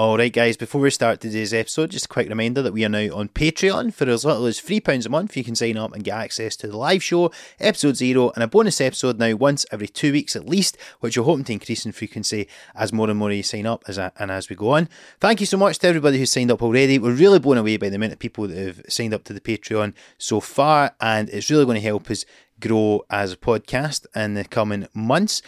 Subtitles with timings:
[0.00, 3.12] Alright, guys, before we start today's episode, just a quick reminder that we are now
[3.16, 3.92] on Patreon.
[3.92, 6.68] For as little as £3 a month, you can sign up and get access to
[6.68, 10.48] the live show, episode zero, and a bonus episode now once every two weeks at
[10.48, 13.82] least, which we're hoping to increase in frequency as more and more you sign up
[13.88, 14.88] as a, and as we go on.
[15.18, 17.00] Thank you so much to everybody who's signed up already.
[17.00, 19.40] We're really blown away by the amount of people that have signed up to the
[19.40, 22.24] Patreon so far, and it's really going to help us
[22.60, 25.42] grow as a podcast in the coming months.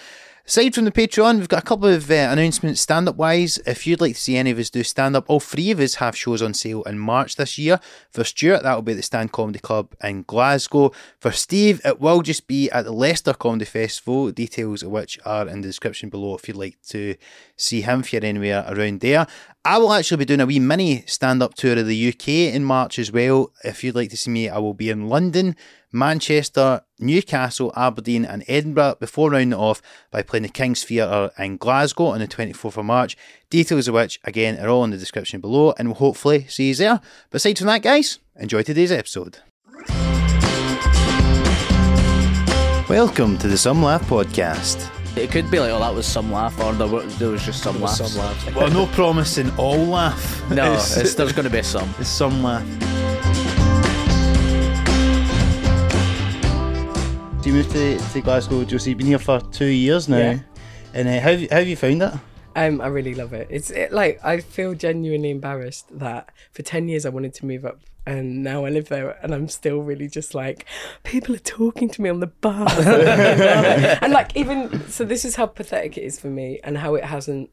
[0.50, 3.60] Aside from the Patreon, we've got a couple of uh, announcements stand up wise.
[3.66, 5.94] If you'd like to see any of us do stand up, all three of us
[5.94, 7.78] have shows on sale in March this year.
[8.10, 10.90] For Stuart, that will be at the Stand Comedy Club in Glasgow.
[11.20, 15.46] For Steve, it will just be at the Leicester Comedy Festival, details of which are
[15.46, 17.14] in the description below if you'd like to
[17.56, 19.28] see him if you're anywhere around there.
[19.64, 22.64] I will actually be doing a wee mini stand up tour of the UK in
[22.64, 23.52] March as well.
[23.62, 25.54] If you'd like to see me, I will be in London,
[25.92, 31.56] Manchester, Newcastle, Aberdeen, and Edinburgh before rounding it off by playing the King's Theatre in
[31.56, 33.16] Glasgow on the 24th of March.
[33.50, 36.74] Details of which, again, are all in the description below, and we'll hopefully see you
[36.76, 37.00] there.
[37.30, 39.38] But aside from that, guys, enjoy today's episode.
[42.88, 44.88] Welcome to the Some Laugh Podcast.
[45.16, 47.62] It could be like, oh, that was some laugh, or there, were, there was just
[47.64, 47.98] some laughs.
[47.98, 48.54] Some laughs.
[48.54, 50.48] Well, no promising all laugh.
[50.50, 51.92] No, It's- it's, there's going to be some.
[51.98, 52.64] it's some laugh.
[57.40, 58.90] So you moved to, to Glasgow, Josie.
[58.90, 60.18] You've been here for two years now.
[60.18, 60.38] Yeah.
[60.92, 62.12] And uh, how, have you, how have you found it?
[62.54, 63.46] Um, I really love it.
[63.48, 67.64] It's it, like I feel genuinely embarrassed that for ten years I wanted to move
[67.64, 70.66] up, and now I live there, and I'm still really just like
[71.02, 75.46] people are talking to me on the bus, and like even so, this is how
[75.46, 77.48] pathetic it is for me, and how it hasn't.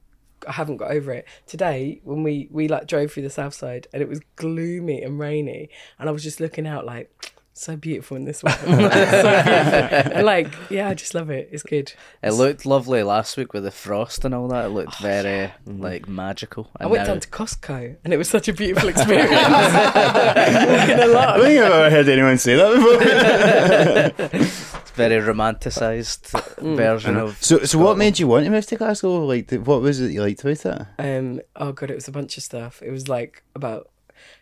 [0.46, 1.26] I haven't got over it.
[1.46, 5.18] Today, when we we like drove through the south side, and it was gloomy and
[5.18, 7.34] rainy, and I was just looking out like.
[7.60, 8.54] So beautiful in this one.
[8.60, 11.50] so like, yeah, I just love it.
[11.52, 11.92] It's good.
[12.22, 14.66] It looked lovely last week with the frost and all that.
[14.66, 16.70] It looked very like magical.
[16.80, 19.32] I went now- down to Costco and it was such a beautiful experience.
[19.32, 24.38] I don't think I've ever heard anyone say that before.
[24.88, 26.26] It's very romanticised
[26.58, 26.76] Mm.
[26.76, 27.38] version of.
[27.44, 29.26] so, so what made you want to move to Glasgow?
[29.26, 30.88] Like, what was it you liked about it?
[30.98, 32.82] Um, oh god, it was a bunch of stuff.
[32.82, 33.90] It was like about.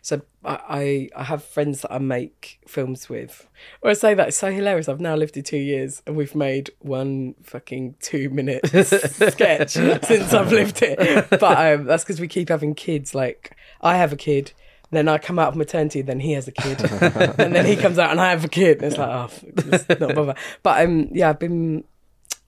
[0.06, 3.48] So I, I I have friends that I make films with.
[3.82, 4.88] Or I say that it's so hilarious.
[4.88, 10.32] I've now lived here two years and we've made one fucking two minute sketch since
[10.32, 11.26] I've lived here.
[11.28, 13.16] But um, that's because we keep having kids.
[13.16, 14.52] Like I have a kid.
[14.92, 16.80] Then I come out of maternity, then he has a kid,
[17.40, 18.76] and then he comes out and I have a kid.
[18.76, 20.36] And it's like, oh, it's not bother.
[20.62, 21.82] But um, yeah, I've been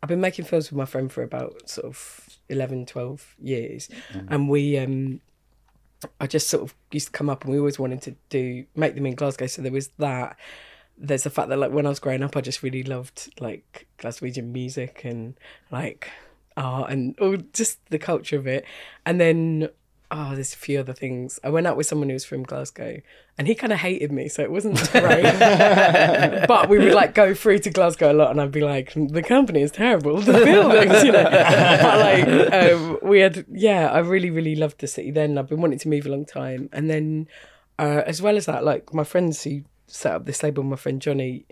[0.00, 3.88] I've been making films with my friend for about sort of 11, 12 years.
[4.28, 5.20] And we, um,
[6.20, 8.94] I just sort of used to come up and we always wanted to do, make
[8.94, 9.46] them in Glasgow.
[9.46, 10.36] So there was that.
[10.96, 13.86] There's the fact that like when I was growing up, I just really loved like
[13.98, 15.34] Glaswegian music and
[15.70, 16.10] like
[16.56, 18.64] art and all just the culture of it.
[19.06, 19.68] And then,
[20.10, 21.38] oh, there's a few other things.
[21.44, 23.00] I went out with someone who was from Glasgow
[23.36, 24.28] and he kind of hated me.
[24.28, 25.22] So it wasn't great
[26.48, 29.22] but we would like go through to Glasgow a lot, and I'd be like, the
[29.22, 31.24] company is terrible, the buildings, you know.
[31.24, 35.10] But like, um, we had, yeah, I really, really loved the city.
[35.10, 37.28] Then I've been wanting to move a long time, and then
[37.78, 41.00] uh, as well as that, like my friends who set up this label, my friend
[41.00, 41.46] Johnny.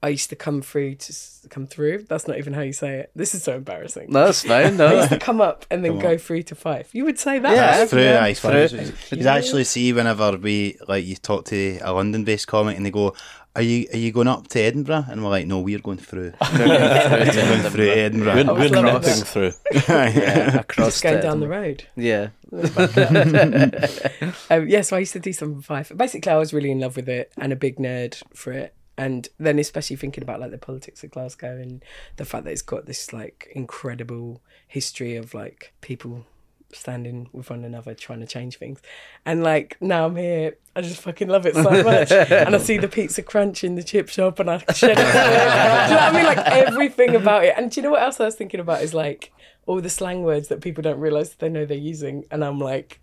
[0.00, 1.12] I used to come through to
[1.48, 2.04] come through.
[2.04, 3.10] That's not even how you say it.
[3.16, 4.10] This is so embarrassing.
[4.10, 4.76] No, that's fine.
[4.76, 6.94] No, I used to come up and then go through to Fife.
[6.94, 7.50] You would say that.
[7.50, 8.68] Yeah, That's through, yeah, aye, through.
[8.68, 9.18] through.
[9.18, 13.14] You actually see whenever we like you talk to a London-based comic and they go,
[13.56, 16.32] "Are you are you going up to Edinburgh?" And we're like, "No, we're going through.
[16.52, 19.26] we're going through Edinburgh." We're, was we're loving knocking that.
[19.26, 19.52] through.
[19.88, 21.84] yeah, across Just going down the road.
[21.96, 22.28] Yeah.
[24.50, 25.92] Um, yeah, so I used to do something Fife.
[25.94, 28.74] Basically, I was really in love with it and a big nerd for it.
[28.98, 31.84] And then, especially thinking about like the politics of Glasgow and
[32.16, 36.26] the fact that it's got this like incredible history of like people
[36.72, 38.80] standing with one another trying to change things.
[39.24, 42.10] And like now I'm here, I just fucking love it so much.
[42.12, 44.96] and I see the pizza crunch in the chip shop and I shed it.
[44.96, 46.24] do you know what I mean?
[46.24, 47.54] Like everything about it.
[47.56, 49.32] And do you know what else I was thinking about is like
[49.66, 52.24] all the slang words that people don't realise they know they're using.
[52.30, 53.00] And I'm like,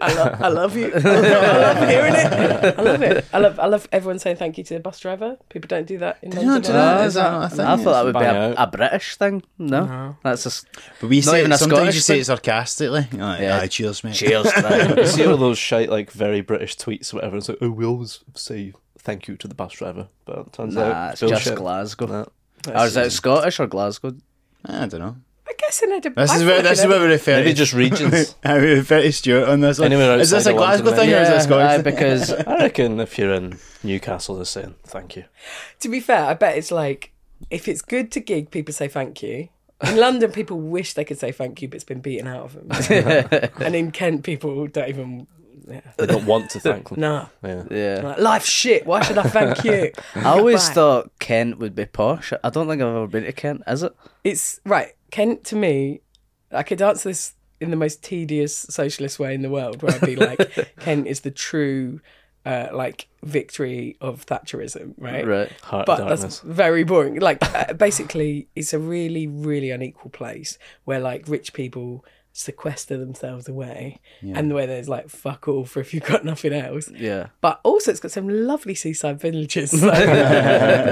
[0.00, 0.86] I love, I love you.
[0.94, 2.78] I love, I love hearing it.
[2.78, 3.24] I love it.
[3.32, 5.36] I love, I love everyone saying thank you to the bus driver.
[5.48, 6.62] People don't do that in you not London.
[6.62, 6.98] do that?
[7.00, 7.60] No, Is that not a thing?
[7.66, 9.42] I thought that would be a, a British thing.
[9.58, 10.66] No, that's just
[11.00, 12.20] But we Not say even a sometimes Scottish you say thing?
[12.22, 13.06] it sarcastically.
[13.12, 13.58] You're like, Yeah.
[13.60, 14.14] "Aye, cheers, mate.
[14.14, 14.46] cheers.
[14.96, 17.36] You see all those shite, like very British tweets or whatever.
[17.36, 20.74] It's like, oh, we always say thank you to the bus driver, but it turns
[20.74, 21.38] nah, out it's bullshit.
[21.44, 22.06] just Glasgow.
[22.66, 22.80] Nah.
[22.80, 24.14] Or is it Scottish or Glasgow?
[24.64, 25.16] I don't know.
[25.52, 26.22] I guess in Edinburgh.
[26.22, 27.36] This I is thought where this is in where we refer.
[27.36, 28.34] Maybe just regions.
[28.44, 29.92] How we refer to Stuart on this one.
[29.92, 31.94] Anywhere Is this a Glasgow London, thing or is it a Scottish aye, uh, thing?
[31.94, 35.24] because I reckon if you're in Newcastle, they're saying thank you.
[35.80, 37.12] To be fair, I bet it's like
[37.50, 39.48] if it's good to gig, people say thank you.
[39.82, 42.54] In London, people wish they could say thank you, but it's been beaten out of
[42.54, 43.50] them.
[43.60, 45.26] and in Kent, people don't even.
[45.68, 45.80] Yeah.
[45.96, 47.00] They don't want to thank them.
[47.00, 47.26] Nah.
[47.44, 47.64] Yeah.
[47.70, 48.00] Yeah.
[48.02, 48.86] Like, life's shit.
[48.86, 49.92] Why should I thank you?
[50.16, 50.74] I always Goodbye.
[50.74, 52.32] thought Kent would be posh.
[52.42, 53.94] I don't think I've ever been to Kent, is it?
[54.24, 54.94] It's right.
[55.12, 56.00] Kent to me,
[56.50, 60.00] I could answer this in the most tedious socialist way in the world, where I'd
[60.00, 62.00] be like, Kent is the true,
[62.44, 65.24] uh, like victory of Thatcherism, right?
[65.24, 65.52] Right.
[65.62, 66.22] Heart But darkness.
[66.22, 67.20] that's very boring.
[67.20, 73.46] Like, uh, basically, it's a really, really unequal place where like rich people sequester themselves
[73.48, 76.90] away, and the where there's like fuck all for if you've got nothing else.
[76.90, 77.26] Yeah.
[77.42, 79.72] But also, it's got some lovely seaside villages.
[79.82, 79.86] So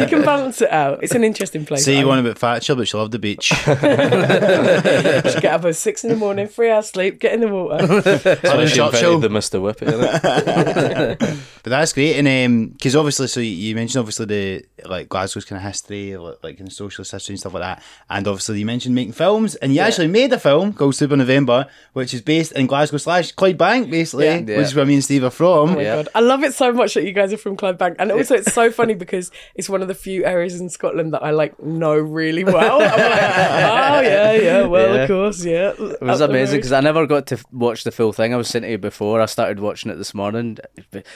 [0.01, 1.03] you can balance it out.
[1.03, 1.85] It's an interesting place.
[1.85, 3.49] see you want about Thatcher, but she loved the beach.
[3.51, 7.87] Just get up at six in the morning, three hours sleep, get in the water.
[8.03, 9.15] So she Churchill.
[9.15, 9.61] invented the Mr.
[9.61, 11.37] Whippy.
[11.63, 15.45] But that's great, and um, because obviously, so you- you mentioned obviously the like Glasgow's
[15.45, 18.59] kind of history, like, like kind of socialist history and stuff like that, and obviously
[18.61, 22.21] you mentioned making films, and you actually made a film called Super November, which is
[22.23, 24.39] based in Glasgow slash Clydebank, basically, Yeah.
[24.47, 24.57] Yeah.
[24.59, 25.71] which is where me and Steve are from.
[25.71, 25.97] Oh my Yeah.
[25.97, 28.53] god, I love it so much that you guys are from Clydebank, and also it's
[28.53, 31.95] so funny because it's one of the few areas in Scotland that I like know
[31.95, 32.83] really well.
[32.83, 35.03] I'm like, oh yeah, yeah, well Yeah.
[35.03, 35.73] of course, yeah.
[35.79, 38.35] It was amazing because I never got to watch the full thing.
[38.35, 39.21] I was saying to you before.
[39.21, 40.59] I started watching it this morning.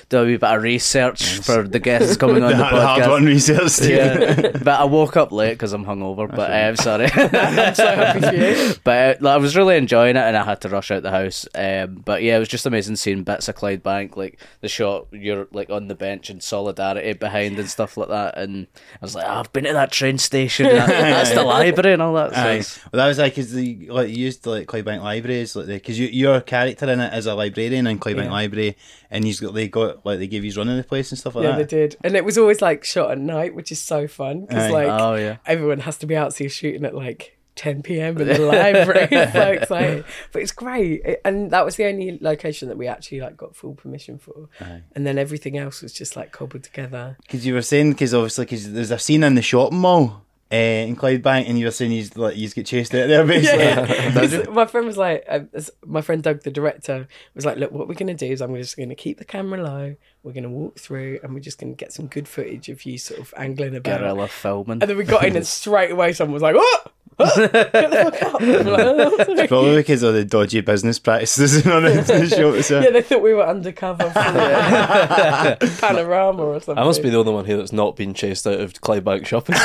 [0.08, 3.10] Do a wee bit of research for the guests coming on The, the hard- hard
[3.10, 3.90] one research, Steve.
[3.96, 6.28] Yeah, but I woke up late because I'm hungover.
[6.28, 7.06] But uh, I'm sorry.
[7.12, 8.74] I'm so happy for you.
[8.84, 11.10] but uh, like, I was really enjoying it, and I had to rush out the
[11.10, 11.46] house.
[11.54, 15.48] Um, but yeah, it was just amazing seeing bits of Clydebank, like the shot you're
[15.52, 18.38] like on the bench and solidarity behind and stuff like that.
[18.38, 20.66] And I was like, "Oh, I've been to that train station.
[20.66, 22.32] That, that's the library and all that.
[22.64, 25.98] So Well, that was like because the like you used like Clydebank Libraries, like because
[25.98, 28.32] you, your character in it is a librarian in Clydebank Yeah.
[28.32, 28.76] Library,
[29.10, 31.44] and he's got they got like they give you running the place and stuff like
[31.44, 31.58] Yeah, that.
[31.58, 34.46] Yeah, they did, and it was always like shot at night, which is so fun
[34.46, 35.36] because like oh yeah.
[35.46, 38.18] everyone has to be out, so you're shooting at like 10 p.m.
[38.18, 39.08] in the library.
[39.12, 41.02] it's so exciting, but it's great.
[41.04, 44.48] It- and that was the only location that we actually like got full permission for.
[44.94, 47.16] And then everything else was just like cobbled together.
[47.22, 50.22] Because you were saying, because obviously, because there's a scene in the shopping mall
[50.52, 53.58] uh, in Clydebank, and you were saying he's like he's get chased out there basically.
[53.64, 55.40] Yeah, 'Cause my friend was like, uh,
[55.86, 58.54] my friend Doug, the director, was like, look, what we're going to do is I'm
[58.56, 59.96] just going to keep the camera low.
[60.22, 62.84] We're going to walk through, and we're just going to get some good footage of
[62.84, 64.00] you sort of angling about.
[64.00, 64.80] Guerrilla filming.
[64.82, 68.16] And then we got in, and straight away someone was like, "Oh, oh, get the
[68.20, 71.90] fuck out!" I'm like, "Oh, sorry." Probably because of the dodgy business practices on the,
[72.02, 72.60] the show.
[72.60, 72.80] So.
[72.80, 76.82] Yeah, they thought we were undercover for the uh, panorama or something.
[76.82, 79.54] I must be the only one here that's not been chased out of Clydebank shopping.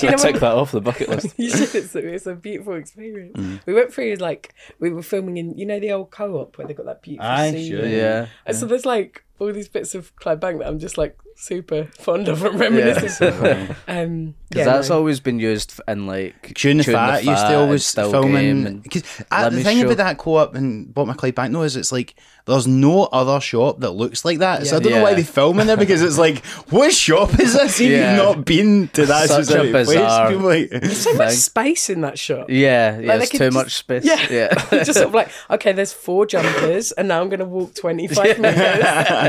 [0.00, 1.34] Do you know Tick that off the bucket list.
[1.38, 1.74] You should.
[1.74, 3.36] It's a, it's a beautiful experience.
[3.36, 3.60] Mm.
[3.66, 6.74] We went through like we were filming in you know the old co-op where they
[6.74, 7.70] got that beautiful Aye, scene.
[7.72, 7.86] sure.
[7.86, 8.26] yeah.
[8.46, 12.28] And so there's like all these bits of Clydebank that I'm just like super fond
[12.28, 13.74] of and reminiscing.
[13.88, 14.96] Um, Because yeah, that's no.
[14.96, 18.32] always been used in like Tune the Fat used to Fat always and Still film
[18.32, 19.86] Game in and because Let the Me thing Show.
[19.86, 22.14] about that co-op and Bought My Clydebank though is it's like
[22.46, 24.66] there's no other shop that looks like that.
[24.66, 27.54] So I don't know why they film in there because it's like what shop is
[27.54, 27.80] this?
[27.80, 28.16] If Yeah.
[28.16, 31.88] you've not been to that Such a specific bizarre- place, people like so much space
[31.90, 32.46] in that shop.
[32.50, 34.04] Yeah, yeah, Like, they it's too just- much space.
[34.04, 34.26] Yeah.
[34.30, 34.48] Yeah.
[34.84, 38.38] just sort of like, okay, there's four jumpers, and now I'm going to walk 25
[38.40, 38.58] metres.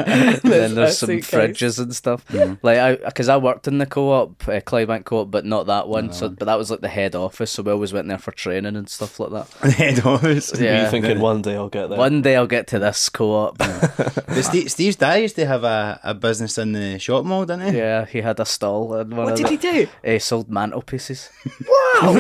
[0.07, 1.30] and then there's some suitcase.
[1.31, 2.25] fridges and stuff.
[2.62, 6.12] Like I, because I worked in the co-op, uh, Clydebank co-op, but not that one.
[6.13, 7.51] So, but that was like the head office.
[7.51, 9.71] So we always went there for training and stuff like that.
[9.74, 10.51] head office.
[10.59, 10.83] Yeah.
[10.86, 11.98] you thinking one day I'll get there?
[11.98, 13.58] One day I'll get to this co-op.
[13.58, 17.72] But Steve, Steve's dad used to have a, a business in the shop mall, didn't
[17.72, 17.77] he?
[17.77, 19.88] yeah, he had a stall and What did the, he do?
[20.03, 21.29] He sold mantelpieces.
[21.67, 22.13] Wow.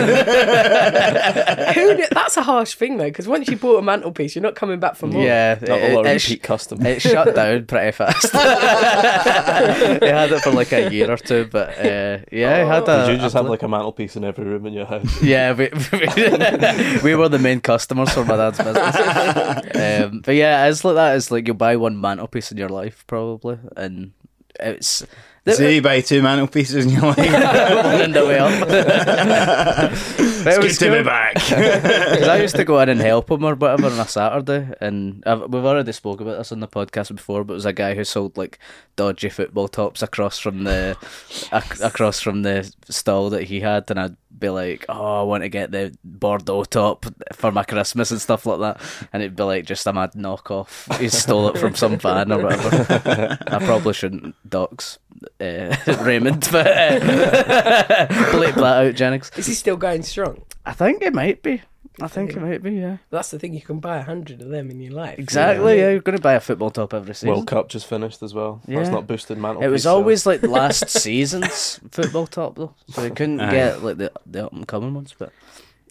[1.73, 2.07] Who knew?
[2.11, 4.95] That's a harsh thing, though, because once you bought a mantelpiece, you're not coming back
[4.95, 5.23] for more.
[5.23, 6.85] Yeah, Not a lot of it, sh- repeat custom.
[6.85, 8.31] it shut down pretty fast.
[10.03, 13.07] he had it for like a year or two, but uh, yeah, he had a.
[13.07, 15.21] Did you just a have like a mantelpiece in every room in your house?
[15.31, 15.69] Yeah, we,
[17.03, 18.95] we were the main customers for my dad's business.
[20.05, 21.15] Um, but yeah, it's like that.
[21.15, 24.11] It's like you buy one mantelpiece in your life, probably, and
[24.59, 25.05] it's.
[25.47, 27.17] So you buy two mantelpieces and you're like,
[27.83, 28.59] one in the way up.
[30.43, 31.33] but it was "Good to be back.
[32.11, 35.23] Because I used to go in and help him or whatever on a Saturday, and
[35.25, 37.43] I've, we've already spoke about this on the podcast before.
[37.43, 38.59] But it was a guy who sold like
[38.95, 40.95] dodgy football tops across from the
[41.51, 45.43] ac- across from the stall that he had, and I'd be like, "Oh, I want
[45.43, 48.81] to get the Bordeaux top for my Christmas and stuff like that,"
[49.13, 50.97] and it'd be like just a mad knockoff.
[50.99, 53.37] He stole it from some van or whatever.
[53.47, 54.99] I probably shouldn't dox
[55.39, 56.99] uh, Raymond, but uh,
[58.31, 59.31] bleep that out, Jennings.
[59.37, 60.43] Is he still going strong?
[60.65, 61.61] I think it might be.
[61.99, 62.71] I think it might be.
[62.71, 62.97] Yeah.
[63.09, 63.53] That's the thing.
[63.53, 65.19] You can buy a hundred of them in your life.
[65.19, 65.77] Exactly.
[65.77, 65.91] Yeah.
[65.91, 67.29] You're going to buy a football top every season.
[67.29, 68.61] World Cup just finished as well.
[68.67, 68.77] Yeah.
[68.77, 69.63] That's not boosted mantle.
[69.63, 73.51] It was always like last season's football top though, so we couldn't Aye.
[73.51, 75.13] get like the the up and coming ones.
[75.17, 75.33] But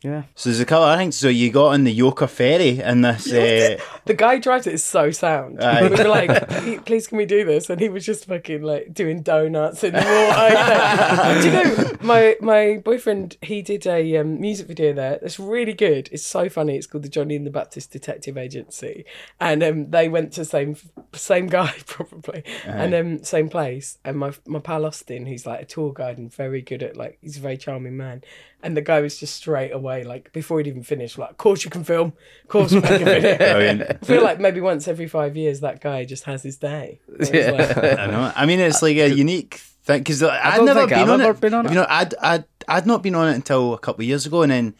[0.02, 1.16] yeah, So there's a couple of things.
[1.16, 3.30] So you got on the Yoker ferry in this.
[3.30, 3.76] Uh,
[4.06, 5.62] The guy drives it is so sound.
[5.62, 5.82] Aye.
[5.90, 7.68] We were like, please can we do this?
[7.68, 11.40] And he was just fucking like doing donuts in the water.
[11.42, 15.18] do you know, my my boyfriend, he did a um, music video there.
[15.20, 16.08] It's really good.
[16.12, 16.76] It's so funny.
[16.76, 19.04] It's called the Johnny and the Baptist Detective Agency.
[19.38, 20.76] And um, they went to same
[21.12, 22.42] same guy probably.
[22.64, 23.98] And um, same place.
[24.02, 27.18] And my my pal Austin, who's like a tour guide and very good at like
[27.20, 28.22] he's a very charming man.
[28.62, 31.64] And the guy was just straight away, like before he'd even finished, like, of course
[31.64, 32.12] you can film,
[32.42, 33.36] of course you can video.
[33.38, 33.82] Brilliant.
[34.02, 37.00] I feel like maybe once every five years that guy just has his day.
[37.32, 37.50] Yeah.
[37.52, 38.32] like, I know.
[38.36, 41.40] I mean, it's like a unique thing because I'd never been I've on ever it.
[41.40, 44.08] been on You know, I'd I'd I'd not been on it until a couple of
[44.08, 44.74] years ago, and then.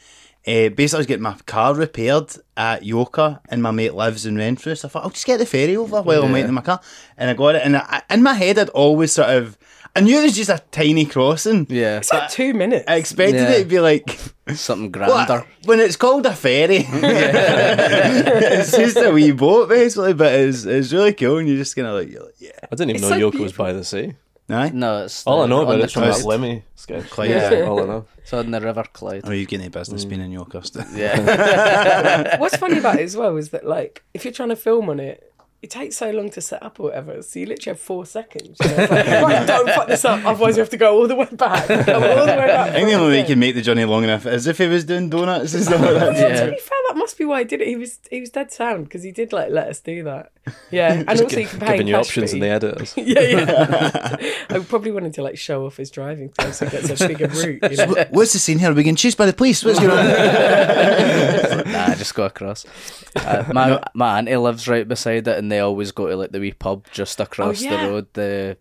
[0.46, 4.38] Uh, basically, I was getting my car repaired at Yoker, and my mate lives in
[4.38, 4.74] Renfrew.
[4.74, 6.80] So I thought I'll just get the ferry over while I'm waiting in my car,
[7.18, 7.62] and I got it.
[7.62, 9.58] And I, in my head, I'd always sort of,
[9.96, 11.66] I knew it was just a tiny crossing.
[11.68, 12.84] yeah, it's like two minutes.
[12.86, 13.50] I expected Yeah.
[13.52, 14.18] it to be like
[14.54, 15.26] something What?
[15.26, 15.44] grander.
[15.64, 21.12] When it's called a ferry, it's just a wee boat basically, but it's it's really
[21.12, 23.30] cool, and you're just gonna like, you're like yeah, I didn't even It's know so
[23.30, 24.14] Yoker was by the sea.
[24.48, 24.70] aye.
[24.72, 26.26] No, it's All I know about it is from that coast.
[26.26, 27.10] Limmy sketch.
[27.10, 27.30] Clyde.
[27.30, 28.06] Yeah, all I know.
[28.18, 29.22] It's on the River Clyde.
[29.24, 30.08] Oh, you've got any business mm.
[30.10, 30.84] being in York, still.
[30.94, 34.88] Yeah, What's funny about it as well is that like if you're trying to film
[34.88, 35.29] on it,
[35.62, 37.20] it takes so long to set up or whatever.
[37.22, 38.56] So you literally have four seconds.
[38.62, 38.76] You know?
[38.76, 41.68] Like, right, don't fuck this up, otherwise you have to go all the way back.
[41.70, 42.70] All the way back.
[42.70, 44.66] I think the only way you can make the journey long enough is if he
[44.66, 46.14] was doing donuts and stuff like that.
[46.46, 47.68] To be fair, that must be why he did it.
[47.68, 50.32] He was he was dead sound because he did like let us do that.
[50.70, 52.38] Yeah, and also you can pay Giving you options fee.
[52.38, 52.94] in the editors.
[52.96, 54.16] Yeah, yeah.
[54.50, 57.70] I probably wanted to like show off his driving so he gets a bigger route.
[57.70, 57.86] You know?
[57.86, 58.70] What- What's the scene here?
[58.70, 59.64] Are we getting chased by the police?
[59.64, 61.72] What's going on?
[61.72, 62.64] nah, just go across.
[63.16, 66.40] Uh, my my auntie lives right beside it, and they always go to like the
[66.40, 67.84] wee pub just across yeah.
[67.86, 68.06] the road.
[68.14, 68.56] The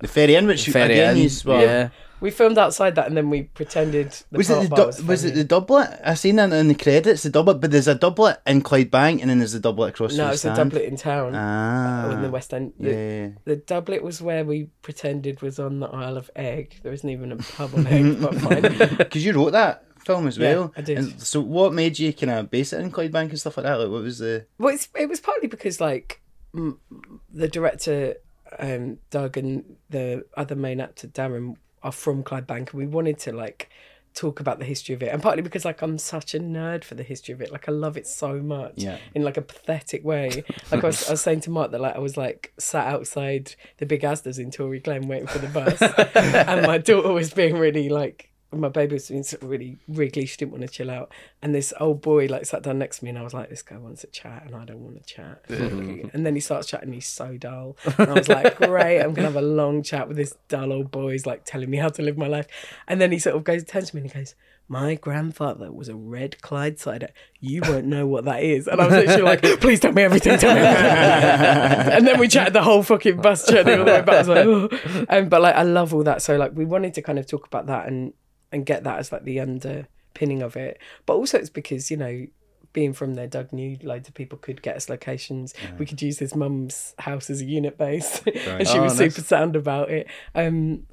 [0.00, 1.24] the ferry in, which ferry again inn.
[1.24, 1.88] is well, yeah,
[2.20, 5.24] We filmed outside that and then we pretended the Was it the du- was, was
[5.24, 6.00] it the doublet?
[6.04, 9.28] I seen that in the credits, the doublet, but there's a doublet in Clydebank and
[9.28, 10.18] then there's a doublet across the.
[10.18, 11.34] No, the it's a doublet in town.
[11.34, 12.74] Ah, in the West End.
[12.78, 13.28] The, yeah.
[13.44, 16.80] the doublet was where we pretended was on the Isle of Eigg.
[16.82, 18.96] There isn't even a pub on Eigg, but fine.
[18.98, 20.72] Because you wrote that film as Yeah, well.
[20.76, 20.98] I did.
[20.98, 23.80] And so what made you kind of base it in Clydebank and stuff like that?
[23.80, 24.46] Like, what was the?
[24.58, 28.16] Well, it's, it was partly because like m- the director
[28.58, 33.32] um, Doug and the other main actor Darren are from Clydebank, and we wanted to
[33.32, 33.70] like
[34.14, 36.94] talk about the history of it, and partly because like I'm such a nerd for
[36.94, 37.52] the history of it.
[37.52, 38.98] Like I love it so much, Yeah.
[39.14, 40.44] in like a pathetic way.
[40.72, 43.54] Like I was, I was saying to Marc that like I was like sat outside
[43.76, 45.80] the big Asda's in Toryglen waiting for the bus,
[46.14, 48.27] and my daughter was being really like.
[48.50, 50.24] My baby was being sort of really wriggly.
[50.24, 51.12] She didn't want to chill out,
[51.42, 53.60] and this old boy like sat down next to me, and I was like, "This
[53.60, 56.92] guy wants to chat, and I don't want to chat." and then he starts chatting.
[56.92, 60.16] He's so dull, and I was like, "Great, I'm gonna have a long chat with
[60.16, 61.12] this dull old boy.
[61.12, 62.46] He's like telling me how to live my life."
[62.86, 64.34] And then he sort of goes, turns to me, and he goes,
[64.66, 67.08] "My grandfather was a red Clydesider.
[67.40, 70.38] You won't know what that is." And I was literally like, "Please tell me everything.
[70.38, 71.92] Tell me." Everything.
[71.92, 74.14] and then we chatted the whole fucking bus journey all the way back.
[74.14, 76.22] I was like, "Oh." um, but like, I love all that.
[76.22, 78.14] So like, we wanted to kind of talk about that and
[78.52, 80.78] and get that as like the underpinning of it.
[81.06, 82.26] But also, it's because you know
[82.72, 85.54] being from there, Doug knew loads of people could get us locations.
[85.78, 89.14] We could use his mum's house as a unit base, and she Oh, was nice.
[89.14, 90.06] super sound about it.
[90.34, 90.86] Um,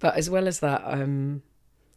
[0.00, 1.42] but as well as that, um,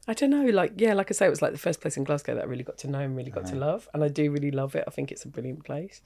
[0.08, 2.04] I don't know, like yeah, like I say, it was like the first place in
[2.06, 4.32] Glasgow that I really got to know and really got to love, and I do
[4.32, 4.84] really love it.
[4.88, 6.02] I think it's a brilliant place,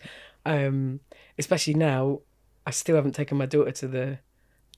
[0.45, 0.99] um,
[1.37, 2.21] especially now.
[2.67, 4.17] I still haven't taken my daughter to the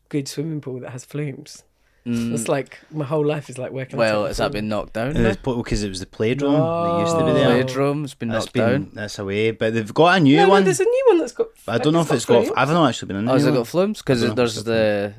[0.10, 1.64] good swimming pool that has flumes.
[2.10, 3.96] It's like my whole life is like working.
[3.98, 4.00] Mm.
[4.00, 5.14] Well, has that been knocked down?
[5.14, 5.34] now?
[5.44, 7.64] Because it was the playdrome that used to be there.
[7.64, 8.92] Playdrome's been That's knocked been down.
[8.94, 10.64] that's away, but they've got a new No, no, one.
[10.64, 11.48] there's a new one that's got.
[11.68, 12.58] I don't know if it's got.
[12.58, 13.30] I've not actually been in.
[13.30, 14.00] Oh, has it got flumes?
[14.02, 15.14] Because I don't know if there's the.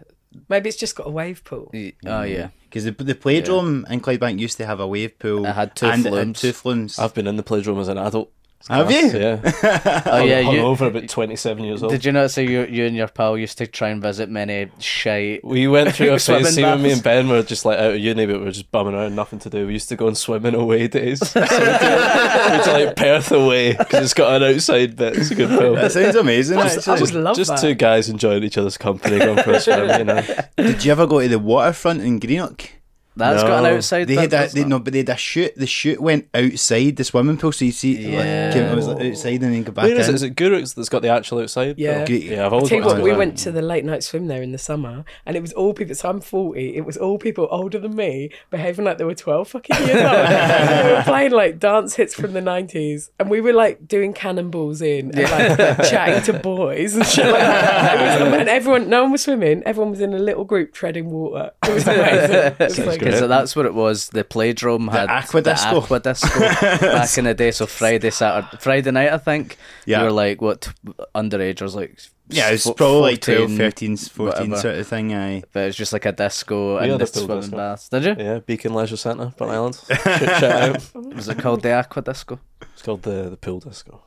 [0.49, 1.71] Maybe it's just got a wave pool.
[2.07, 5.45] Oh yeah, because the the playdrome in Clydebank used to have a wave pool.
[5.45, 6.41] It had two and it had flumes.
[6.41, 6.99] two flumes.
[6.99, 8.31] I've been in the playdrome as an adult.
[8.59, 9.21] It's Have class, you?
[9.21, 10.03] Yeah.
[10.07, 10.43] Oh, oh yeah.
[10.43, 11.93] Hung You, over about 27 years old.
[11.93, 14.69] did you not say you you and your pal used to try and visit many
[14.81, 15.45] shite?
[15.45, 16.55] We went through a Swimming phase.
[16.57, 18.73] See, when me and Ben were just like out of uni, but we were just
[18.73, 19.67] bumming around, nothing to do.
[19.67, 21.21] We used to go on swimming away days.
[21.29, 25.17] so we went to, went to like Perth away because it's got an outside bit.
[25.17, 25.77] It's a good film.
[25.77, 26.59] that sounds amazing.
[26.59, 27.01] I actually.
[27.01, 27.61] would love just that.
[27.61, 29.99] two guys enjoying each other's company, going for a swim.
[30.01, 30.23] You know,
[30.57, 32.71] Did you ever go to the waterfront in Greenock?
[33.19, 34.05] That's got an outside.
[34.09, 34.69] They bit, had a, they, it?
[34.69, 35.55] no, but they had a shoot.
[35.57, 38.45] The shoot went outside the swimming pool, so you see, it, Yeah.
[38.47, 40.15] like, came- it was like outside and then go back Where is in.
[40.15, 40.17] it?
[40.17, 41.79] Is it Gourock's that's got the actual outside?
[41.79, 42.01] Yeah.
[42.03, 42.23] Oh, bit?
[42.23, 42.47] yeah.
[42.47, 44.59] I've always Tell you what, we went to the late night swim there in the
[44.59, 45.95] summer, and it was all people.
[45.95, 46.77] So I'm 40.
[46.77, 50.29] It was all people older than me, behaving like they were 12 fucking years old.
[50.89, 54.81] We were playing like dance hits from the 90s, and we were like doing cannonballs
[54.83, 58.21] in and like chatting to boys and shit like that.
[58.21, 59.63] It was, and everyone, no one was swimming.
[59.67, 61.51] Everyone was in a little group treading water.
[61.67, 62.37] It was amazing.
[62.59, 64.09] It was like, Because that's what it was.
[64.09, 65.89] The Playdrome had Aquadisco.
[65.89, 67.51] the Aquadisco back in the day.
[67.51, 69.57] So Friday, Saturday, Friday night, I think.
[69.87, 69.99] Yeah.
[70.01, 70.71] You were like what t-
[71.63, 71.99] was like.
[72.29, 74.57] yeah, it's fo- probably like 12, 13, 14 whatever.
[74.61, 75.15] sort of thing.
[75.15, 75.43] Aye.
[75.53, 77.57] But it was just like a disco We and had the a swimming disco.
[77.57, 77.89] baths.
[77.89, 78.15] Did you?
[78.19, 79.75] Yeah, Beacon Leisure Centre, Burnt Island.
[79.89, 81.15] Shout shout out.
[81.15, 82.39] Was it called the Aquadisco?
[82.73, 84.03] It's called the the pool disco.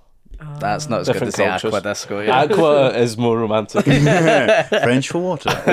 [0.59, 1.73] That's not as good Different as the cultures.
[1.73, 2.25] Aquadisco.
[2.27, 2.41] Yeah.
[2.41, 3.83] Aqua is more romantic.
[4.69, 5.49] French for water.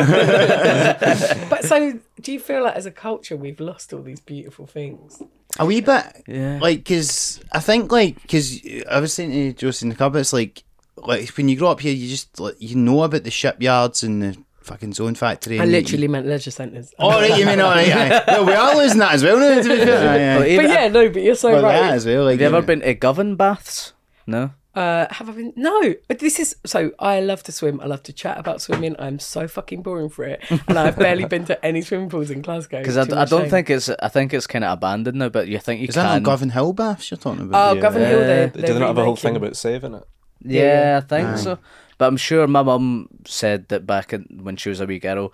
[1.51, 5.23] but so, do you feel like as a culture we've lost all these beautiful things?
[5.59, 6.05] a wee bit.
[6.27, 6.59] Yeah.
[6.61, 8.61] Like, because I think, like, because
[8.91, 10.63] I was saying to Josie in the cupboard, it's like,
[10.97, 14.23] like when you grow up here, you just like you know about the shipyards and
[14.23, 15.59] the fucking zone factory.
[15.59, 16.93] I and you- literally meant leisure centres.
[16.99, 17.91] All right, you mean all right?
[17.91, 18.25] Aye.
[18.29, 19.63] No, we are losing that as well now.
[19.63, 20.57] To be fair, Aye, aye.
[20.57, 21.73] But But yeah, no, but you're so Well, right.
[21.81, 22.25] that as well.
[22.25, 23.93] Like, have you ever been to Govan baths?
[24.27, 24.51] No.
[24.79, 25.53] Uh, have I been?
[25.57, 26.93] No, but this is so.
[27.01, 27.81] I love to swim.
[27.81, 28.95] I love to chat about swimming.
[28.99, 32.43] I'm so fucking boring for it, and I've barely been to any swimming pools in
[32.43, 32.79] Glasgow.
[32.79, 33.51] Because I, I don't shame.
[33.51, 33.89] think it's.
[33.89, 35.31] I think it's kind of abandoned now.
[35.31, 36.05] But you think you Is can?
[36.05, 37.71] that not Govanhill baths you're talking about?
[37.71, 37.83] Oh, Yeah.
[37.83, 37.95] Govanhill.
[38.21, 40.05] They're, Do they're they not have a whole thing about saving it?
[40.43, 41.01] Yeah, Yeah.
[41.03, 41.37] I think Aye.
[41.37, 41.59] so.
[41.99, 45.33] But I'm sure my mum said that back in, when she was a wee girl,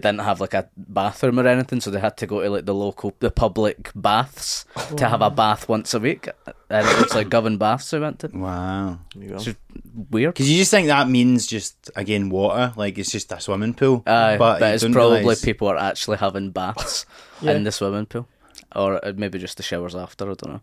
[0.00, 2.66] they didn't have like a bathroom or anything, so they had to go to like
[2.66, 4.64] the local, the public baths
[4.96, 6.28] to have a bath once a week,
[6.70, 8.28] and it was like Govan baths we went to.
[8.28, 8.98] Wow.
[9.14, 9.34] There you go.
[9.36, 9.56] It's just
[10.10, 10.34] weird.
[10.34, 14.02] Because you just think that means just again water, like it's just a swimming pool.
[14.06, 17.06] Aye, but, you it's probably realise- people are actually having baths
[17.42, 17.52] Yeah.
[17.52, 18.28] in the swimming pool,
[18.74, 20.24] or uh, maybe just the showers after.
[20.24, 20.60] I don't know.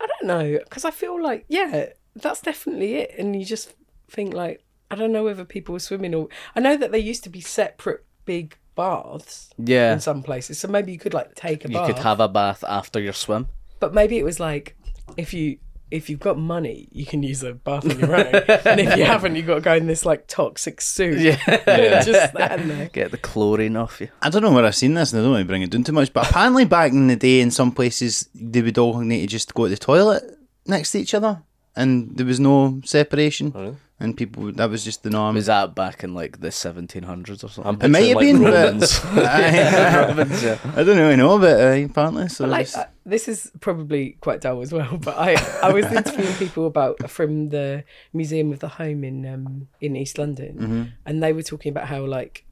[0.00, 3.14] I don't know because I feel like yeah, that's definitely it.
[3.18, 3.74] And you just
[4.10, 7.24] think like I don't know whether people were swimming or I know that they used
[7.24, 11.64] to be separate big baths Yeah, in some places, so maybe you could like take
[11.64, 11.86] a you bath.
[11.88, 13.48] could have a bath after your swim.
[13.80, 14.76] But maybe it was like
[15.16, 15.58] if you
[15.90, 18.26] if you've got money, you can use a bath on your own,
[18.66, 21.18] and if you haven't, you've got to go in this like toxic suit.
[21.18, 21.38] Yeah.
[21.66, 22.88] and just stand there.
[22.92, 24.08] Get the chlorine off you.
[24.20, 25.84] I don't know where I've seen this, and I don't want to bring it down
[25.84, 26.12] too much.
[26.12, 29.54] But apparently, back in the day, in some places, they would all need to just
[29.54, 30.22] go to the toilet
[30.66, 31.42] next to each other,
[31.76, 33.52] and there was no separation.
[33.54, 33.76] Oh, really?
[34.00, 35.34] And people, would- that was just the norm.
[35.34, 37.64] Was that back in like the 1700s or something?
[37.66, 39.00] I'm It might have picturing, been, like, but Romans.
[39.26, 40.58] I, Romans, yeah.
[40.76, 44.62] I don't really know, but uh, apparently, so like uh, this is probably quite dull
[44.62, 49.02] as well, but I I was interviewing people about from the Museum of the Home
[49.02, 52.44] in um in East London, and they were talking about how like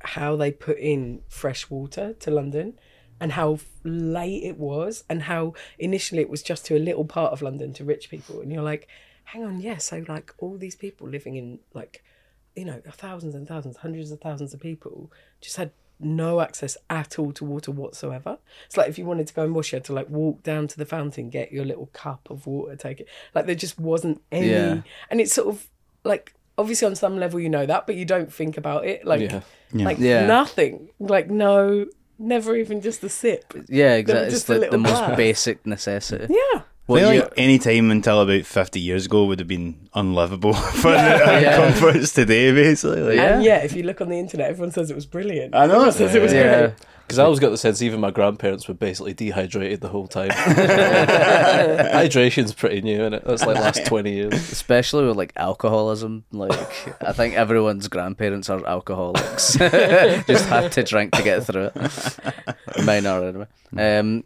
[0.00, 2.78] how they put in fresh water to London.
[3.20, 7.32] And how late it was, and how initially it was just to a little part
[7.32, 8.40] of London to rich people.
[8.40, 8.88] And you're like,
[9.24, 12.02] hang on, yeah, so like all these people living in like,
[12.54, 17.18] you know, thousands and thousands, hundreds of thousands of people just had no access at
[17.18, 18.38] all to water whatsoever.
[18.66, 20.66] It's like if you wanted to go and wash, you had to like walk down
[20.68, 23.08] to the fountain, get your little cup of water, take it.
[23.34, 24.48] Like there just wasn't any.
[24.50, 24.82] Yeah.
[25.10, 25.68] And it's sort of
[26.04, 29.06] like obviously on some level you know that, but you don't think about it.
[29.06, 29.40] Like Yeah.
[29.72, 29.84] Yeah.
[29.84, 30.26] like Yeah.
[30.26, 30.90] nothing.
[30.98, 31.86] Like no,
[32.18, 33.52] never even just a sip.
[33.68, 34.24] Yeah, exactly.
[34.26, 36.32] It's just the, the most basic necessity.
[36.32, 36.62] Yeah.
[36.86, 40.52] I What feel like any time until about 50 years ago would have been unlivable
[40.82, 41.16] for Yeah.
[41.18, 41.56] the uh, Yeah.
[41.56, 43.00] comforts today, basically.
[43.02, 43.34] Like, Yeah.
[43.36, 45.54] And yeah, if you look on the internet, everyone says it was brilliant.
[45.54, 45.74] I know.
[45.76, 46.58] Everyone says it was yeah.
[46.58, 46.72] great.
[47.06, 50.30] Because I always got the sense even my grandparents were basically dehydrated the whole time.
[51.92, 53.24] Hydration's pretty new, isn't it?
[53.24, 54.32] That's like last 20 years.
[54.32, 56.24] Especially with like alcoholism.
[56.32, 56.52] Like
[57.02, 59.54] I think everyone's grandparents are alcoholics.
[59.58, 62.18] Just had to drink to get through it.
[62.84, 63.46] Mine are anyway.
[63.76, 64.24] Um,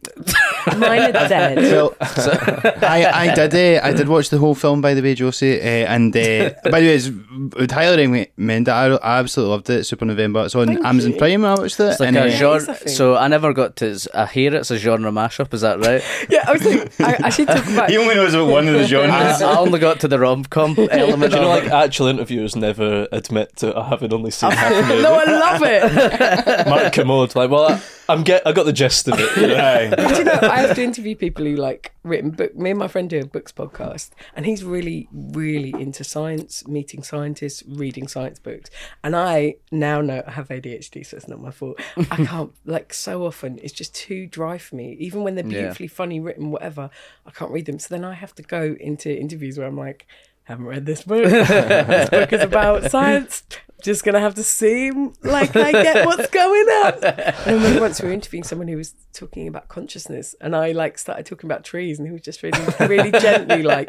[0.77, 1.59] Mine are dead.
[1.59, 5.61] Well, I, I did uh, I did watch the whole film by the way, Josie,
[5.61, 8.71] uh, and uh, by the way, it's, I would highly recommend it.
[8.71, 9.85] I, I absolutely loved it.
[9.85, 10.45] Super November.
[10.45, 11.19] It's on Thank Amazon you.
[11.19, 11.45] Prime.
[11.45, 11.85] I watched it.
[11.85, 12.68] it's like and, a uh, genre.
[12.69, 12.95] It's a thing.
[12.95, 13.99] So I never got to.
[14.15, 15.53] I hear it's a genre mashup.
[15.55, 16.03] Is that right?
[16.29, 18.75] yeah, I was thinking, I, I should talk about he only knows about one of
[18.75, 19.43] the I, genres.
[19.43, 21.33] I only got to the rom com element.
[21.33, 25.03] Do you know, like actual interviewers never admit to having only seen half a movie.
[25.03, 26.69] No, I love it.
[26.69, 29.37] Mark Commode, like, well, I, I'm get, I got the gist of it.
[29.37, 29.57] You know?
[29.57, 29.95] Aye.
[30.09, 32.57] Do you know, I have to interview people who like written book.
[32.57, 37.03] Me and my friend do a books podcast, and he's really, really into science, meeting
[37.03, 38.71] scientists, reading science books.
[39.05, 41.79] And I now know I have ADHD, so it's not my fault.
[41.97, 43.59] I can't like so often.
[43.63, 44.97] It's just too dry for me.
[44.99, 45.61] Even when they're Yeah.
[45.61, 46.89] beautifully funny, written, whatever,
[47.27, 47.79] I can't read them.
[47.79, 50.07] So then I have to go into interviews where I'm like.
[50.45, 51.25] Haven't read this book.
[51.29, 53.43] this book is about science.
[53.83, 56.95] Just gonna have to seem like I get what's going on.
[57.19, 60.73] And I remember once we were interviewing someone who was talking about consciousness, and I
[60.73, 63.89] like started talking about trees, and he was just really, really gently like,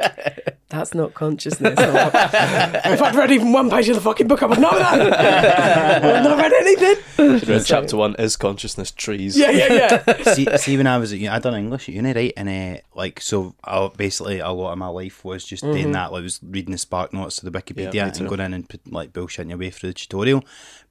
[0.70, 4.44] "That's not consciousness." I'm like, if I'd read even one page of the fucking book,
[4.44, 6.04] I would know that.
[6.04, 7.50] I've not read anything.
[7.50, 9.38] Read chapter one is consciousness trees.
[9.38, 10.24] Yeah, yeah, yeah.
[10.34, 12.34] see, see, when I was at uni, I done English at uni, right?
[12.38, 16.12] And uh, like, so I, basically a lot of my life was just doing that.
[16.12, 18.70] Like, I was reading the Spark Notes to the Wikipedia Yeah, and going in and
[18.70, 20.42] put, like bullshitting your way through the tutorial.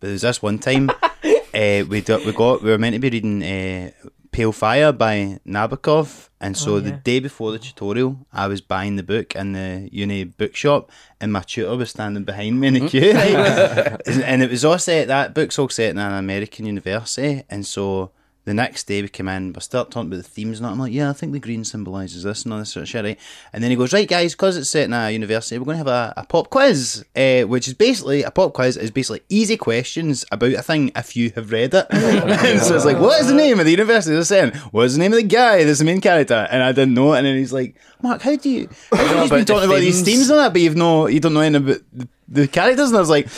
[0.00, 0.90] But there was this one time
[1.54, 3.90] uh, we do, we got we were meant to be reading uh,
[4.30, 8.96] Pale Fire by Nabokov, and so Oh, the day before the tutorial, I was buying
[8.96, 12.88] the book in the uni bookshop, and my tutor was standing behind me in the
[12.88, 15.08] queue, and and it was all set.
[15.08, 18.12] That book's all set in an American university, and so.
[18.48, 20.90] The next day we come in, we start talking about the themes, and I'm like,
[20.90, 23.20] yeah, I think the green symbolises this and all this sort of shit, right?
[23.52, 25.84] And then he goes, right, guys, because it's set in a university, we're going to
[25.84, 29.58] have a, a pop quiz, uh, which is basically a pop quiz is basically easy
[29.58, 31.86] questions about a thing if you have read it.
[31.90, 34.54] and so it's like, what is the name of the university they're saying?
[34.70, 36.48] What is the name of the guy that's the main character?
[36.50, 37.18] And I didn't know it.
[37.18, 38.70] And then he's like, Marc, how do you?
[38.90, 40.08] How do you about been the talking about these themes?
[40.08, 42.88] themes and that, but you've no, you don't know anything about the, the characters?
[42.88, 43.28] And I was like.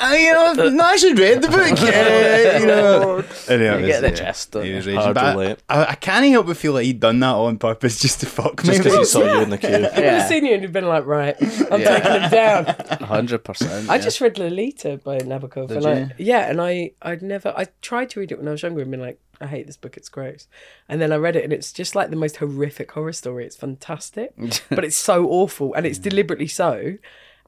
[0.00, 1.80] I, you know, no, I should read the book.
[1.82, 4.76] uh, you know, Anyway, You get the gist, don't he you?
[4.76, 5.00] was raging.
[5.02, 5.58] Hard But to relate.
[5.68, 8.62] I, I can't help but feel like he'd done that on purpose just to fuck
[8.64, 8.70] me.
[8.70, 9.68] Just because he saw you in the queue.
[9.70, 11.36] He would have seen you and he'd been like, right,
[11.70, 11.98] I'm Yeah.
[11.98, 12.64] taking him down.
[13.06, 13.90] hundred percent.
[13.90, 17.66] I just read Lolita by Nabokov, Did and I yeah, and I I'd never I
[17.82, 19.96] tried to read it when I was younger and been like, I hate this book,
[19.96, 20.46] it's gross,
[20.88, 23.44] and then I read it and it's just like the most horrific horror story.
[23.46, 24.32] It's fantastic,
[24.70, 26.96] but it's so awful and it's deliberately so,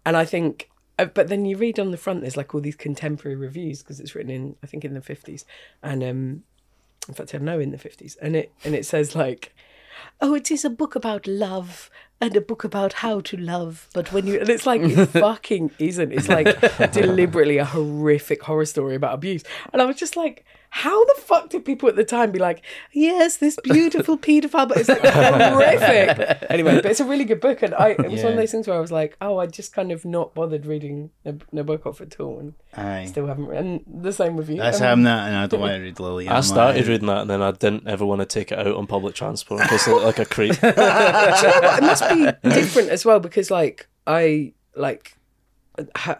[0.04, 0.68] and I think.
[1.02, 4.00] Uh, But then you read on the front, there's like all these contemporary reviews because
[4.00, 5.44] it's written in, I think, in the fifties,
[5.82, 6.42] and um,
[7.08, 9.54] in fact, I know in the fifties, and it and it says like,
[10.20, 13.88] oh, it is a book about love and a book about how to love.
[13.92, 16.12] But when you, and it's like, it fucking isn't.
[16.12, 19.42] It's like deliberately a horrific horror story about abuse.
[19.72, 22.64] And I was just like, how the fuck did people at the time be like,
[22.92, 26.38] yes, this beautiful paedophile, but it's like horrific.
[26.50, 27.62] Anyway, but it's a really good book.
[27.62, 29.74] And I, it was one of those things where I was like, oh, I just
[29.74, 32.38] kind of not bothered reading Nab- Nabokov at all.
[32.38, 33.04] And Aye.
[33.04, 33.62] still haven't read.
[33.62, 34.56] And the same with you.
[34.56, 36.26] That's Um, him, that, and I don't want to read Lily.
[36.30, 38.86] I started reading that and then I didn't ever want to take it out on
[38.86, 40.52] public transport in case I look like a creep.
[40.60, 41.78] Do you know what?
[41.78, 45.16] It must be different as well because, like, I like,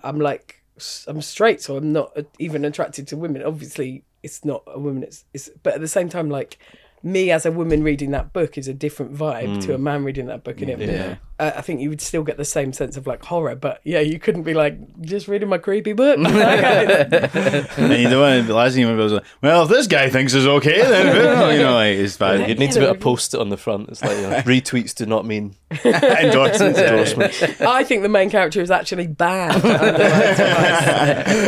[0.05, 0.63] I'm like,
[1.07, 3.43] I'm straight, so I'm not uh, even attracted to women.
[3.43, 5.03] Obviously, it's not a woman.
[5.03, 6.59] It's, it's but at the same time, like,
[7.03, 9.75] me as a woman reading that book is a different vibe to mm.
[9.75, 11.17] a man reading that book, and it, Yeah.
[11.43, 13.57] Uh, I think you would still get the same sense of like horror.
[13.57, 16.19] But yeah, you couldn't be like just reading my creepy book.
[16.53, 17.67] Okay.
[17.77, 20.11] and you don't want to be last thing you was like, well, if this guy
[20.11, 22.49] thinks it's okay, then you know, like it's bad.
[22.49, 23.89] You'd need to be able to post it on the front.
[23.89, 26.79] It's like you know, retweets do not mean endorsements.
[26.79, 27.43] endorsements.
[27.61, 29.63] I think the main character is actually bad.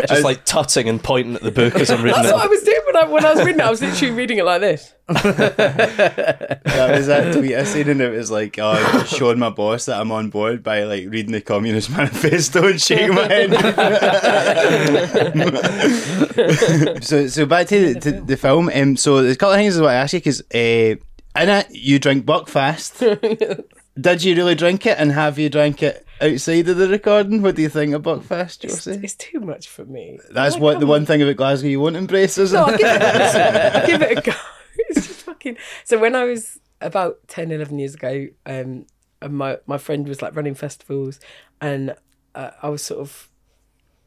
[0.08, 2.62] Just like tutting and pointing at the book as I'm reading That's what I was
[2.62, 3.66] doing when I when I was reading it.
[3.66, 4.94] I was literally reading it like this.
[5.06, 10.00] That was that tweet I seen, and it was like, oh, showing my boss that
[10.00, 13.50] I'm on board by like reading the Communist Manifesto and shaking my head.
[17.04, 18.70] so, so back to the, to the film.
[18.74, 20.96] Um, so there's a couple of things I want to ask you because uh,
[21.40, 23.00] in it you drink Buckfast.
[24.00, 27.42] Did you really drink it, and have you drank it outside of the recording?
[27.42, 29.00] What do you think of Buckfast, It's, Josie?
[29.04, 30.18] it's too much for me.
[30.32, 30.90] That's Like, what the on.
[30.90, 32.80] one thing about Glasgow you won't embrace, isn't No, it?
[32.80, 34.32] give it, give it a go.
[34.88, 35.56] It's just fucking.
[35.84, 38.86] So when I was about 10, 11 years ago, um,
[39.24, 41.18] and my my friend was like running festivals,
[41.60, 41.94] and
[42.34, 43.28] uh, I was sort of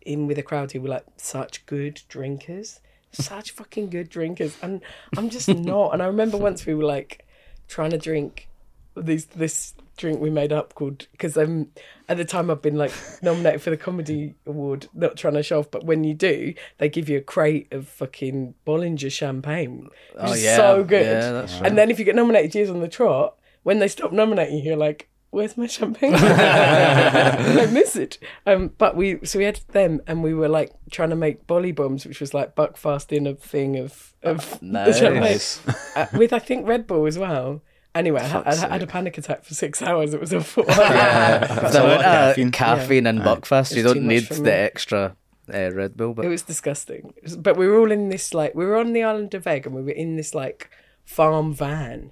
[0.02, 2.80] in with a crowd who were like such good drinkers,
[3.12, 4.82] such fucking good drinkers, and
[5.18, 5.94] I'm just not.
[5.94, 7.26] And I remember once we were like
[7.68, 8.48] trying to drink
[8.96, 11.68] these this drink we made up called because um
[12.08, 12.92] at the time I've been like
[13.24, 16.88] nominated for the comedy award not trying to show off but when you do they
[16.88, 20.56] give you a crate of fucking Bollinger champagne which Oh, is yeah.
[20.56, 21.66] so good Yeah, that's right.
[21.68, 23.37] and then if you get nominated years on the trot
[23.68, 28.96] when they stop nominating you you're like where's my champagne I miss it um but
[28.96, 32.20] we so we had them and we were like trying to make bolly bombs which
[32.22, 35.00] was like buckfast in a thing of of the Nice.
[35.00, 37.62] champagne uh, with I think Red Bull as well.
[37.96, 40.14] Anyway, I, I, I had a panic attack for six hours.
[40.14, 40.64] It was awful.
[40.68, 42.52] That's the a lot amount of of caffeine.
[42.52, 44.50] caffeine, in Buckfast, you don't need the me.
[44.52, 45.16] extra
[45.52, 46.14] uh, Red Bull.
[46.14, 47.14] But it was disgusting.
[47.18, 49.46] It was- But we were all in this like we were on the island of
[49.46, 50.70] Eigg and we were in this like
[51.06, 52.12] farm van,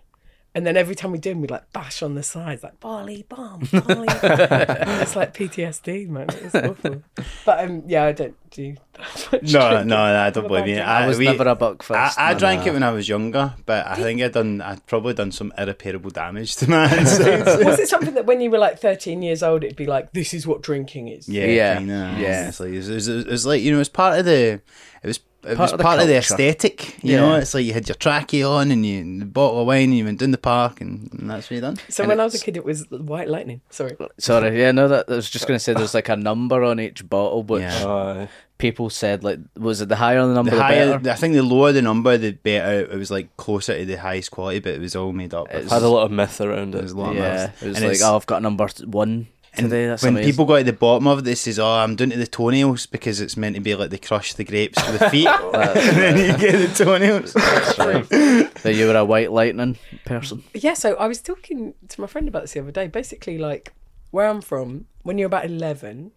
[0.56, 3.26] And then every time we do them, we like bash on the sides, like barley
[3.28, 4.08] bomb, barley.
[4.10, 6.28] it's like PTSD, man.
[6.30, 7.04] It's awful.
[7.46, 8.76] But um, yeah, I don't do.
[8.94, 10.76] that much No, no, I don't What blame you.
[10.76, 10.82] you?
[10.82, 12.20] I was we- never a buck I, first.
[12.20, 12.38] I man.
[12.38, 14.62] drank it when I was younger, but I think I'd done.
[14.62, 17.46] I'd probably done some irreparable damage to my insides.
[17.66, 20.34] Was it something that when you were like 13 years old, it'd be like, this
[20.34, 21.28] is what drinking is?
[21.28, 22.16] Yeah, Yeah, kinda.
[22.18, 22.48] yeah.
[22.48, 24.62] It's like it was, it was like you know, it's part of the.
[25.04, 25.20] It was.
[25.46, 27.20] It Part was of the part of the aesthetic, you Yeah.
[27.22, 27.36] know.
[27.36, 29.98] It's like you had your trackie on and you and the bottle of wine, and
[29.98, 31.78] you went down the park, and, and that's what you done.
[31.90, 33.62] So And when I was a kid, it was White Lightning.
[33.70, 33.96] Sorry.
[34.18, 36.80] Sorry, yeah, no, that I was just going to say there's like a number on
[36.80, 37.86] each bottle, which Yeah.
[37.88, 38.30] Aye.
[38.58, 41.10] people said like was it the higher the number The the, higher, better?
[41.12, 42.82] I think the lower the number, the better.
[42.92, 45.48] It was like closer to the highest quality, but it was all made up.
[45.54, 46.84] It had a lot of myth around There it.
[46.84, 49.70] was a lot of yeah, it was And like oh, I've got number one And
[49.70, 49.88] today.
[49.88, 50.32] That's when amazing.
[50.32, 52.86] people got to the bottom of it, they says, "Oh, I'm doing to the toenails
[52.86, 56.18] because it's meant to be like they crush the grapes with the feet, and then
[56.18, 57.34] you get the toenails."
[58.64, 60.44] that you were a white lightning person.
[60.54, 62.88] Yeah, so I was talking to my friend about this the other day.
[62.88, 63.74] Basically, like
[64.12, 66.12] where I'm from, when you're about 11,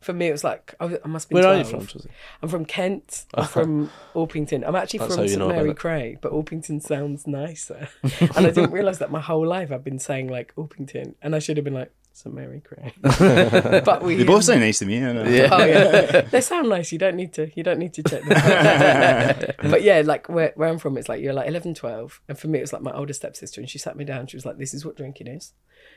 [0.00, 1.34] for me it was like I, was- I must be.
[1.34, 1.54] Where 12.
[1.54, 2.10] are you from, Josie?
[2.42, 3.24] I'm from Kent.
[3.34, 4.64] I'm from Orpington.
[4.66, 5.76] I'm actually That's from St Mary it.
[5.78, 7.88] Cray, but Orpington sounds nicer.
[8.02, 11.38] and I didn't realise that my whole life I've been saying like Orpington, and I
[11.38, 12.92] should have been like St Mary Cray.
[13.02, 15.04] but we They both um, sound nice to me.
[15.04, 15.28] I.
[15.28, 15.48] Yeah.
[15.50, 16.92] Oh yeah, they sound nice.
[16.92, 17.50] You don't need to.
[17.56, 19.54] You don't need to check them.
[19.70, 22.20] but yeah, like where, where I'm from, it's like you're like 11, 12.
[22.28, 24.28] and for me, it was like my older stepsister, and she sat me down.
[24.28, 25.52] She was like, "This is what drinking is.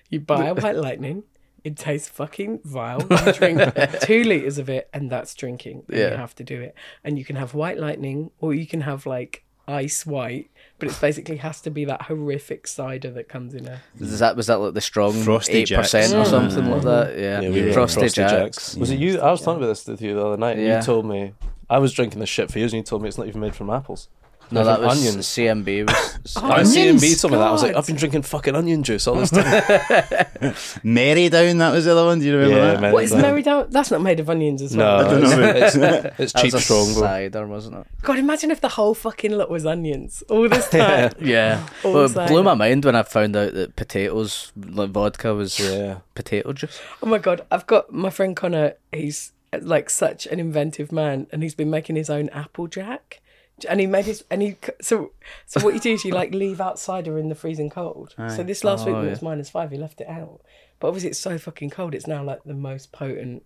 [0.09, 1.23] You buy a white lightning.
[1.63, 3.01] It tastes fucking vile.
[3.09, 3.61] You drink
[4.01, 5.83] two liters of it, and that's drinking.
[5.87, 6.11] And Yeah.
[6.11, 6.73] you have to do it.
[7.03, 10.49] And you can have white lightning, or you can have like ice white."
[10.79, 13.81] But it basically has to be that horrific cider that comes in a.
[13.99, 16.29] Was that was that like the strong Frosty eight percent or Jacks.
[16.29, 16.85] something like mm.
[16.85, 17.17] that?
[17.17, 18.31] Yeah, Yeah, we Frosty, Frosty Jacks.
[18.31, 18.75] Jacks.
[18.75, 19.19] Was it you?
[19.19, 20.57] I was talking about this with you the other night.
[20.57, 20.77] and Yeah.
[20.77, 21.33] You told me
[21.69, 23.55] I was drinking this shit for years, and you told me it's not even made
[23.55, 24.07] from apples.
[24.51, 25.25] No, that from was onions.
[25.27, 25.87] CMB.
[25.87, 27.47] Was, Oh, I Onions, CMB told me that.
[27.47, 29.43] I was like, I've been drinking fucking onion juice all this time.
[30.83, 32.19] Merrydown, that was the other one.
[32.19, 32.81] Do you remember Yeah, that?
[32.81, 32.93] man.
[32.93, 33.21] What is Down.
[33.21, 33.67] Mary Down?
[33.69, 35.09] That's not made of onions as no, well.
[35.09, 35.41] don't know.
[35.49, 36.99] it's, it's, it's that cheap was a strongbow.
[37.01, 37.87] cider, wasn't it?
[38.01, 41.11] God, imagine if the whole fucking lot was onions all this time.
[41.19, 41.65] Yeah.
[41.83, 42.31] All Well, it cider.
[42.33, 45.99] blew my mind when I found out that potatoes, like vodka, was Yeah.
[46.15, 46.79] potato juice.
[47.01, 48.73] Oh my god, I've got my friend Connor.
[48.91, 53.21] He's like such an inventive man, and he's been making his own apple jack.
[53.67, 55.11] And he made his and he so
[55.47, 58.13] so what you do is you like leave out cider in the freezing cold.
[58.35, 60.41] So this last week Oh, when it was minus five, he left it out.
[60.79, 61.95] But obviously it's so fucking cold.
[61.95, 63.43] It's now like the most potent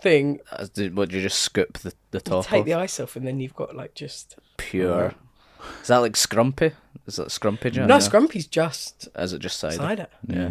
[0.00, 0.40] thing.
[0.52, 2.66] As did- What you just scoop the, the You top take off?
[2.66, 5.14] the ice off, and then you've got like just Pure.
[5.80, 6.72] Is that like scrumpy?
[7.06, 7.86] Is that scrumpy jam?
[7.88, 9.76] no Scrumpy's just Is it just cider?
[9.76, 10.06] cider.
[10.26, 10.50] Yeah.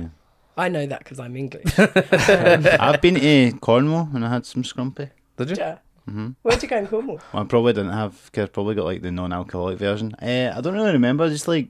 [0.57, 1.77] I know that because I'm English.
[1.77, 5.11] I've been to Cornwall and I had some scrumpy.
[5.37, 5.55] Did you?
[5.59, 5.77] yeah.
[6.07, 7.19] Where'd you go in Cornwall?
[7.33, 10.13] Well, I probably didn't have, cause I probably got like the non-alcoholic version.
[10.21, 11.27] Uh, I don't really remember.
[11.29, 11.69] Just like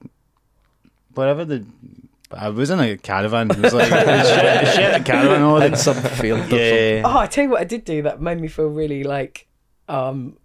[1.13, 1.65] whatever the.
[2.31, 3.51] I was in a caravan.
[3.51, 5.41] It was like a shared caravan.
[5.41, 6.51] All In the, some field.
[6.51, 7.03] or yeah.
[7.05, 9.47] Oh, I tell you what, I did do that made me feel really like,
[9.87, 10.37] um,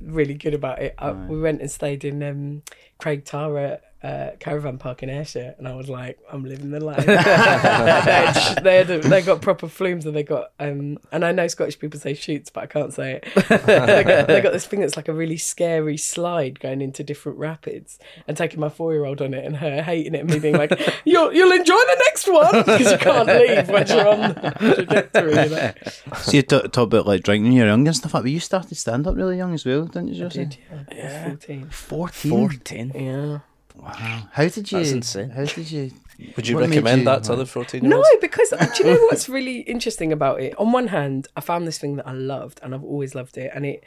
[0.00, 0.94] really good about it.
[0.98, 2.62] I, we went and stayed in um,
[2.98, 7.04] Craig Tara uh, caravan park in Ayrshire, and I was like, I'm living the life.
[7.06, 11.78] they, had, they, they got proper flumes, and they got, um, and I know Scottish
[11.78, 13.24] people say shoots, but I can't say it.
[13.66, 17.38] they, got, they got this thing that's like a really scary slide going into different
[17.38, 20.38] rapids, and taking my four year old on it, and her hating it, and me
[20.38, 24.20] being like, you'll you'll enjoy the next one because you can't leave once you're on
[24.20, 25.30] the trajectory.
[25.30, 25.72] You know?
[26.18, 28.24] So you talk, talk about like drinking when you're young and stuff like.
[28.24, 30.44] But you started stand up really young as well, didn't you, Josie?
[30.44, 30.96] Did you?
[30.96, 31.28] Yeah.
[31.30, 31.70] 14.
[31.70, 32.30] Fourteen.
[32.30, 32.92] 14.
[32.94, 33.38] Yeah.
[33.76, 34.28] Wow.
[34.32, 34.78] How did you?
[34.78, 35.30] That's insane.
[35.30, 35.90] How did you?
[36.36, 39.00] Would you recommend you- that to other 14 year No, because uh, do you know
[39.06, 40.54] what's really interesting about it?
[40.58, 43.50] On one hand, I found this thing that I loved, and I've always loved it,
[43.54, 43.84] and it.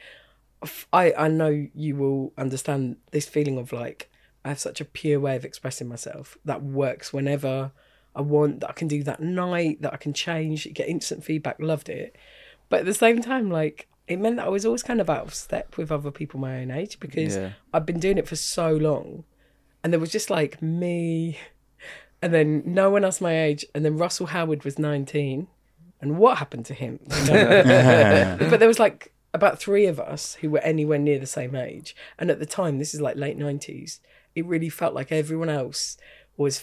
[0.94, 4.10] I I know you will understand this feeling of like
[4.46, 7.72] I have such a pure way of expressing myself that works whenever
[8.16, 8.60] I want.
[8.60, 9.82] That I can do that night.
[9.82, 10.72] That I can change.
[10.74, 11.56] Get instant feedback.
[11.60, 12.16] Loved it,
[12.70, 15.24] but at the same time, like it meant that I was always kind of out
[15.26, 17.52] of step with other people my own age because Yeah.
[17.74, 19.24] I've been doing it for so long,
[19.84, 21.38] and there was just like me
[22.22, 25.48] and then no one else my age, and then Russell Howard was 19.
[26.02, 27.00] And what happened to him?
[27.10, 31.96] But there was like about three of us who were anywhere near the same age.
[32.18, 34.00] And at the time, this is like late 90s,
[34.36, 35.98] it really felt like everyone else
[36.36, 36.60] was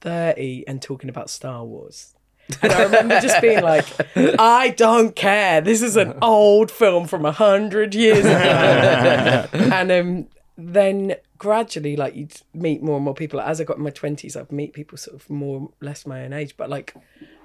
[0.00, 2.14] 30 and talking about Star Wars.
[2.62, 3.84] And I remember just being like,
[4.16, 5.60] I don't care.
[5.60, 9.46] This is an old film from a hundred years ago.
[9.52, 13.40] and um, then gradually, like you'd meet more and more people.
[13.40, 16.32] As I got in my twenties, I'd meet people sort of more less my own
[16.32, 16.56] age.
[16.56, 16.94] But like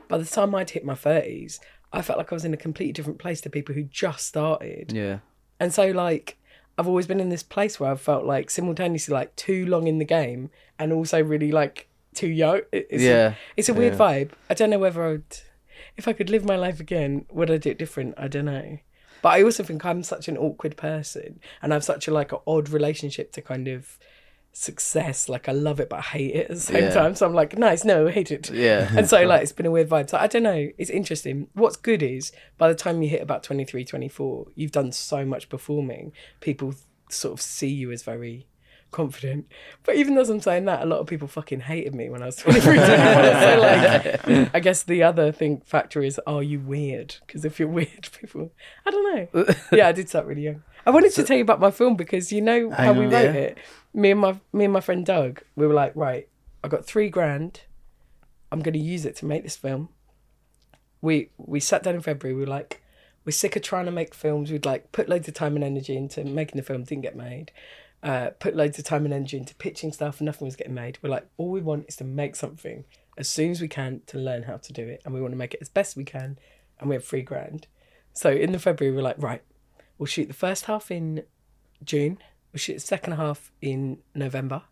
[0.07, 1.59] by the time I'd hit my thirties,
[1.91, 4.91] I felt like I was in a completely different place to people who just started.
[4.91, 5.19] Yeah.
[5.59, 6.37] And so like
[6.77, 9.99] I've always been in this place where I've felt like simultaneously like too long in
[9.99, 12.61] the game and also really like too young.
[12.71, 13.27] It's Yeah.
[13.29, 13.99] a, it's a weird Yeah.
[13.99, 14.29] vibe.
[14.49, 15.37] I don't know whether I would,
[15.97, 18.15] if I could live my life again, would I do it different?
[18.17, 18.79] I don't know.
[19.23, 22.31] But I also think I'm such an awkward person, and I have such a like
[22.31, 23.97] an odd relationship to kind of
[24.51, 25.27] success.
[25.27, 26.89] Like I love it, but I hate it at the same Yeah.
[26.93, 27.15] time.
[27.15, 28.51] So I'm like, nice, no, I hate it.
[28.51, 28.89] Yeah.
[28.97, 30.09] And so like it's been a weird vibe.
[30.09, 30.69] So I don't know.
[30.77, 31.47] It's interesting.
[31.53, 35.49] What's good is by the time you hit about 23, 24, you've done so much
[35.49, 36.11] performing.
[36.39, 36.75] People
[37.09, 38.45] sort of see you as very
[38.93, 39.47] confident.
[39.83, 42.27] But even as I'm saying that, a lot of people fucking hated me when I
[42.27, 47.15] was 23, so like, I guess the other thing factor is, are you weird?
[47.27, 48.51] Because if you're weird, people,
[48.85, 49.45] I don't know.
[49.71, 50.63] Yeah, I did start really young.
[50.85, 53.31] I wanted to tell you about my film because you know how we wrote Yeah.
[53.33, 53.57] it.
[53.93, 56.27] Me and my me and my friend Doug, we were like, right,
[56.63, 57.61] I got three grand.
[58.51, 59.89] I'm going to use it to make this film.
[61.01, 62.35] We we sat down in February.
[62.35, 62.81] We were like,
[63.25, 64.51] we're sick of trying to make films.
[64.51, 66.83] We'd like put loads of time and energy into making the film.
[66.83, 67.51] Didn't get made.
[68.03, 70.19] Uh, put loads of time and energy into pitching stuff.
[70.19, 70.99] and Nothing was getting made.
[71.01, 72.83] We're like, all we want is to make something
[73.17, 75.37] as soon as we can to learn how to do it, and we want to
[75.37, 76.37] make it as best we can.
[76.79, 77.67] And we have three grand.
[78.11, 79.41] So in the February, we're like, right,
[79.97, 81.23] we'll shoot the first half in
[81.83, 82.17] June.
[82.51, 84.63] We'll shoot the second half in November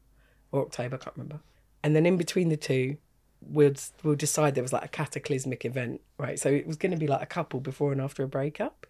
[0.52, 1.40] or October, I can't remember.
[1.84, 2.98] And then in between the two,
[3.42, 6.40] we'll we'll decide there was like a cataclysmic event, right?
[6.40, 8.86] So it was going to be like a couple before and after a breakup,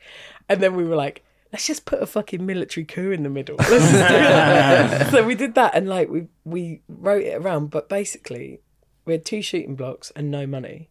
[0.49, 3.55] and then we were like, let's just put a fucking military coup in the middle.
[3.57, 7.89] Let's just do so we did that, and like we we wrote it around, but
[7.89, 8.61] basically
[9.05, 10.89] we had two shooting blocks and no money.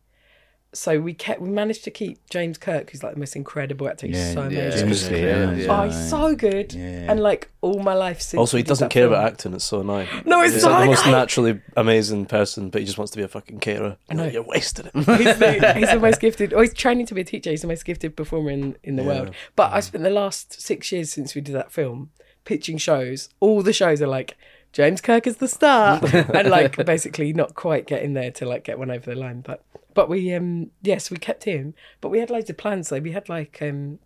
[0.73, 4.07] So we kept we managed to keep James Kirk, who's like the most incredible actor.
[4.07, 4.89] He's Yeah, so amazing.
[4.89, 5.67] Yeah, Clear, yeah.
[5.83, 6.73] Oh, he's so good.
[6.73, 7.11] Yeah.
[7.11, 8.39] And like all my life since.
[8.39, 9.53] Also, we he doesn't care film- about acting.
[9.55, 10.07] It's so annoying.
[10.25, 13.19] No, it's He's so like the most naturally amazing person, but he just wants to
[13.19, 13.97] be a fucking caterer.
[14.09, 14.27] I know.
[14.27, 14.93] You're wasting it.
[14.95, 16.55] he's, the, he's the most gifted.
[16.55, 17.51] Oh, he's training to be a teacher.
[17.51, 19.09] He's the most gifted performer in, in the Yeah.
[19.09, 19.35] world.
[19.57, 22.11] But I spent the last six years since we did that film
[22.45, 23.29] pitching shows.
[23.41, 24.37] All the shows are like
[24.73, 26.01] James Kirk is the star,
[26.33, 29.41] and like basically not quite getting there to like get one over the line.
[29.41, 32.89] But but we um yes we kept him, but we had loads of plans.
[32.89, 33.99] So we had like um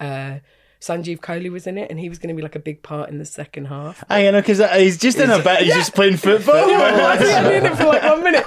[0.00, 0.38] uh
[0.80, 3.08] Sanjeev Kohli was in it, and he was going to be like a big part
[3.08, 4.04] in the second half.
[4.08, 5.62] I know because uh, he's just in a bit.
[5.62, 6.54] He's just playing football.
[6.54, 8.44] I think I knew it for like one minute.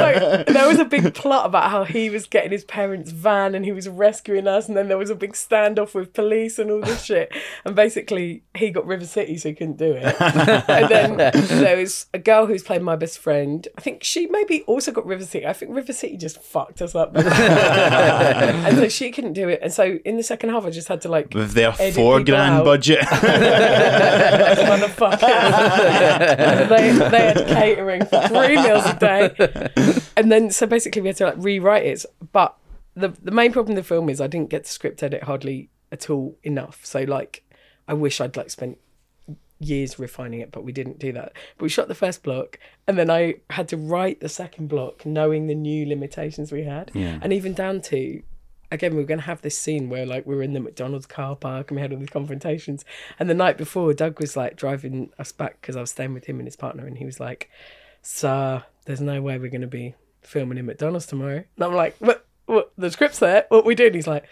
[0.00, 3.64] So, there was a big plot about how he was getting his parents' van and
[3.64, 6.80] he was rescuing us, and then there was a big standoff with police and all
[6.80, 7.32] this shit.
[7.64, 10.14] And basically, he got River City, so he couldn't do it.
[10.20, 13.66] and then there was a girl who's played my best friend.
[13.76, 15.46] I think she maybe also got River City.
[15.46, 17.12] I think River City just fucked us up.
[17.16, 19.60] and so she couldn't do it.
[19.62, 22.54] And so in the second half, I just had to like With their four grand
[22.56, 22.64] out.
[22.64, 23.00] budget.
[26.68, 29.30] they, they had catering for three meals a day.
[30.16, 32.04] And then, so basically, we had to like rewrite it.
[32.32, 32.56] But
[32.94, 35.70] the, the main problem with the film is I didn't get the script edit hardly
[35.92, 36.80] at all enough.
[36.84, 37.42] So, like,
[37.88, 38.78] I wish I'd like spent
[39.58, 41.32] years refining it, but we didn't do that.
[41.58, 45.04] But we shot the first block, and then I had to write the second block,
[45.04, 47.18] knowing the new limitations we had, Yeah.
[47.22, 48.22] and even down to.
[48.72, 51.06] Again, we were going to have this scene where, like, we were in the McDonald's
[51.06, 52.84] car park and we had all these confrontations.
[53.18, 56.26] And the night before, Doug was like driving us back because I was staying with
[56.26, 57.50] him and his partner, and he was like,
[58.02, 61.96] "Sir, there's no way we're going to be filming in McDonald's tomorrow." And I'm like,
[61.98, 62.24] "What?
[62.46, 62.72] What?
[62.78, 63.46] The script's there.
[63.48, 64.26] What we doing?" He's like,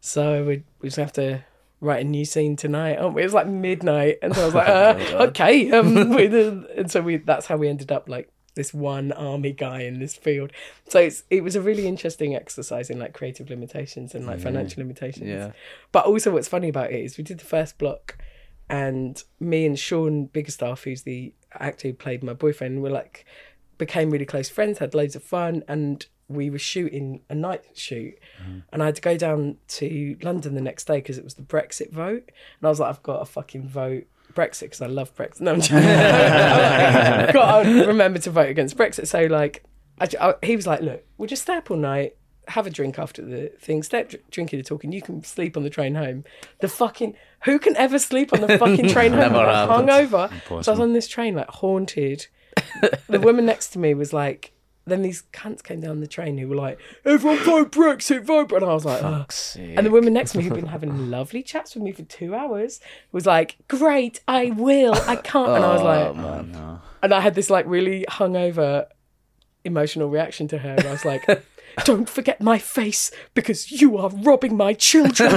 [0.00, 1.44] "So we we just have to."
[1.78, 3.20] Write a new scene tonight, aren't we?
[3.20, 4.68] It was like midnight, and so I was like,
[5.12, 9.52] uh, "Okay." Um, we and so we—that's how we ended up like this one army
[9.52, 10.50] guy in this field.
[10.88, 14.82] So it's, it was a really interesting exercise in like creative limitations and like financial
[14.82, 15.28] limitations.
[15.28, 15.52] Yeah.
[15.92, 18.18] But also, what's funny about it is we did the first block,
[18.68, 23.24] and me and Sean Biggerstaff, who's the actor who played my boyfriend, were like
[23.78, 28.14] became really close friends, had loads of fun, and we were shooting a night shoot,
[28.42, 28.60] mm-hmm.
[28.72, 31.42] and I had to go down to London the next day because it was the
[31.42, 32.24] Brexit vote,
[32.58, 34.06] and I was like, I've got a fucking vote.
[34.36, 35.40] Brexit because I love Brexit.
[35.40, 35.78] No, I'm joking.
[35.78, 39.08] I've got to remember to vote against Brexit.
[39.08, 39.64] So like,
[40.00, 42.16] I, I- he was like, "Look, we'll just stay up all night,
[42.48, 44.92] have a drink after the thing, stay up dr- drinking and talking.
[44.92, 46.24] You can sleep on the train home.
[46.60, 49.32] The fucking who can ever sleep on the fucking train home?
[49.32, 50.30] Like, hungover.
[50.48, 52.26] So I was on this train like haunted.
[53.08, 54.52] the woman next to me was like.
[54.88, 58.58] Then these cunts came down the train who were like, "Everyone vote Brexit, vote!" Brexit."
[58.62, 59.32] And I was like, "Ugh."
[59.76, 62.36] And the woman next to me, who'd been having lovely chats with me for two
[62.36, 64.94] hours, was like, "Great, I will.
[64.94, 66.78] I can't." And I was like, oh, man.
[67.02, 68.86] and I had this like really hungover
[69.64, 70.70] emotional reaction to her.
[70.70, 71.26] And I was like,
[71.84, 75.32] don't forget my face because you are robbing my children.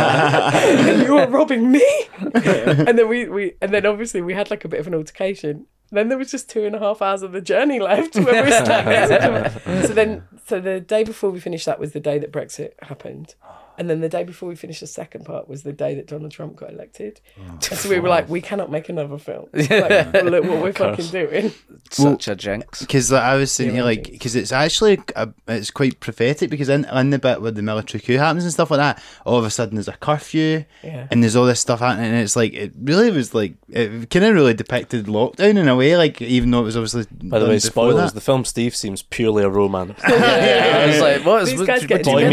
[0.00, 1.86] and you are robbing me.
[2.18, 5.66] and then we, we and then obviously we had like a bit of an altercation.
[5.92, 8.40] Then there was just two and a half hours of the journey left when we
[8.42, 9.86] were stuck next to each other.
[9.86, 13.34] So then so the day before we finished that was the day that Brexit happened.
[13.52, 16.06] Oh, And then the day before we finished the second part was the day that
[16.06, 17.18] Donald Trump got elected.
[17.40, 19.48] Oh, so we were like, we cannot make another film.
[19.54, 21.52] Like, look what we're fucking doing.
[21.90, 22.80] Such a jinx.
[22.80, 26.50] Because like, I was thinking, Yeah, like, because it's actually a, it's quite prophetic.
[26.50, 29.38] Because in, in the bit where the military coup happens and stuff like that, all
[29.38, 31.06] of a sudden there's a curfew, Yeah.
[31.10, 34.26] and there's all this stuff happening, and it's like it really was like it kind
[34.26, 37.06] of really depicted lockdown in a way, like even though it was obviously.
[37.22, 38.10] By the way, spoilers.
[38.10, 38.14] that.
[38.14, 39.98] The film Steve seems purely a romance.
[40.04, 42.28] I was like, what is These what- guys get Boy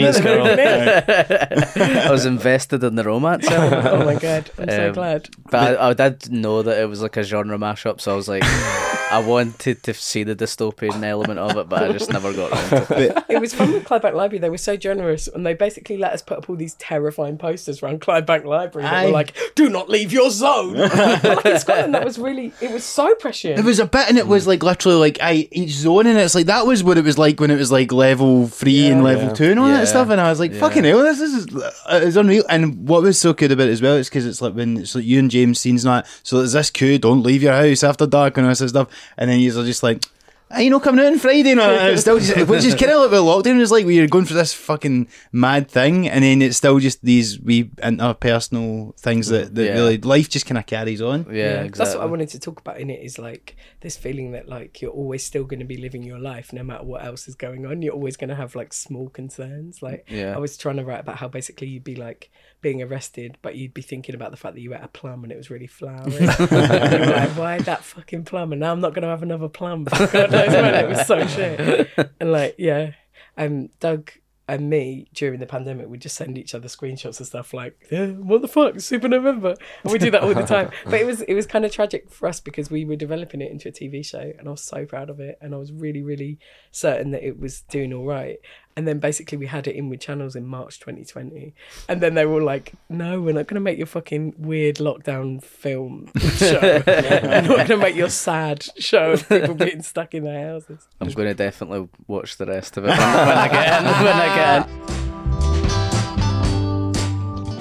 [1.39, 1.55] together.
[1.55, 1.88] meets they're girl.
[1.88, 2.07] moving in.
[2.07, 3.45] I was invested in the romance.
[3.51, 5.29] oh my god, I'm so Um, glad.
[5.49, 8.27] But I, I did know that it was like a genre mashup, so I was
[8.27, 8.43] like,
[9.10, 12.86] I wanted to see the dystopian element of it, but I just never got around
[12.88, 13.24] to it.
[13.30, 14.39] It was fun with Clydebank Library.
[14.39, 17.82] They were so generous, and they basically let us put up all these terrifying posters
[17.82, 19.05] around Clydebank Library that Aye.
[19.05, 22.51] were like, "Do not leave your zone." like in Scotland, that was really.
[22.62, 23.55] It was so prescient.
[23.55, 26.36] There was a bit, and it was like literally like I each zone, and it's
[26.36, 29.28] like that was what it was like when it was like level three and level
[29.28, 29.34] Yeah.
[29.34, 29.78] two and all Yeah.
[29.80, 30.10] that stuff.
[30.10, 30.60] And I was like, Yeah.
[30.60, 31.72] "Fucking hell, this is uh,
[32.03, 34.53] it's unreal." And what was so good about it as well is because it's like
[34.53, 36.08] when it's like you and James scenes and that.
[36.24, 38.89] So there's this coup, don't leave your house after dark and all this stuff.
[39.17, 40.03] And then you're just like.
[40.49, 41.81] Are you know coming out on Friday and all that?
[41.81, 43.59] And it's still just, which is kind of like with lockdown.
[43.59, 47.03] It's like where you're going for this fucking mad thing, and then it's still just
[47.03, 49.73] these wee interpersonal things that, that Yeah.
[49.73, 51.25] really life just kind of carries on.
[51.29, 51.97] Yeah, That's exactly.
[51.97, 54.91] what I wanted to talk about in it is like this feeling that like you're
[54.91, 57.81] always still going to be living your life no matter what else is going on.
[57.81, 59.81] You're always going to have like small concerns.
[59.81, 60.33] Like Yeah.
[60.33, 62.29] I was trying to write about how basically you'd be like
[62.62, 65.32] being arrested, but you'd be thinking about the fact that you ate a plum and
[65.32, 68.51] it was really you were like, why that fucking plum?
[68.51, 69.84] And now I'm not going to have another plum.
[69.86, 71.89] God knows when it was so shit.
[72.20, 72.91] And like, yeah,
[73.38, 74.12] um, Doug
[74.49, 78.08] and me during the pandemic would just send each other screenshots and stuff like, yeah,
[78.08, 80.72] what the fuck, Super November, and we do that all the time.
[80.86, 83.51] But it was it was kind of tragic for us because we were developing it
[83.51, 86.01] into a TV show, and I was so proud of it, and I was really
[86.01, 86.39] really
[86.72, 88.38] certain that it was doing all right.
[88.78, 91.53] And then basically we had it in with channels in March 2020,
[91.89, 94.75] and then they were all like, "No, we're not going to make your fucking weird
[94.75, 96.59] lockdown film show.
[96.88, 100.88] we're not going to make your sad show of people being stuck in their houses."
[101.01, 103.86] I'm going to definitely watch the rest of it when, when I get in.
[103.86, 105.07] When I get in.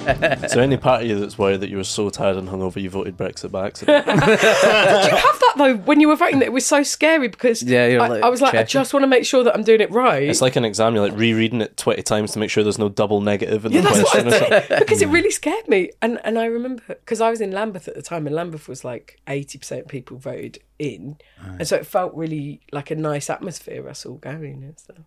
[0.07, 2.81] Is there any part of you that's worried that you were so tired and hungover
[2.81, 4.05] you voted Brexit by accident?
[4.05, 6.39] Did you have that though when you were voting?
[6.39, 8.93] That it was so scary because Yeah, you're I, like I was like, I just
[8.93, 10.23] want to make sure that I'm doing it right.
[10.23, 10.95] It's like an exam.
[10.95, 13.81] You're like rereading it twenty times to make sure there's no double negative in yeah,
[13.81, 14.27] the question.
[14.27, 14.79] Or something.
[14.79, 15.91] because it really scared me.
[16.01, 18.83] And and I remember because I was in Lambeth at the time, and Lambeth was
[18.83, 23.87] like eighty percent people voted in, and so it felt really like a nice atmosphere.
[23.87, 24.97] Us all going and stuff.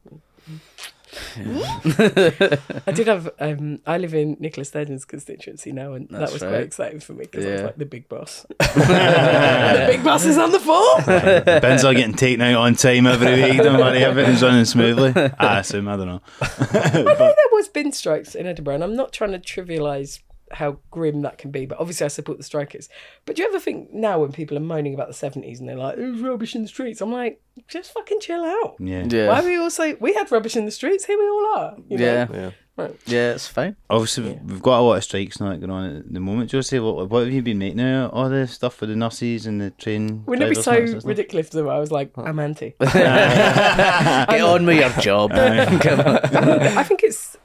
[1.36, 3.30] I did have.
[3.40, 6.50] Um, I live in Nicola Sturgeon's constituency now, and That's that was right.
[6.50, 8.46] quite exciting for me because I was like the big boss.
[8.58, 11.02] the big boss is on the floor.
[11.60, 13.60] Bins are getting taken out on time every week.
[13.60, 15.12] Don't worry, everything's running smoothly.
[15.38, 16.22] I assume, I don't know.
[16.40, 17.14] I know.
[17.14, 20.20] there was bin strikes in Edinburgh, and I'm not trying to trivialise
[20.52, 22.88] how grim that can be, but obviously I support the strikers.
[23.24, 25.76] But do you ever think now when people are moaning about the 70s and they're
[25.76, 28.76] like, there's rubbish in the streets, I'm like, just fucking chill out.
[28.78, 29.04] Yeah.
[29.08, 29.28] Yeah.
[29.28, 31.04] Why are we all say we had rubbish in the streets?
[31.04, 31.76] Here we all are.
[31.88, 32.04] You know?
[32.04, 32.26] Yeah.
[32.32, 32.50] Yeah.
[32.76, 32.96] Right.
[33.04, 33.76] Yeah, it's fine.
[33.90, 36.50] Obviously, we've got a lot of strikes now going on at the moment.
[36.50, 38.08] Josie, what, what have you been making now?
[38.08, 40.86] All the stuff for the nurses and the train Wouldn't it be so and that
[40.86, 41.08] sort of stuff?
[41.08, 41.68] ridiculous though?
[41.68, 42.74] I was like, I'm anti.
[42.80, 45.30] Get on with your job.
[45.82, 46.60] Come on.
[46.78, 47.36] I think it's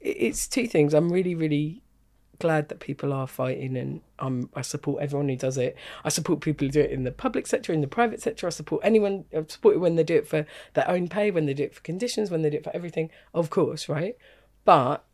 [0.00, 0.92] it's two things.
[0.92, 1.82] I'm really, really
[2.40, 5.76] glad that people are fighting, and um, I support everyone who does it.
[6.04, 8.46] I support people who do it in the public sector, in the private sector.
[8.46, 9.24] I support anyone.
[9.36, 11.74] I support it when they do it for their own pay, when they do it
[11.74, 13.10] for conditions, when they do it for everything.
[13.32, 14.16] Of course, right?
[14.64, 15.04] But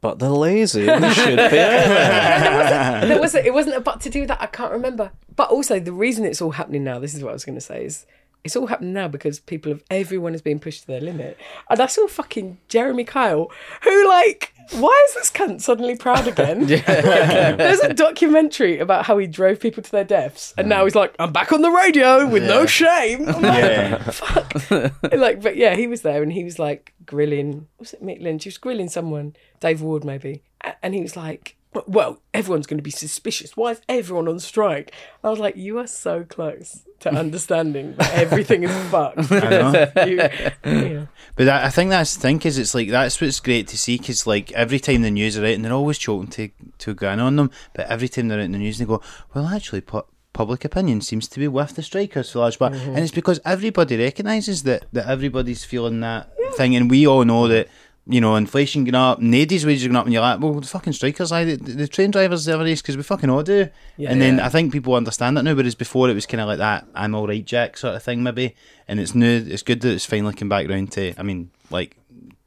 [0.00, 1.36] But the lazy they should be.
[1.56, 3.06] there.
[3.06, 4.40] there was it wasn't about to do that.
[4.40, 5.10] I can't remember.
[5.34, 6.98] But also the reason it's all happening now.
[6.98, 8.06] This is what I was going to say is.
[8.46, 11.36] It's all happening now because people have everyone is being pushed to their limit,
[11.68, 13.50] and I saw fucking Jeremy Kyle,
[13.82, 16.66] who like, why is this cunt suddenly proud again?
[16.66, 20.84] There's a documentary about how he drove people to their deaths, and now mm.
[20.84, 23.28] he's like, I'm back on the radio with no shame.
[23.28, 23.98] I'm like, Yeah.
[24.10, 24.70] fuck.
[25.12, 27.66] like, but yeah, he was there, and he was like grilling.
[27.78, 28.44] Was it Mick Lynch?
[28.44, 30.42] He was grilling someone, Dave Ward maybe,
[30.82, 33.56] and he was like, "Well, everyone's going to be suspicious.
[33.56, 34.92] Why is everyone on strike?"
[35.24, 39.92] I was like, "You are so close to understanding that everything is fucked." I know.
[40.06, 40.16] You-
[40.64, 41.06] yeah.
[41.36, 43.98] But I, I think that's the thing, because it's like that's what's great to see.
[43.98, 47.10] Because like every time the news are out, and they're always choking to to go
[47.10, 49.02] in on them, but every time they're out in the news, they go,
[49.34, 52.90] "Well, actually, pu- public opinion seems to be with the strikers for large part," mm-hmm.
[52.90, 57.48] and it's because everybody recognises that that everybody's feeling that thing, and we all know
[57.48, 57.68] that.
[58.08, 60.92] You know, inflation going up, nobody's wages going up, and you're like, well, the fucking
[60.92, 63.68] strikers, like, the, the train drivers every days, because we fucking all do.
[63.96, 64.12] Yeah.
[64.12, 64.46] and then Yeah.
[64.46, 67.16] I think people understand that now, whereas before it was kind of like that, I'm
[67.16, 68.54] all right, Jack, sort of thing, maybe.
[68.86, 71.96] And it's new, it's good that it's finally come back round to, I mean, like,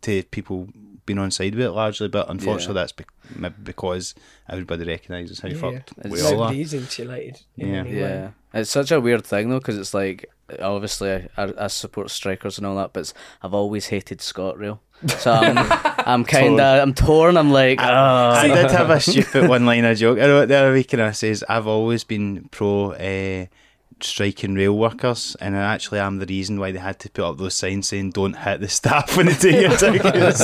[0.03, 0.70] to people
[1.05, 3.03] being on side with it largely, but unfortunately that's be-
[3.36, 4.14] maybe because
[4.47, 5.57] everybody recognises how Yeah.
[5.60, 6.53] fucked It's- we all are.
[6.53, 7.41] Insulated.
[7.57, 7.84] In Yeah.
[7.84, 10.30] Yeah, it's such a weird thing though, because it's like
[10.62, 14.80] obviously I, I, I support strikers and all that, but it's, I've always hated ScotRail.
[15.08, 15.58] So I'm,
[16.06, 17.38] I'm kind of, I'm torn.
[17.38, 20.20] I'm like, I oh, did have a stupid one liner joke.
[20.20, 23.45] I wrote the other week and I says, I've always been pro uh,
[24.04, 27.38] striking rail workers, and I actually am the reason why they had to put up
[27.38, 30.41] those signs saying don't hit the staff when they take your tickets.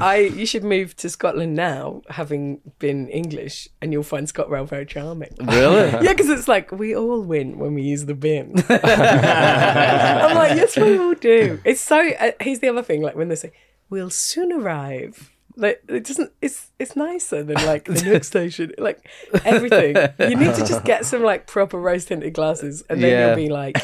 [0.00, 4.86] I you should move to Scotland now, having been English, and you'll find ScotRail very
[4.86, 5.34] charming.
[5.40, 5.88] really?
[6.04, 8.54] Yeah, because it's like we all win when we use the bin.
[8.68, 11.60] I'm like, yes, we all do.
[11.64, 12.08] It's so.
[12.20, 13.52] Uh, here's the other thing: like when they say,
[13.90, 16.32] "We'll soon arrive," like it doesn't.
[16.40, 18.72] It's it's nicer than like the next station.
[18.78, 19.06] Like
[19.44, 23.26] everything, you need to just get some like proper rose tinted glasses, and then Yeah.
[23.26, 23.76] you'll be like,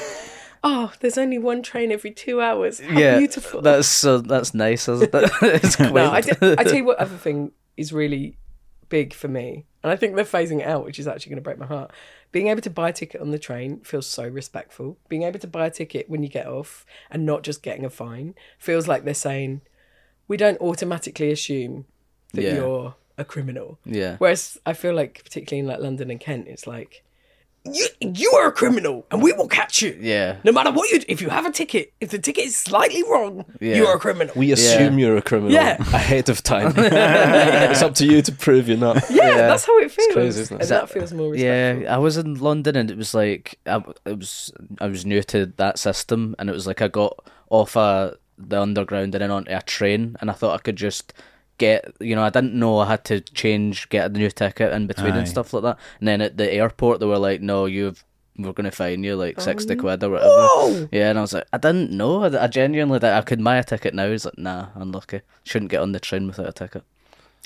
[0.63, 2.81] "Oh, there's only one train every two hours.
[2.81, 4.89] How yeah, beautiful." that's so that's nice.
[4.89, 5.31] Isn't it?
[5.43, 5.95] it's quaint.
[5.95, 8.37] No, I, d- I tell you what other thing is really
[8.89, 11.43] big for me, and I think they're phasing it out, which is actually going to
[11.43, 11.91] break my heart.
[12.33, 14.99] Being able to buy a ticket on the train feels so respectful.
[15.09, 17.91] Being able to buy a ticket when you get off and not just getting a
[17.91, 19.61] fine feels like they're saying,
[20.29, 21.85] we don't automatically assume
[22.33, 22.55] that Yeah.
[22.57, 23.79] you're a criminal.
[23.85, 27.03] yeah, Whereas I feel like, particularly in like London and Kent, it's like,
[27.67, 29.97] you, you are a criminal and we will catch you.
[29.99, 33.03] yeah, No matter what you if you have a ticket, if the ticket is slightly
[33.05, 33.77] wrong, Yeah.
[33.77, 34.35] you are a criminal.
[34.37, 35.77] We assume you're a criminal Yeah.
[35.95, 36.75] ahead of time.
[36.77, 38.97] it's up to you to prove you're not.
[39.09, 39.37] Yeah, Yeah.
[39.47, 40.13] that's how it feels.
[40.13, 40.61] crazy, isn't it?
[40.63, 41.83] And that feels more respectful.
[41.85, 45.23] Yeah, I was in London and it was like I, it was I was new
[45.23, 47.17] to that system and it was like I got
[47.49, 51.13] off a the underground and then onto a train and I thought I could just
[51.59, 54.87] get you know I didn't know I had to change get a new ticket in
[54.87, 55.19] between Aye.
[55.19, 58.05] and stuff like that and then at the airport they were like no you've
[58.37, 60.29] we're gonna fine you like oh, sixty quid or whatever.
[60.29, 60.89] Whoa!
[60.91, 62.25] Yeah, and I was like, I didn't know.
[62.25, 64.11] I, I genuinely that I could buy a ticket now.
[64.11, 65.21] He's like, nah, unlucky.
[65.45, 66.83] Shouldn't get on the train without a ticket.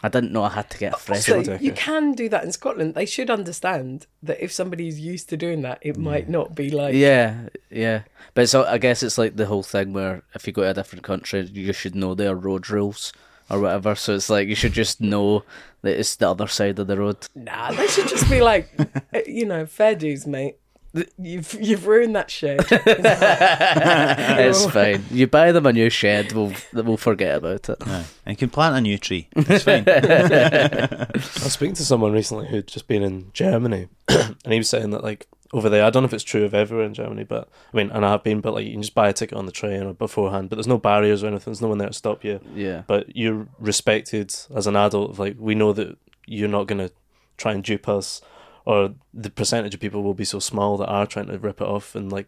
[0.03, 1.62] I didn't know I had to get a fresh Also, one.
[1.62, 2.94] you can do that in Scotland.
[2.94, 6.94] They should understand that if somebody's used to doing that, it might not be like.
[6.94, 8.03] Yeah, yeah.
[8.34, 10.74] But so I guess it's like the whole thing where if you go to a
[10.74, 13.12] different country, you should know their road rules
[13.51, 13.96] or whatever.
[13.96, 15.42] So it's like you should just know
[15.82, 17.16] that it's the other side of the road.
[17.34, 18.70] Nah, they should just be like,
[19.12, 20.59] eh, you know, fair dues, mate.
[20.99, 22.61] Th- You've you've ruined that shed.
[22.70, 25.05] it's fine.
[25.11, 27.76] You buy them a new shed, we'll we'll forget about it.
[27.82, 28.05] Aye.
[28.26, 29.28] And you can plant a new tree.
[29.36, 29.84] It's fine.
[29.86, 34.90] I was speaking to someone recently who'd just been in Germany, and he was saying
[34.90, 37.49] that like over there, I don't know if it's true of everywhere in Germany, but
[37.72, 39.46] I mean, and I have been, but like you can just buy a ticket on
[39.46, 41.44] the train or beforehand, but there's no barriers or anything.
[41.53, 42.40] There's no one there to stop you.
[42.55, 42.82] Yeah.
[42.86, 45.18] But you're respected as an adult.
[45.18, 45.96] Like we know that
[46.26, 46.90] you're not gonna
[47.36, 48.20] try and dupe us.
[48.69, 51.66] Or the percentage of people will be so small that are trying to rip it
[51.66, 52.27] off and like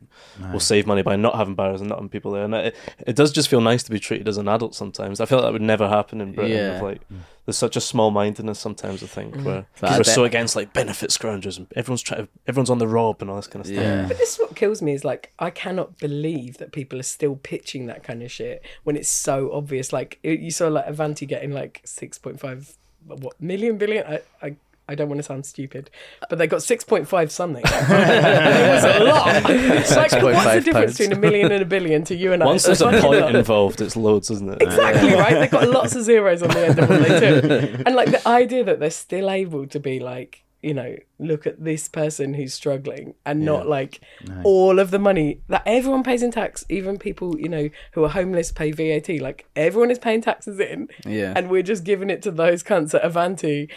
[0.51, 2.45] will save money by not having barriers and not having people there.
[2.45, 2.75] And it,
[3.07, 5.21] it does just feel nice to be treated as an adult sometimes.
[5.21, 6.57] I feel like that would never happen in Britain.
[6.57, 6.77] Yeah.
[6.77, 7.19] Of like mm.
[7.45, 9.03] there's such a small mindedness sometimes.
[9.03, 9.45] I think mm.
[9.45, 12.89] where But I we're so against like benefit scroungers and everyone's trying, everyone's on the
[12.89, 13.79] rob and all this kind of stuff.
[13.79, 14.07] Yeah.
[14.09, 17.37] But this is what kills me is like I cannot believe that people are still
[17.37, 19.93] pitching that kind of shit when it's so obvious.
[19.93, 24.07] Like you saw like Avanti getting like six point five what million billion.
[24.07, 24.57] I, I
[24.91, 25.89] I don't want to sound stupid,
[26.29, 27.63] but they got six point five something.
[27.67, 29.51] it was a lot.
[29.81, 30.99] It's like what's the difference pounds.
[30.99, 32.71] between a million and a billion to you and Once I?
[32.71, 33.35] Once there's a It's fucking point lot.
[33.45, 34.61] involved, it's loads, isn't it?
[34.63, 35.35] Exactly right.
[35.35, 38.27] They've got lots of zeros on the end of what they do, and like the
[38.29, 42.53] idea that they're still able to be like, you know, look at this person who's
[42.53, 44.01] struggling, and not like
[44.45, 48.09] all of the money that everyone pays in tax, even people you know who are
[48.11, 49.09] homeless pay VAT.
[49.21, 51.33] Like everyone is paying taxes in, Yeah.
[51.37, 53.69] and we're just giving it to those cunts at Avanti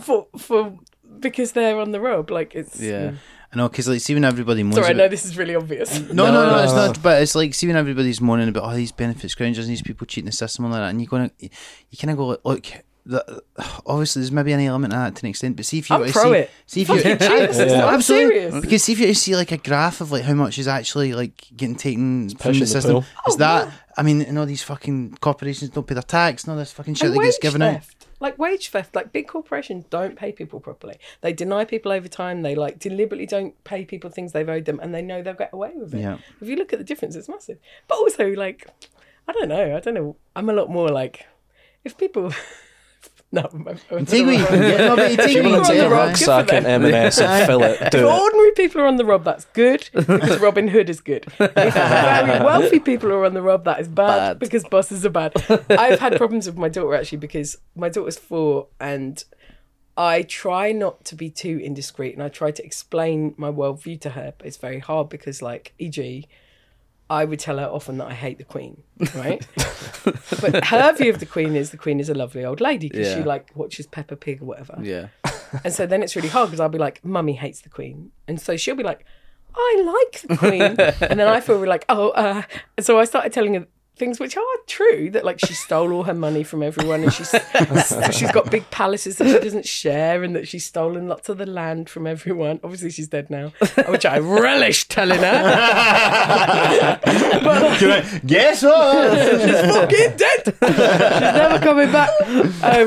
[0.00, 0.78] for for
[1.20, 2.30] because they're on the rob.
[2.30, 3.12] Like it's Yeah.
[3.50, 5.98] I know, because like, see when everybody moans Sorry, I know this is really obvious.
[6.00, 6.62] No, no, no, No.
[6.64, 7.02] it's not.
[7.02, 10.06] But it's like, see when everybody's moaning about, oh, these benefit scroungers and these people
[10.06, 11.34] cheating the system and all that, and you're going to,
[11.88, 12.66] you kind of go, like, look,
[13.06, 13.42] the,
[13.86, 16.12] obviously there's maybe an element of that to an extent, but see if you I'm
[16.12, 16.50] pro see, it.
[16.66, 17.80] see if you, Fucking cheat the system.
[17.80, 18.60] I'm absolutely, serious.
[18.60, 21.46] because see if you see like a graph of like how much is actually like
[21.56, 23.00] getting taken from the the system, pool.
[23.00, 23.68] is Oh, that?
[23.68, 23.72] yeah.
[23.96, 26.94] I mean, and all these fucking corporations don't pay their tax, and all this fucking
[26.96, 27.80] shit And that gets wage given out.
[28.20, 30.96] Like wage theft, like big corporations don't pay people properly.
[31.20, 32.42] They deny people overtime.
[32.42, 35.52] They like deliberately don't pay people things they've owed them, and they know they'll get
[35.52, 36.00] away with it.
[36.00, 36.18] Yeah.
[36.40, 37.58] If you look at the difference, it's massive.
[37.86, 38.66] But also, like,
[39.28, 39.76] I don't know.
[39.76, 40.16] I don't know.
[40.34, 41.26] I'm a lot more like,
[41.84, 42.32] if people.
[43.32, 44.78] no, I'm, I'm, Take what you can get.
[44.80, 46.16] No, but you take If you what you want can take a Good right?
[46.18, 48.04] for rucksack and M&S and fill it, If do it.
[48.04, 51.26] ordinary people are on the rob, that's good because Robin Hood is good.
[51.38, 54.38] If very wealthy people are on the rob, that is bad, Bad.
[54.38, 55.32] because bosses are bad.
[55.68, 59.22] I've had problems with my daughter actually because my daughter's four and
[59.98, 64.10] I try not to be too indiscreet and I try to explain my worldview to
[64.10, 66.26] her, but it's very hard because, like, e.g.,
[67.10, 68.82] I would tell her often that I hate the Queen,
[69.14, 69.46] right?
[70.40, 73.14] but her view of the Queen is the Queen is a lovely old lady because
[73.14, 74.78] she like watches Peppa Pig or whatever.
[74.82, 75.08] Yeah.
[75.64, 78.10] And so then it's really hard because I'll be like, Mummy hates the Queen.
[78.26, 79.06] And so she'll be like,
[79.54, 80.62] I like the Queen.
[81.10, 82.42] and then I feel really like, oh, uh.
[82.80, 83.66] So I started telling her
[83.98, 87.34] things which are true that like she stole all her money from everyone and she's
[88.12, 91.46] she's got big palaces that she doesn't share and that she's stolen lots of the
[91.46, 92.60] land from everyone.
[92.62, 93.52] Obviously she's dead now,
[93.88, 97.00] which I relish telling her.
[97.42, 99.18] but like, Guess what?
[99.74, 100.44] fucking dead.
[100.44, 102.10] She's never coming back.
[102.62, 102.86] Um,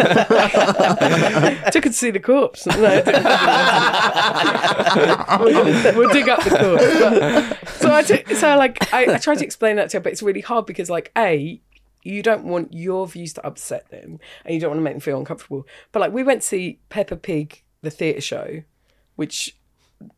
[1.72, 2.66] took her to see the corpse.
[2.66, 2.76] No,
[5.40, 6.86] we'll, we'll dig up the corpse.
[7.00, 8.04] But, so I
[8.36, 10.90] so like I, I tried to explain that to her, but it's really hard because
[10.90, 11.62] like a
[12.04, 15.02] you don't want your views to upset them and you don't want to make them
[15.02, 15.68] feel uncomfortable.
[15.92, 18.64] But like we went to see Peppa Pig the theatre show,
[19.16, 19.56] which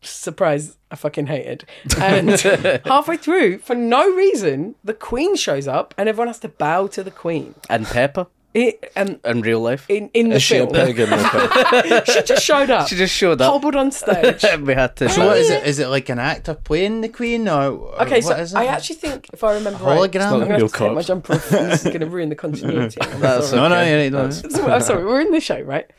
[0.00, 1.64] surprise I fucking hated.
[1.98, 2.30] And
[2.84, 7.02] halfway through, for no reason, the Queen shows up and everyone has to bow to
[7.02, 7.54] the Queen.
[7.68, 9.84] And Pepper It, um, in real life.
[9.90, 11.18] in in the Is she a film, pig in the
[11.88, 12.02] film?
[12.06, 13.50] she just showed up, She just showed up.
[13.52, 14.44] hobbled on stage.
[14.60, 15.08] we had to.
[15.08, 15.66] So what is it?
[15.66, 18.58] Is it like an actor playing the Queen or or Okay, what so is it?
[18.58, 20.02] I actually think if I remember right, Hologram?
[20.02, 21.06] I'm It's going not to real have to take my corpse.
[21.08, 21.52] jumper off.
[21.52, 22.96] and This is going to ruin the continuity.
[23.02, 23.60] I'm That's sorry.
[23.62, 23.90] no, no, okay.
[24.08, 24.30] you're right, no.
[24.30, 25.90] So, I'm sorry, we're in the show, right?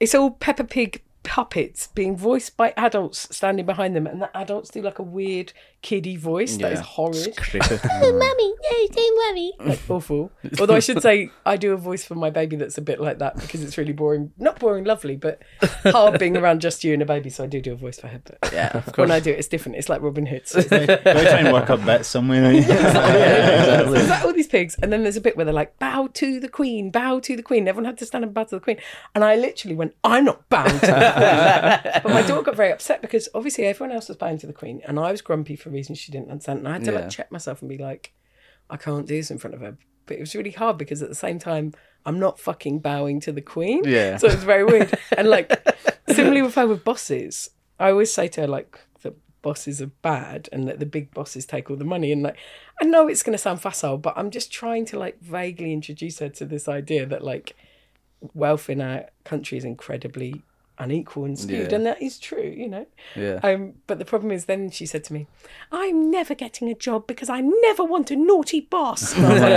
[0.00, 4.70] It's all Peppa Pig puppets being voiced by adults standing behind them, and the adults
[4.70, 6.84] do like a weird kiddie voice that is Yeah.
[6.84, 7.78] horrid, Creepy.
[7.90, 9.52] Oh, Mummy, no, don't worry.
[9.70, 10.30] like awful.
[10.60, 13.18] Although I should say I do a voice for my baby that's a bit like
[13.20, 15.40] that because it's really boring, not boring, lovely, but
[15.84, 17.30] hard being around just you and a baby.
[17.30, 18.96] So I do do a voice for her, but yeah, of course.
[18.98, 19.76] when I do it, it's different.
[19.78, 20.48] It's like Robin Hood.
[20.48, 22.52] So it's Go try and work up bits somewhere.
[22.52, 25.78] yeah, So there's like all these pigs, and then there's a bit where they're like,
[25.78, 28.56] "Bow to the Queen, bow to the Queen." Everyone had to stand and bow to
[28.56, 28.78] the Queen,
[29.14, 32.72] and I literally went, "I'm not bowing to the Queen." but my daughter got very
[32.72, 35.67] upset because obviously everyone else was bowing to the Queen, and I was grumpy for
[35.68, 36.60] reasons she didn't understand.
[36.60, 37.00] And I had to Yeah.
[37.00, 38.12] like check myself and be like,
[38.70, 41.08] "I can't do this in front of her." But it was really hard because at
[41.08, 41.74] the same time,
[42.06, 43.82] I'm not fucking bowing to the Queen.
[43.84, 44.16] Yeah.
[44.16, 44.98] So it's very weird.
[45.16, 45.52] and like,
[46.08, 50.48] similarly with her with bosses, I always say to her like that bosses are bad
[50.50, 52.10] and that the big bosses take all the money.
[52.10, 52.36] And like,
[52.80, 56.20] I know it's going to sound facile, but I'm just trying to like vaguely introduce
[56.20, 57.54] her to this idea that like
[58.34, 60.42] wealth in our country is incredibly
[60.78, 61.76] unequal and skewed, Yeah.
[61.76, 62.86] and that is true, you know.
[63.16, 63.40] Yeah.
[63.42, 65.26] Um, but the problem is, then she said to me,
[65.72, 69.40] "I'm never getting a job because I never want a naughty boss." And I was
[69.42, 69.52] like,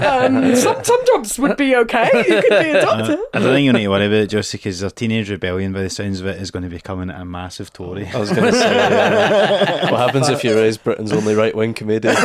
[0.00, 2.10] uh, um, some some jobs would be okay.
[2.14, 3.18] You could be a doctor.
[3.34, 5.82] I don't think you need to worry about it, Josie, because their teenage rebellion, by
[5.82, 8.06] the sounds of it, is going to be coming at a massive Tory.
[8.08, 9.90] I was going to say, yeah.
[9.90, 12.14] what happens if you raise Britain's only right wing comedian?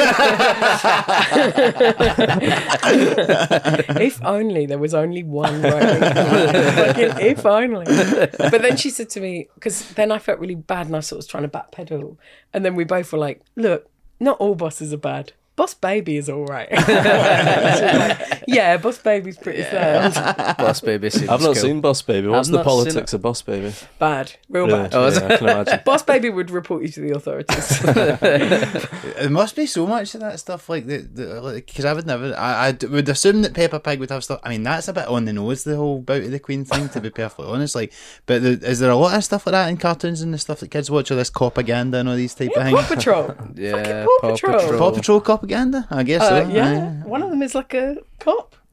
[3.99, 7.85] if only there was only one right Fucking if only.
[8.37, 11.17] But then she said to me, because then I felt really bad and I sort
[11.17, 12.17] of was trying to backpedal.
[12.53, 13.89] And then we both were like, look,
[14.19, 15.33] not all bosses are bad.
[15.57, 16.69] Boss Baby is all right.
[16.69, 20.13] She was like, yeah, Boss Baby's pretty sound.
[20.57, 21.09] Boss baby.
[21.09, 21.55] seems I've not cool.
[21.55, 22.27] seen Boss Baby.
[22.27, 23.73] What's I've the politics of Boss Baby?
[23.97, 24.83] Bad, real Really?
[24.83, 24.93] bad.
[24.93, 25.79] Oh, yeah, I can imagine.
[25.85, 27.81] Boss Baby would report you to the authorities.
[29.17, 32.35] There must be so much of that stuff, like the because I would never.
[32.37, 34.39] I, I d- would assume that Peppa Pig would have stuff.
[34.43, 36.87] I mean, that's a bit on the nose, the whole bout of the Queen thing,
[36.89, 37.73] to be perfectly honest.
[37.73, 37.91] Like,
[38.27, 40.59] but the, is there a lot of stuff like that in cartoons and the stuff
[40.59, 42.95] that kids watch, or this propaganda and all these type yeah, of Paw things?
[42.95, 43.35] Patrol.
[43.55, 44.59] Yeah, Paw Paw Patrol.
[44.59, 44.77] Patrol.
[44.79, 46.21] Paw Patrol propaganda, I guess.
[46.21, 46.51] Uh, so.
[46.51, 48.55] yeah, one of them is like a cop.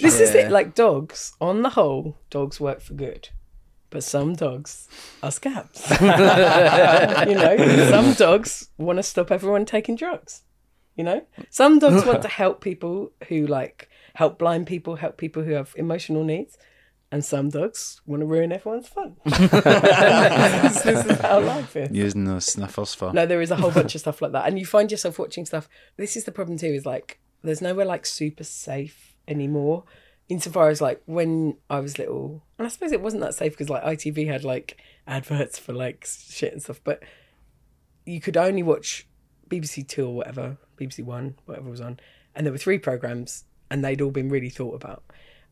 [0.00, 0.50] this is it.
[0.50, 3.28] Like dogs, on the whole, dogs work for good,
[3.90, 4.88] but some dogs
[5.22, 5.88] are scabs.
[6.00, 10.42] you know, some dogs want to stop everyone taking drugs.
[10.94, 15.42] You know, some dogs want to help people who like help blind people, help people
[15.42, 16.56] who have emotional needs.
[17.12, 19.16] And some dogs want to ruin everyone's fun.
[19.24, 21.90] this, this is how life is.
[21.92, 23.12] Using those sniffers for.
[23.12, 25.46] No, there is a whole bunch of stuff like that, and you find yourself watching
[25.46, 25.68] stuff.
[25.96, 26.66] This is the problem too.
[26.66, 29.84] Is like there's nowhere like super safe anymore.
[30.28, 33.70] Insofar as like when I was little, and I suppose it wasn't that safe because
[33.70, 34.76] like ITV had like
[35.06, 37.04] adverts for like shit and stuff, but
[38.04, 39.06] you could only watch
[39.48, 42.00] BBC Two or whatever, BBC One, whatever was on,
[42.34, 45.04] and there were three programs, and they'd all been really thought about.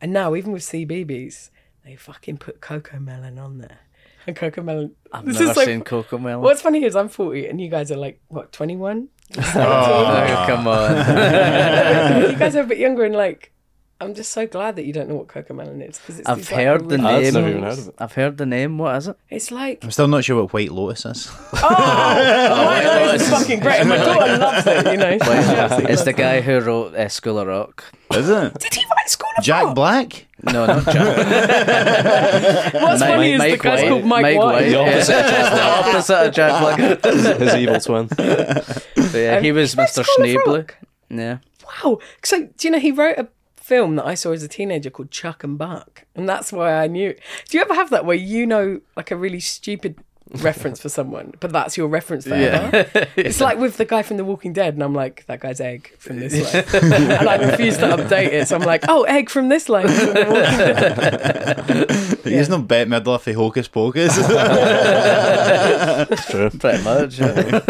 [0.04, 1.48] And now, even with CBeebies,
[1.82, 3.78] they fucking put Cocomelon on there.
[4.26, 4.90] And Cocomelon.
[5.10, 6.40] I've this never is like seen Cocomelon.
[6.40, 9.08] What's funny is I'm 40 and you guys are like, what, 21?
[9.38, 10.90] Oh, come on.
[12.30, 13.53] you guys are a bit younger and like,
[14.00, 16.50] I'm just so glad that you don't know what cocomelon is because it's I've these,
[16.50, 17.34] like, heard the really- I've name.
[17.34, 17.94] never even heard of it.
[17.98, 18.76] I've heard the name.
[18.78, 19.16] What is it?
[19.30, 21.30] It's like I'm still not sure what White Lotus is.
[21.54, 23.86] oh, White Lotus is fucking great.
[23.86, 24.86] My daughter loves it.
[24.92, 27.84] You know, She absolutely It's the loves guy who wrote uh, School of Rock.
[28.12, 28.44] Is it?
[28.44, 28.58] it.
[28.58, 29.68] Did he write School of Jack Rock?
[29.68, 30.26] Jack Black?
[30.52, 32.74] No, not Jack.
[32.74, 33.88] What's Mike- funny is the guy's White.
[33.88, 34.64] called Mike, White.
[34.64, 34.78] The Yeah.
[34.80, 35.12] opposite.
[35.54, 37.38] the opposite of Jack Black.
[37.40, 38.06] His evil twin.
[38.08, 38.84] But
[39.14, 40.04] yeah, he Um, was he wrote Mr.
[40.04, 40.70] School Schneebly.
[41.10, 41.38] Yeah.
[41.84, 41.98] Wow.
[42.22, 43.28] So, do you know he wrote a
[43.64, 46.86] film that I saw as a teenager called Chuck and Buck, and that's why I
[46.86, 47.14] knew.
[47.48, 49.96] Do you ever have that where you know like a really stupid
[50.42, 52.86] reference for someone, but that's your reference forever?
[53.16, 55.92] It's like with the guy from The Walking Dead, and I'm like, that guy's Egg
[55.98, 59.48] from this life, and I refuse to update it, so I'm like, oh, Egg from
[59.48, 59.86] this life.
[59.86, 64.18] from The He's not Bette Midler for Hocus Pocus.
[66.10, 66.50] It's true.
[66.50, 67.18] Pretty much.
[67.18, 67.60] yeah.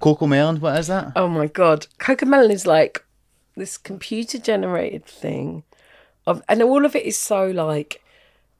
[0.00, 1.12] Cocomelon, what is that?
[1.16, 3.02] Oh my god, Cocomelon is like
[3.56, 5.62] this computer generated thing
[6.26, 8.02] of, and all of it is so like.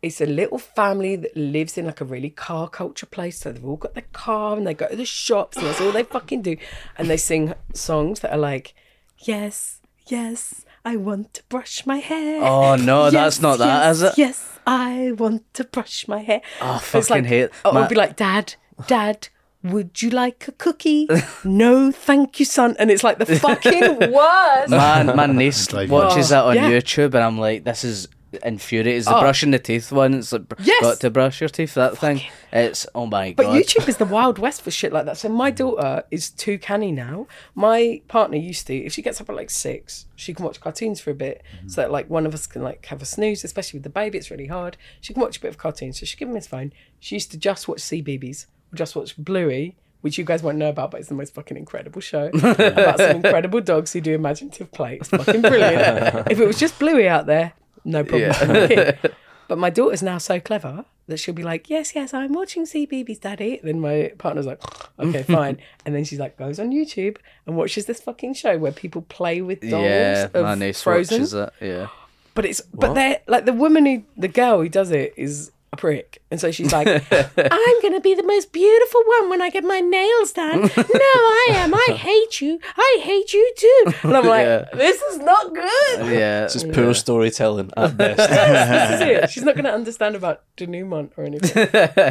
[0.03, 3.41] It's a little family that lives in like a really car culture place.
[3.41, 5.91] So they've all got their car and they go to the shops and that's all
[5.91, 6.59] they fucking do.
[6.99, 8.75] And they sing songs that are like,
[9.21, 12.41] Yes, yes, I want to brush my hair.
[12.45, 14.19] Oh, no, that's not that, yes, is it?
[14.19, 16.43] Yes, I want to brush my hair.
[16.61, 18.55] Oh, It's fucking like, hate- Oh, my- it'll be like, Dad,
[18.87, 19.29] Dad,
[19.73, 21.09] would you like a cookie?
[21.45, 22.77] no, thank you, son.
[22.79, 24.71] And it's like the fucking worst.
[24.71, 26.79] My, my niece Like- watches Oh, that on yeah.
[26.79, 28.09] YouTube, and I'm like, this is
[28.45, 28.97] infuriating.
[28.97, 29.21] It's the Oh.
[29.21, 30.13] brushing the teeth one.
[30.15, 30.83] It's like, Yes.
[30.83, 32.21] got to brush your teeth, that thing.
[32.53, 33.53] It's, oh my But God.
[33.55, 35.17] But YouTube is the wild west for shit like that.
[35.17, 37.29] So my daughter is too canny now.
[37.55, 41.01] My partner used to, if she gets up at like six, she can watch cartoons
[41.01, 41.43] for a bit.
[41.57, 41.69] Mm-hmm.
[41.69, 44.19] So that like one of us can like have a snooze, especially with the baby.
[44.19, 44.77] It's really hard.
[45.01, 46.01] She can watch a bit of cartoons.
[46.01, 46.73] So she give him his phone.
[47.01, 49.77] She used to just watch CBeebies just watch Bluey.
[50.03, 53.17] Which you guys won't know about, but it's the most fucking incredible show about some
[53.17, 54.99] incredible dogs who do imaginative play.
[54.99, 56.29] It's fucking brilliant.
[56.31, 57.55] if it was just Bluey out there,
[57.85, 58.93] no problem.
[59.49, 63.21] But my daughter's now so clever that she'll be like, "Yes, yes, I'm watching CBeebies,
[63.21, 64.61] Daddy." And then my partner's like,
[64.99, 68.73] "Okay, fine." and then she's like, goes on YouTube and watches this fucking show where
[68.73, 71.21] people play with dolls yeah, of my niece Frozen.
[71.21, 71.53] watches it.
[71.61, 71.89] Yeah.
[72.35, 75.81] But it's but they're like the woman who the girl who does it is a
[75.81, 79.65] prick, and so she's like, "I'm gonna be the most beautiful one when I get
[79.65, 81.75] my nails done." no, I am.
[81.75, 82.59] I hate you.
[82.77, 83.93] I hate you too.
[84.03, 84.65] And I'm like, Yeah.
[84.75, 86.45] "This is not good." Yeah.
[86.45, 88.19] It's just poor storytelling at best.
[88.19, 89.31] this is it.
[89.31, 91.69] She's not going to understand about denouement or anything.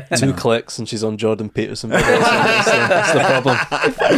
[0.17, 1.89] Two clicks and she's on Jordan Peterson.
[1.89, 3.57] That's the, that's the problem.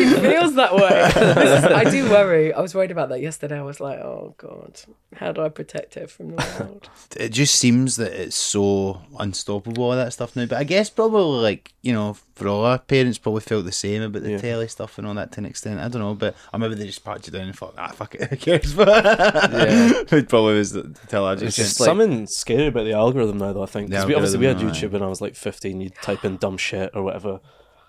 [0.02, 1.44] it feels that way.
[1.44, 2.54] Is- I do worry.
[2.54, 3.58] I was worried about that yesterday.
[3.58, 4.82] I was like, oh god,
[5.16, 6.90] how do I protect her from the world?
[7.16, 9.02] it just seems that it's so
[9.38, 10.46] unstoppable all that stuff now.
[10.46, 14.02] But I guess probably like you know, for all our parents probably felt the same
[14.02, 14.38] about the Yeah.
[14.40, 15.80] telly stuff and all that to an extent.
[15.80, 18.16] I don't know, but or maybe they just patched it down and thought, ah, fuck
[18.16, 18.74] it, who cares?
[18.76, 21.58] But it probably was the I It's just.
[21.58, 23.64] just like- something scary about the algorithm now, though.
[23.64, 25.82] I think because obviously we had YouTube when I was like 15.
[25.82, 27.40] You'd type in dumb shit or whatever,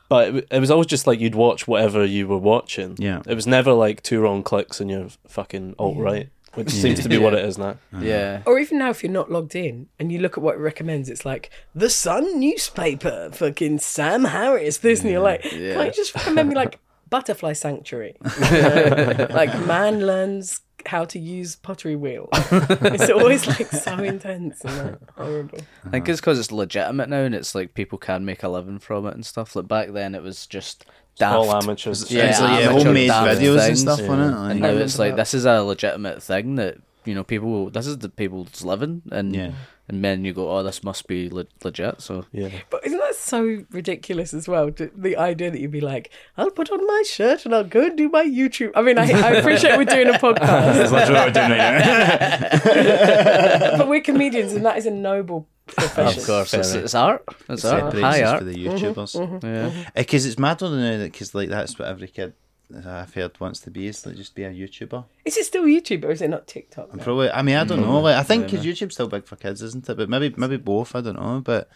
[0.09, 2.96] but it, it was always just like you'd watch whatever you were watching.
[2.99, 3.22] Yeah.
[3.26, 6.28] it was never like two wrong clicks and you're fucking alt right,
[6.59, 7.77] which seems to be what it is now.
[7.99, 8.43] Yeah.
[8.47, 11.09] Or even now, if you're not logged in and you look at what it recommends,
[11.09, 16.15] it's like the Sun newspaper, fucking Sam Harris, this, and you're like, can't you just
[16.15, 16.79] recommend me like
[17.09, 18.17] Butterfly Sanctuary?
[18.25, 19.27] You know?
[19.31, 22.29] like man learns how to use pottery wheel.
[22.33, 25.59] it's always like so intense and like, horrible.
[25.85, 28.79] I think it's because it's legitimate now and it's like people can make a living
[28.79, 29.55] from it and stuff.
[29.55, 30.85] Like back then it was just
[31.19, 31.37] daft.
[31.37, 32.11] All amateurs.
[32.11, 33.81] Yeah, it's like, yeah, amateur homemade daft videos and things.
[33.81, 34.25] stuff on it.
[34.27, 35.16] And like- now remember it's like that.
[35.16, 37.71] this is a legitimate thing that you know people.
[37.71, 39.51] This is the people's living, and Yeah.
[39.89, 42.01] and then you go, oh, this must be le- legit.
[42.03, 44.71] So Yeah, But isn't that so ridiculous as well?
[44.71, 47.83] The- The idea that you'd be like, I'll put on my shirt and I'll go
[47.87, 48.73] and do my YouTube.
[48.75, 50.39] I mean, I, I appreciate we're doing a podcast,
[50.75, 51.79] That's literally what we're doing right
[53.73, 53.79] now.
[53.79, 55.58] but we're comedians and that is a noble profession.
[55.79, 57.25] Of course, it's, it's art.
[57.49, 57.95] It's art.
[57.95, 58.39] High art.
[58.41, 59.16] for the YouTubers.
[59.16, 59.71] Mm-hmm, mm-hmm, yeah.
[59.71, 59.81] Mm-hmm.
[59.81, 62.35] Uh, because it's mad on now because like that's what every kid
[62.75, 65.05] uh, I've heard wants to be is like just be a YouTuber.
[65.25, 66.95] Is it still YouTube or is it not TikTok?
[66.95, 67.03] now?
[67.03, 67.31] Probably.
[67.31, 68.01] I mean, I don't know.
[68.01, 69.97] Like, I think because YouTube's still big for kids, isn't it?
[69.97, 70.95] But maybe, maybe both.
[70.95, 71.41] I don't know.
[71.43, 71.69] But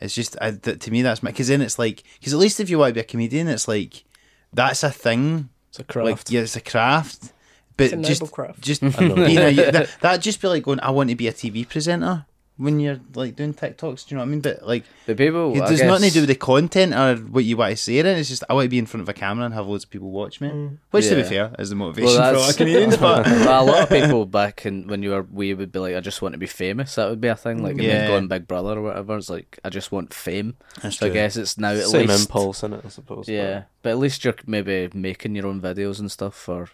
[0.00, 2.70] it's just I, th- to me that's because then it's like because at least if
[2.70, 4.04] you want to be a comedian, it's like
[4.52, 5.50] that's a thing.
[5.68, 6.06] it's a craft.
[6.06, 7.32] Like yeah, it's a craft.
[7.76, 8.60] But It's a just, noble craft.
[8.60, 10.80] just being a, that, that'd just be like going.
[10.80, 12.26] I want to be a TV presenter
[12.58, 14.06] when you're like doing TikToks.
[14.06, 14.40] Do you know what I mean?
[14.40, 14.84] But like.
[15.06, 15.56] The people.
[15.56, 17.98] It I does nothing to do with the content or what you want to say
[17.98, 18.18] in it.
[18.18, 19.90] It's just I want to be in front of a camera and have loads of
[19.90, 20.48] people watch me.
[20.48, 20.78] Mm.
[20.90, 22.96] Which, to be fair, is the motivation Well, for a lot of Canadians.
[22.98, 25.94] But well, a lot of people back in when you were wee would be like,
[25.94, 26.96] I just want to be famous.
[26.96, 27.62] That would be a thing.
[27.62, 27.92] Like, and Yeah.
[28.00, 29.16] then going Big Brother or whatever.
[29.16, 30.56] It's like, I just want fame.
[30.82, 32.22] That's so I guess it's now at Same least.
[32.28, 33.28] impulse in it, I suppose.
[33.28, 36.68] Yeah, but at least you're maybe making your own videos and stuff, or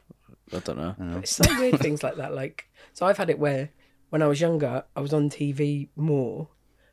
[0.53, 0.95] I don't know.
[1.19, 2.35] It's so weird things like that.
[2.35, 3.71] Like, so I've had it where
[4.15, 6.47] when I was younger, I was on TV more.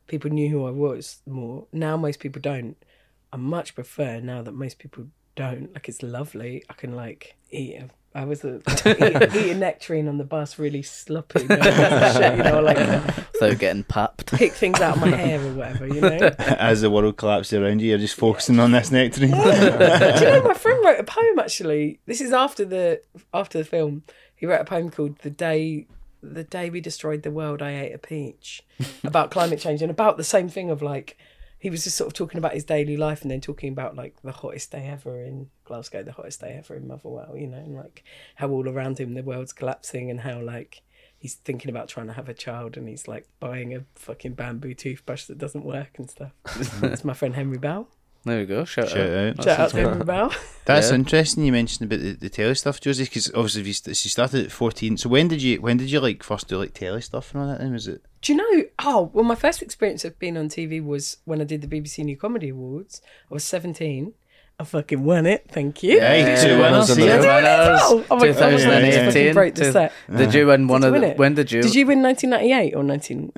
[0.07, 1.67] People knew who I was more.
[1.71, 2.75] Now most people don't.
[3.31, 5.05] I much prefer now that most people
[5.35, 5.71] don't.
[5.71, 6.63] Like, it's lovely.
[6.67, 7.75] I can like eat.
[7.75, 8.55] A, I was a,
[8.87, 12.77] eat, eat a nectarine on the bus, really sloppy, shit, you know, like
[13.33, 14.33] Without getting papped.
[14.33, 16.17] pick things out of my hair or whatever, you know.
[16.39, 19.29] As the world collapses around you, you're just focusing on this nectarine.
[19.29, 21.99] Do you know my friend wrote a poem actually?
[22.07, 22.99] This is after the
[23.31, 24.01] after the film.
[24.35, 25.85] He wrote a poem called "The Day
[26.21, 28.63] the Day We Destroyed the World." I ate a peach
[29.03, 31.17] about climate change and about the same thing of like
[31.61, 34.19] he was just sort of talking about his daily life and then talking about like
[34.23, 37.75] the hottest day ever in Glasgow, the hottest day ever in Motherwell, you know, and
[37.75, 38.03] like
[38.35, 40.81] how all around him the world's collapsing and how like
[41.19, 44.73] he's thinking about trying to have a child and he's like buying a fucking bamboo
[44.73, 46.31] toothbrush that doesn't work and stuff.
[46.81, 47.87] It's my friend Henry Bell.
[48.23, 48.65] There we go.
[48.65, 49.35] Shout, Shout out.
[49.37, 50.05] That's Shout out to interesting.
[50.05, 50.33] Bell.
[50.65, 50.95] That's Yeah.
[50.95, 51.43] interesting.
[51.43, 54.51] You mentioned about the, the telly stuff, Josie, because obviously you, st- you started at
[54.51, 54.95] fourteen.
[54.97, 57.49] So when did you when did you like first do like telly stuff and all
[57.49, 57.59] that?
[57.59, 58.03] Then was it?
[58.21, 58.63] Do you know?
[58.77, 62.03] Oh, well, my first experience of being on TV was when I did the BBC
[62.05, 63.01] New Comedy Awards.
[63.31, 64.13] I was 17.
[64.61, 65.45] I fucking won it.
[65.49, 65.97] Thank you.
[65.97, 66.95] Yeah, two winners.
[66.95, 67.17] Two Yeah.
[67.19, 67.79] winners.
[67.83, 69.33] Oh, oh my God, I was like, I fucking 2018.
[69.33, 69.91] broke the set.
[70.15, 71.07] Did you win one Did of the?
[71.07, 71.17] it?
[71.17, 71.61] When did you?
[71.63, 73.31] Did you win 1998 or 19?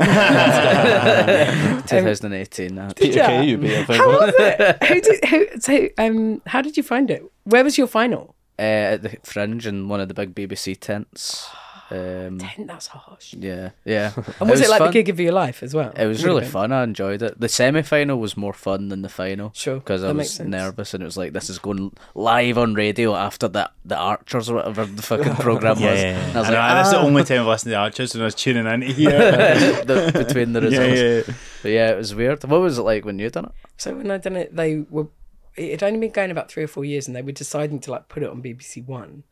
[1.88, 2.78] 2018.
[2.78, 3.42] uh, Peter ya?
[3.42, 3.98] You beat, I think.
[4.00, 4.84] How was it?
[4.84, 5.26] Who did?
[5.26, 5.48] Who?
[5.60, 7.24] So, um, how did you find it?
[7.46, 8.36] Where was your final?
[8.60, 11.50] uh, at the Fringe in one of the big BBC tents.
[11.94, 12.66] Um, Ten.
[12.66, 13.36] That's harsh.
[13.38, 14.12] yeah, yeah.
[14.40, 14.88] And was it, like fun.
[14.88, 15.92] the gig of your life as well?
[15.96, 16.72] It was really fun.
[16.72, 17.40] I enjoyed it.
[17.40, 19.52] The semi-final was more fun than the final.
[19.54, 22.58] Sure, because I that makes was nervous, and it was like this is going live
[22.58, 26.00] on radio after the the Archers or whatever the fucking program was.
[26.00, 28.14] And I was And like, I- that's the "Ah." only time I've listened to Archers
[28.16, 29.12] when I was tuning in to hear.
[29.86, 31.28] the, between the yeah, results.
[31.30, 31.36] yeah.
[31.62, 32.44] But yeah, it was weird.
[32.46, 33.52] What was it like when you done it?
[33.78, 35.08] So when I done it, they were.
[35.56, 37.92] It had only been going about three or four years, and they were deciding to
[37.92, 39.24] like put it on BBC One.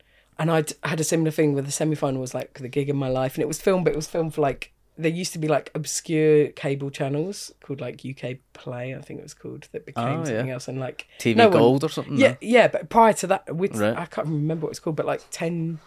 [0.42, 2.96] And I had a similar thing where the semi final was like the gig of
[2.96, 5.38] my life, and it was filmed, but it was filmed for like there used to
[5.38, 9.86] be like obscure cable channels called like UK Play, I think it was called, that
[9.86, 10.24] became Oh, yeah.
[10.24, 12.16] something else, and like TV no one- Gold or something?
[12.18, 12.36] yeah, no?
[12.40, 12.66] yeah.
[12.66, 13.96] But prior to that, with Right.
[13.96, 15.78] I can't remember what it's called, but like ten.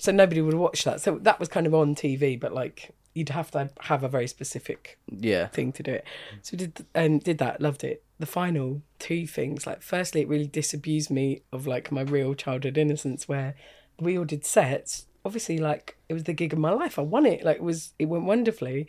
[0.00, 1.00] So nobody would watch that.
[1.00, 4.26] So that was kind of on TV, but like you'd have to have a very
[4.26, 5.46] specific yeah.
[5.46, 6.04] thing to do it.
[6.42, 8.02] So did um did that, loved it.
[8.18, 12.76] The final two things, like firstly, it really disabused me of like my real childhood
[12.76, 13.54] innocence, where
[14.00, 15.06] we all did sets.
[15.24, 16.98] Obviously, like it was the gig of my life.
[16.98, 17.44] I won it.
[17.44, 18.88] Like it was, it went wonderfully.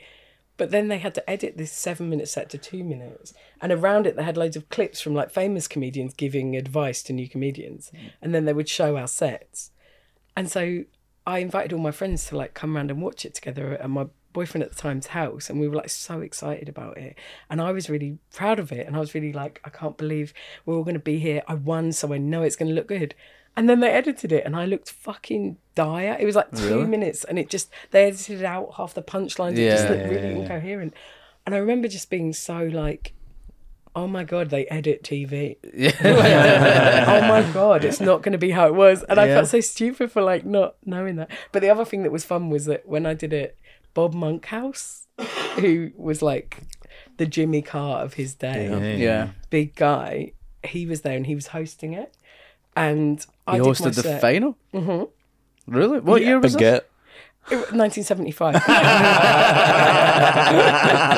[0.58, 3.34] But then they had to edit this seven minute set to two minutes.
[3.62, 7.14] And around it, they had loads of clips from like famous comedians giving advice to
[7.14, 7.92] new comedians.
[7.96, 8.12] Mm.
[8.22, 9.72] And then they would show our sets.
[10.36, 10.84] And so
[11.26, 14.08] I invited all my friends to like come around and watch it together at my
[14.34, 15.50] boyfriend at the time's house.
[15.50, 17.18] And we were like so excited about it.
[17.50, 18.88] And I was really proud of it.
[18.88, 20.34] And I was really like, I can't believe
[20.66, 21.44] we're all going to be here.
[21.48, 23.16] I won, so I know it's going to look good.
[23.58, 26.16] And then they edited it and I looked fucking dire.
[26.20, 26.88] It was like two Really?
[26.88, 29.58] minutes and it just, they edited out half the punchlines.
[29.58, 30.42] It just looked yeah, really yeah.
[30.44, 30.94] incoherent.
[31.46, 33.14] And I remember just being so like,
[33.96, 35.58] oh my God, they edit TV.
[36.04, 39.60] oh my god, it's not going to be how it was, and I felt so
[39.60, 41.30] stupid for like not knowing that.
[41.52, 43.58] But the other thing that was fun was that when I did it,
[43.94, 45.08] Bob Monkhouse,
[45.60, 46.58] who was like
[47.18, 49.30] the Jimmy Carr of his day, Yeah.
[49.50, 50.32] big guy,
[50.64, 52.16] he was there and he was hosting it,
[52.76, 54.58] and I You did my hosted the final?
[54.74, 55.74] Mm-hmm.
[55.74, 56.00] Really?
[56.00, 56.90] What year was Big it?
[57.50, 57.52] Get.
[57.52, 58.54] It was 1975.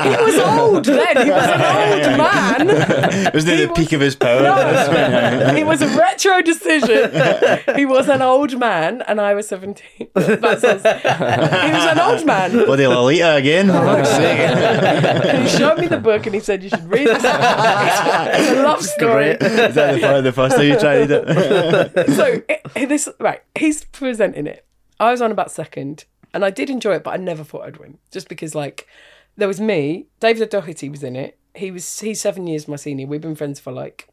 [0.03, 1.25] he was old then.
[1.25, 2.67] He was an old man.
[3.33, 4.41] Wasn't it He the peak of his power?
[4.41, 7.11] No, it was a retro decision.
[7.75, 10.09] he was an old man, and I was 17.
[10.41, 12.51] That sounds, he was an old man.
[12.51, 13.67] Bloody Lolita again.
[13.67, 14.17] for fuck's
[15.51, 17.23] he showed me the book, and he said, You should read this.
[17.23, 19.35] It's a love story.
[19.37, 19.41] Great.
[19.41, 22.15] Is that the, the first time you tried it?
[22.15, 24.65] so it, this right he's presenting it
[24.99, 27.77] i was on about second and i did enjoy it but i never thought i'd
[27.77, 28.87] win just because like
[29.37, 33.05] there was me david o'doherty was in it he was he's seven years my senior
[33.07, 34.07] we've been friends for like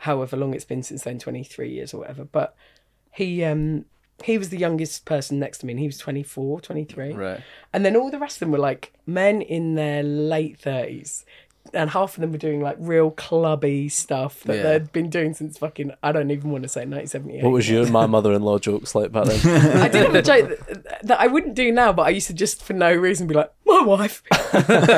[0.00, 2.54] however long it's been since then 23 years or whatever but
[3.12, 3.84] he um
[4.24, 7.40] he was the youngest person next to me and he was 24 23 Right.
[7.72, 11.24] and then all the rest of them were like men in their late 30s.
[11.74, 14.62] And half of them were doing like real clubby stuff that Yeah.
[14.62, 17.42] they'd been doing since fucking, I don't even want to say 1978.
[17.44, 19.76] What was your and my mother in law jokes like back then?
[19.82, 22.34] I did have a joke that, that I wouldn't do now, but I used to
[22.34, 24.22] just for no reason be like, My wife,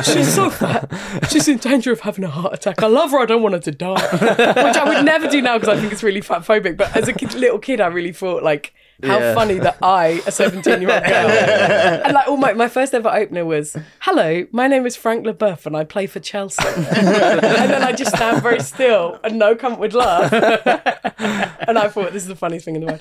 [0.04, 0.90] she's so fat.
[1.30, 2.82] She's in danger of having a heart attack.
[2.82, 3.18] I love her.
[3.20, 4.00] I don't want her to die.
[4.12, 6.76] Which I would never do now because I think it's really fat phobic.
[6.76, 9.34] But as a kid, little kid, I really thought like how Yeah.
[9.34, 13.08] funny that I, a 17 year old girl, and like all my, my first ever
[13.08, 17.82] opener was, "Hello, my name is Frank Leboeuf and I play for Chelsea." and then
[17.82, 20.32] I just stand very still and no cunt would laugh.
[20.32, 23.00] and I thought this is the funniest thing in the world.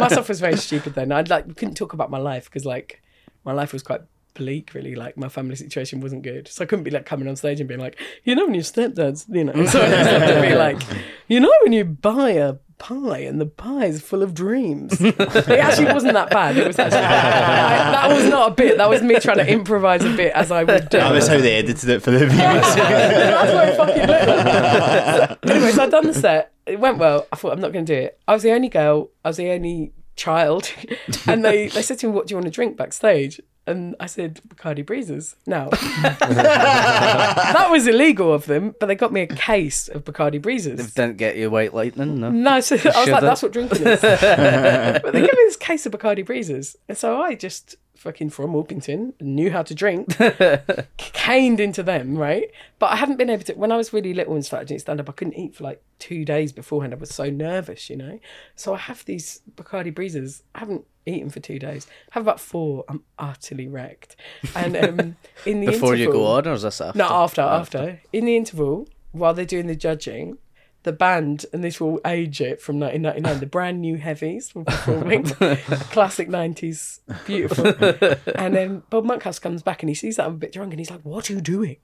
[0.00, 1.12] Myself was very stupid then.
[1.12, 3.00] I like couldn't talk about my life because like
[3.44, 4.00] my life was quite
[4.34, 7.34] bleak really like my family situation wasn't good so i couldn't be like coming on
[7.34, 10.32] stage and being like you know when your stepdad's you know so i just had
[10.32, 10.80] to be like
[11.26, 15.18] you know when you buy a pie and the pie is full of dreams it
[15.50, 19.02] actually wasn't that bad it was actually I- that was not a bit that was
[19.02, 21.88] me trying to improvise a bit as i would do That was how they edited
[21.90, 22.34] it for the viewers.
[22.76, 25.54] that's what it fucking looked like.
[25.56, 26.52] anyway, so I'd done the set.
[26.66, 27.26] It went well.
[27.32, 28.20] I thought I'm not going to do it.
[28.28, 29.10] I was the only girl.
[29.24, 30.70] I was the only child,
[31.26, 34.06] and they they said to me, "What do you want to drink backstage?" And I
[34.06, 35.36] said, Bacardi Breezes.
[35.46, 35.68] Now,
[36.20, 40.78] that was illegal of them, but they got me a case of Bacardi Breezes.
[40.94, 42.30] They didn't get you white lightning, no.
[42.30, 43.20] No, so I was like, Should've.
[43.20, 44.00] that's what drinking is.
[44.00, 46.76] but they gave me this case of Bacardi Breezes.
[46.88, 50.16] And so I just fucking from Orpington knew how to drink,
[50.96, 52.50] caned into them, right?
[52.78, 55.00] But I hadn't been able to, when I was really little and started doing stand
[55.00, 56.94] up, I couldn't eat for like two days beforehand.
[56.94, 58.18] I was so nervous, you know?
[58.54, 60.42] So I have these Bacardi Breezes.
[60.54, 61.86] I haven't eaten for two days.
[62.12, 62.84] have about four.
[62.88, 64.16] I'm utterly wrecked.
[64.54, 66.98] And um, in the Before you go on, or is this after?
[66.98, 68.00] no, after, after.
[68.12, 70.38] In the interval, while they're doing the judging,
[70.84, 75.24] the band, and this will age it from 1999, the brand new heavies were performing.
[75.90, 77.66] Classic 90s, beautiful.
[78.34, 80.80] and then Bob Monkhouse comes back and he sees that I'm a bit drunk and
[80.80, 81.76] he's like, What are you doing?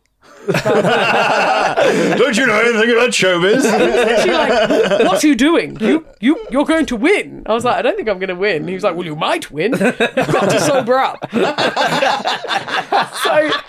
[0.46, 3.62] Don't you know anything about showbiz?
[3.62, 5.78] Literally like, what are you doing?
[5.80, 7.44] You you you're going to win.
[7.46, 8.68] I was like, I don't think I'm going to win.
[8.68, 9.72] He was like, Well, you might win.
[9.72, 11.18] You've got to sober up.
[11.32, 11.38] so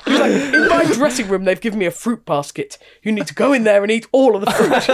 [0.06, 2.78] he was like, In my dressing room, they've given me a fruit basket.
[3.04, 4.90] You need to go in there and eat all of the fruit.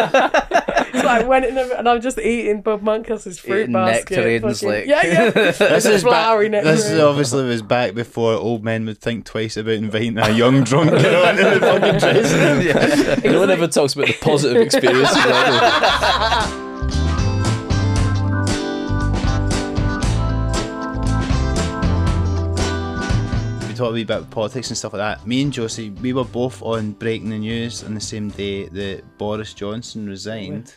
[0.93, 4.11] So I went in and I'm just eating Bob Monkhouse's fruit Eating basket.
[4.17, 5.31] nectarines, fucking- like- yeah, yeah.
[5.71, 9.57] This is, flowery back, this is obviously was back before old men would think twice
[9.57, 13.33] about inviting a young drunk girl into the fucking dressing room.
[13.33, 15.17] No one ever talks about the positive experiences.
[23.81, 23.89] either.
[23.89, 25.27] We talked a wee bit about politics and stuff like that.
[25.27, 29.17] Me and Josie, we were both on breaking the news on the same day that
[29.17, 30.75] Boris Johnson resigned.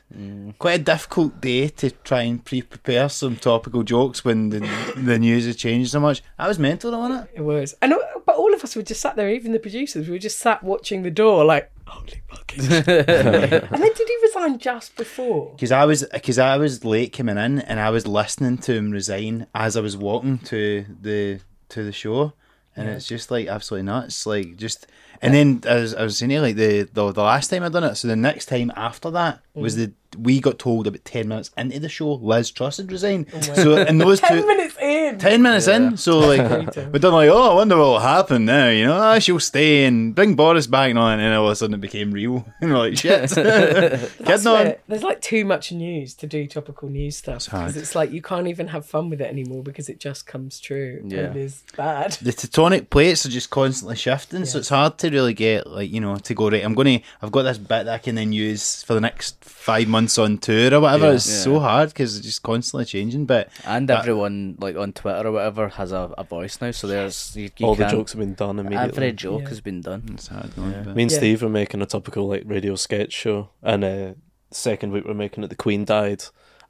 [0.58, 4.60] Quite a difficult day to try and pre-prepare some topical jokes when the,
[4.96, 6.22] the news has changed so much.
[6.38, 7.38] I was mental, wasn't it?
[7.38, 7.74] It was.
[7.82, 10.18] And, uh, but all of us were just sat there, even the producers, we were
[10.18, 15.52] just sat watching the door like, holy fucking and then did he resign just before?
[15.52, 18.90] Because I was because I was late coming in and I was listening to him
[18.90, 22.32] resign as I was walking to the to the show,
[22.76, 24.26] and it's just like absolutely nuts.
[24.26, 24.86] Like just
[25.22, 27.94] and then as I was saying, like the, the the last time I done it,
[27.94, 29.84] so the next time after that was mm-hmm.
[29.84, 33.26] the we got told about ten minutes into the show Liz Truss had resigned.
[33.42, 34.46] so in those Ten two.
[34.46, 35.18] minutes in.
[35.18, 36.40] 10 minutes in, so like
[36.76, 38.94] we're done like, oh, I wonder what will happen now, you know?
[38.96, 41.74] Ah, she'll stay and bring Boris back and all, and then all of a sudden
[41.74, 42.44] it became real.
[42.60, 43.30] And we're like, shit.
[43.30, 44.74] That's Kidding on.
[44.88, 48.46] there's like too much news to do topical news stuff because it's like you can't
[48.48, 51.20] even have fun with it anymore because it just comes true Yeah.
[51.20, 52.12] and is bad.
[52.22, 56.00] the tectonic plates are just constantly shifting, so it's hard to really get like you
[56.00, 56.64] know to go right.
[56.64, 59.88] I'm gonna, I've got this bit that I can then use for the next five
[59.88, 61.06] months on tour or whatever.
[61.06, 61.14] Yeah.
[61.14, 63.26] it's so hard because it's just constantly changing.
[63.26, 66.70] But And That- everyone, like on Twitter or whatever, has a, a voice now.
[66.70, 68.88] So there's you, you All the jokes have been done immediately.
[68.88, 69.48] Every joke Yeah.
[69.48, 70.02] has been done.
[70.14, 70.54] it's hard.
[70.56, 71.18] Going, but- Me and Yeah.
[71.18, 74.14] Steve were making a topical like radio sketch show, and uh,
[74.50, 75.50] second week we're making it.
[75.50, 76.24] The Queen died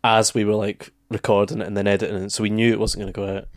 [0.05, 3.01] as we were like recording it and then editing it, so we knew it wasn't
[3.03, 3.49] going to go out.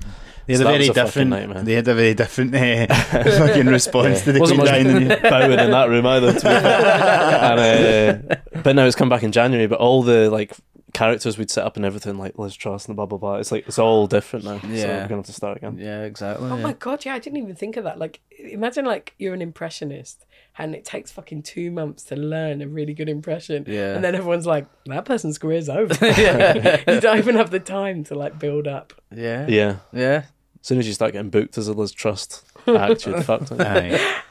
[0.48, 1.66] They had So a very a different.
[1.66, 2.88] They had a very different uh,
[3.38, 5.08] fucking response to the wasn't Queen dying.
[5.22, 6.34] bowing in that room either.
[6.34, 9.68] To be and, uh, but now it's come back in January.
[9.68, 10.56] But all the like
[10.94, 13.68] characters we'd set up and everything, like Liz Truss and blah blah blah, it's like
[13.68, 14.60] it's all different now.
[14.60, 15.02] so Yeah.
[15.02, 15.78] we're gonna have to start again.
[15.78, 16.50] Yeah, exactly.
[16.50, 16.64] Oh yeah.
[16.64, 18.00] my god, yeah, I didn't even think of that.
[18.00, 20.26] Like, imagine like you're an impressionist
[20.58, 23.66] and it takes fucking two months to learn a really good impression.
[23.68, 23.94] Yeah.
[23.96, 25.94] And then everyone's like, that person's career's over.
[26.88, 28.94] you don't even have the time to like build up.
[29.16, 29.46] Yeah.
[29.48, 29.76] Yeah.
[29.94, 30.24] Yeah.
[30.60, 33.52] As soon as you start getting booked as a Liz Truss act, you're fucked.
[33.52, 33.98] aren't you?
[33.98, 34.22] Aye.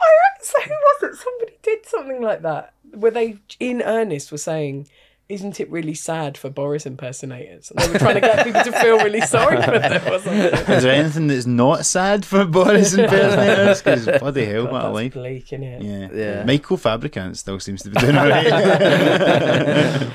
[0.42, 1.16] So who was it?
[1.16, 4.88] Somebody did something like that where they, in earnest, were saying,
[5.28, 8.72] "Isn't it really sad for Boris impersonators?" And they were trying to get people to
[8.72, 10.74] feel really sorry for them or something.
[10.76, 13.82] Is there anything that's not sad for Boris impersonators?
[13.82, 15.12] Because bloody hell, what a That's life.
[15.14, 15.82] bleak, innit?
[15.82, 16.08] Yeah.
[16.12, 16.44] Yeah.
[16.44, 18.46] Michael Fabricant still seems to be doing alright.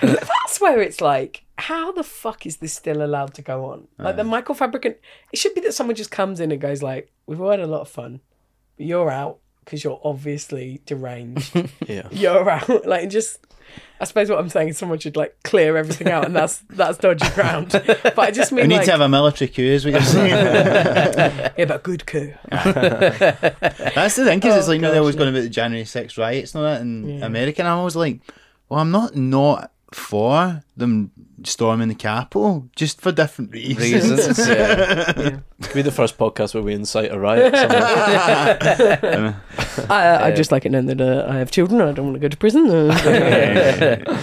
[0.02, 3.88] That's where it's like, how the fuck is this still allowed to go on?
[3.98, 4.26] Like the uh.
[4.26, 4.98] Michael Fabricant,
[5.32, 7.68] it should be that someone just comes in and goes like, "We've all had a
[7.68, 8.22] lot of fun,
[8.78, 11.52] but you're out because you're obviously deranged.
[11.88, 12.08] Yeah.
[12.12, 12.86] you're out.
[12.86, 13.40] Like just
[14.00, 16.98] I suppose what I'm saying is someone should like clear everything out and that's that's
[16.98, 17.70] dodgy ground.
[17.72, 20.02] But I just mean We need like to have a military coup, is what you're
[20.02, 20.30] saying.
[21.58, 22.34] yeah, but good coup.
[22.50, 25.50] That's the thing, because it's Oh, like, you know, they're always gosh, going about the
[25.50, 28.22] January 6 riots and all that in America, and I'm always like,
[28.70, 31.12] well, I'm not not for them
[31.44, 34.12] storming the Capitol, just for different reasons.
[34.12, 34.48] Reasons.
[34.48, 35.40] yeah.
[35.62, 37.54] Could be the first podcast where we incite a riot.
[39.12, 39.42] somewhere.
[39.90, 41.82] I, I just like it known that uh, I have children.
[41.82, 42.88] And I don't want to go to prison.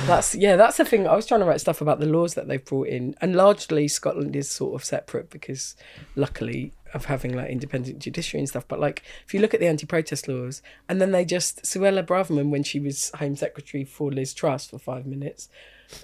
[0.09, 1.07] That's yeah, that's the thing.
[1.07, 3.89] I was trying to write stuff about the laws that they've brought in, and largely
[3.89, 5.77] Scotland is sort of separate because,
[6.17, 8.67] luckily, of having like independent judiciary and stuff.
[8.69, 12.51] But like, if you look at the anti-protest laws, and then they just Suella Braverman
[12.51, 15.49] when she was Home Secretary for Liz Truss for five minutes.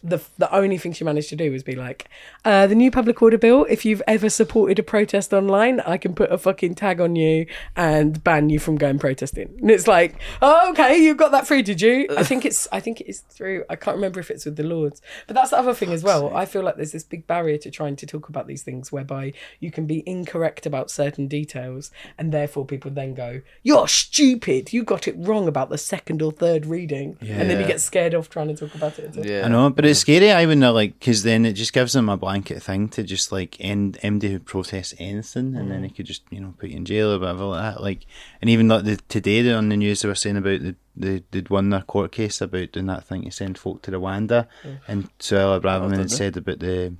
[0.03, 2.09] The, the only thing she managed to do was be like,
[2.45, 3.67] uh, the new public order bill.
[3.69, 7.47] If you've ever supported a protest online, I can put a fucking tag on you
[7.77, 9.55] and ban you from going protesting.
[9.61, 12.07] And it's like, oh, okay, you got that through, did you?
[12.17, 13.65] I think it's, I think it is through.
[13.69, 16.35] I can't remember if it's with the Lords, but that's the other thing as well.
[16.35, 19.33] I feel like there's this big barrier to trying to talk about these things, whereby
[19.61, 24.73] you can be incorrect about certain details, and therefore people then go, "You're stupid.
[24.73, 28.15] You got it wrong about the second or third reading," and then you get scared
[28.15, 29.15] off trying to talk about it.
[29.25, 29.45] Yeah.
[29.45, 30.31] I know, but it's scary.
[30.31, 33.57] I wouldn't like because then it just gives them a blanket thing to just like
[33.61, 35.83] end MD who protests anything, and then mm.
[35.83, 37.83] they could just you know put you in jail or whatever like that.
[37.83, 38.07] Like,
[38.41, 41.51] and even like the, today on the news they were saying about the they they'd
[41.51, 44.79] won their court case about doing that thing to send folk to Rwanda, mm.
[44.87, 46.95] and Suella Braverman oh, had said about the.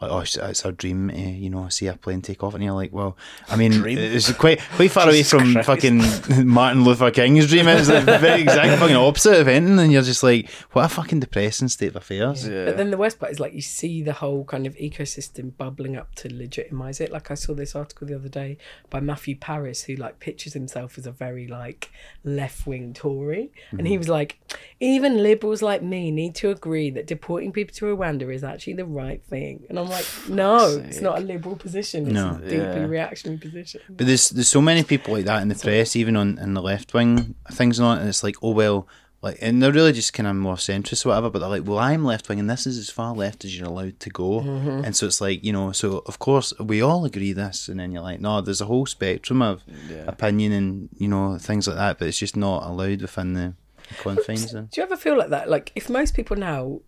[0.00, 2.62] Like, oh, it's, it's our dream, to, you know, see a plane take off, and
[2.62, 3.16] you're like, well,
[3.48, 6.02] I mean, it's quite quite far away from fucking
[6.46, 7.66] Martin Luther King's dream.
[7.66, 7.78] Eh?
[7.78, 11.20] It's the very exact fucking opposite of anything, and you're just like, what a fucking
[11.20, 12.44] depressing state of affairs.
[12.44, 15.96] But then the worst part is like you see the whole kind of ecosystem bubbling
[15.96, 17.10] up to legitimize it.
[17.10, 18.58] Like I saw this article the other day
[18.90, 21.90] by Matthew Parris, who like pictures himself as a very like
[22.24, 23.98] left wing Tory, and he mm-hmm.
[23.98, 24.38] was like,
[24.80, 28.84] even liberals like me need to agree that deporting people to Rwanda is actually the
[28.84, 29.64] right thing.
[29.68, 32.06] And I'm like, no, it's not a liberal position.
[32.06, 32.36] It's No.
[32.36, 32.84] a deeply Yeah.
[32.86, 33.80] reactionary position.
[33.88, 36.62] But there's there's so many people like that in the press, even on in the
[36.62, 38.86] left wing things and all, and it's like, oh well,
[39.20, 41.28] like, and they're really just kind of more centrist or whatever.
[41.30, 43.66] But they're like, well, I'm left wing, and this is as far left as you're
[43.66, 44.42] allowed to go.
[44.42, 44.84] Mm-hmm.
[44.84, 47.90] And so it's like, you know, so of course we all agree this, and then
[47.90, 49.62] you're like, no, there's a whole spectrum of
[50.06, 53.54] opinion and you know things like that, but it's just not allowed within the
[53.98, 54.52] confines.
[54.52, 55.50] Do you ever feel like that?
[55.50, 56.80] Like if most people now,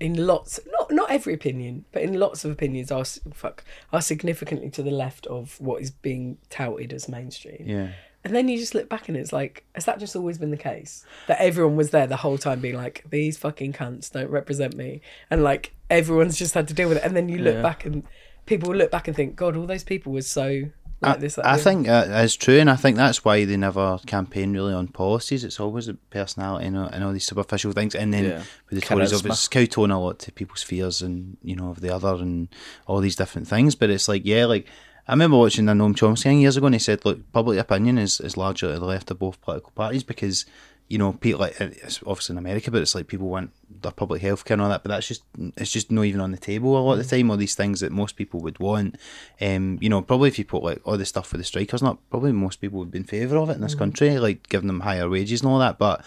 [0.00, 4.70] in lots, not not every opinion, but in lots of opinions, are fuck are significantly
[4.70, 7.64] to the left of what is being touted as mainstream.
[7.66, 7.88] Yeah.
[8.24, 10.56] And then you just look back and it's like, has that just always been the
[10.56, 11.04] case?
[11.28, 15.00] That everyone was there the whole time being like, these fucking cunts don't represent me.
[15.30, 17.04] And like, everyone's just had to deal with it.
[17.04, 17.62] And then you look Yeah.
[17.62, 18.02] back and
[18.44, 20.64] people will look back and think, God, all those people were so
[21.00, 21.38] like I, this.
[21.38, 24.72] I the think that is true, and I think that's why they never campaign really
[24.74, 25.44] on policies.
[25.44, 27.94] It's always a personality and, all- and all these superficial things.
[27.94, 28.42] And then Yeah.
[28.70, 29.16] with the Tories, Charisma.
[29.18, 32.48] obviously, kowtowing a lot to people's fears and you know of the other and
[32.86, 33.74] all these different things.
[33.74, 34.66] But it's like, yeah, like
[35.06, 38.20] I remember watching the Noam Chomsky years ago, and he said, look, public opinion is
[38.20, 40.44] is largely to the left of both political parties because.
[40.88, 43.50] You know, people like it's obviously in America, but it's like people want
[43.82, 44.82] their public health care and all that.
[44.82, 45.22] But that's just
[45.56, 47.30] it's just not even on the table a lot of the time.
[47.30, 48.96] All these things that most people would want.
[49.40, 51.98] Um, you know, probably if you put like all the stuff for the strikers, not
[52.10, 54.80] probably most people would be in favour of it in this country, like giving them
[54.80, 55.78] higher wages and all that.
[55.78, 56.04] But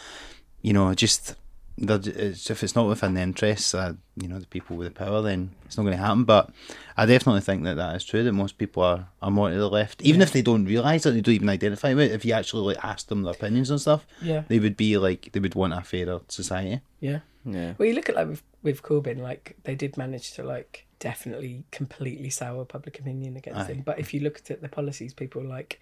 [0.62, 1.36] you know, just
[1.78, 5.22] it's, if it's not within the interests, uh, you know, the people with the power,
[5.22, 6.24] then it's not going to happen.
[6.24, 6.50] But
[6.98, 8.24] I definitely think that that is true.
[8.24, 11.12] That most people are, are more to the left, even if they don't realise it,
[11.12, 12.16] they don't even identify with it.
[12.16, 14.44] If you actually like ask them their opinions and stuff, Yeah.
[14.48, 16.82] they would be like they would want a fairer society.
[17.00, 17.20] Yeah.
[17.46, 17.74] Yeah.
[17.78, 21.64] Well, you look at like with, with Corbyn, like they did manage to like definitely
[21.72, 23.74] completely sour public opinion against Aye.
[23.74, 23.82] him.
[23.84, 25.80] But if you look at the policies, people like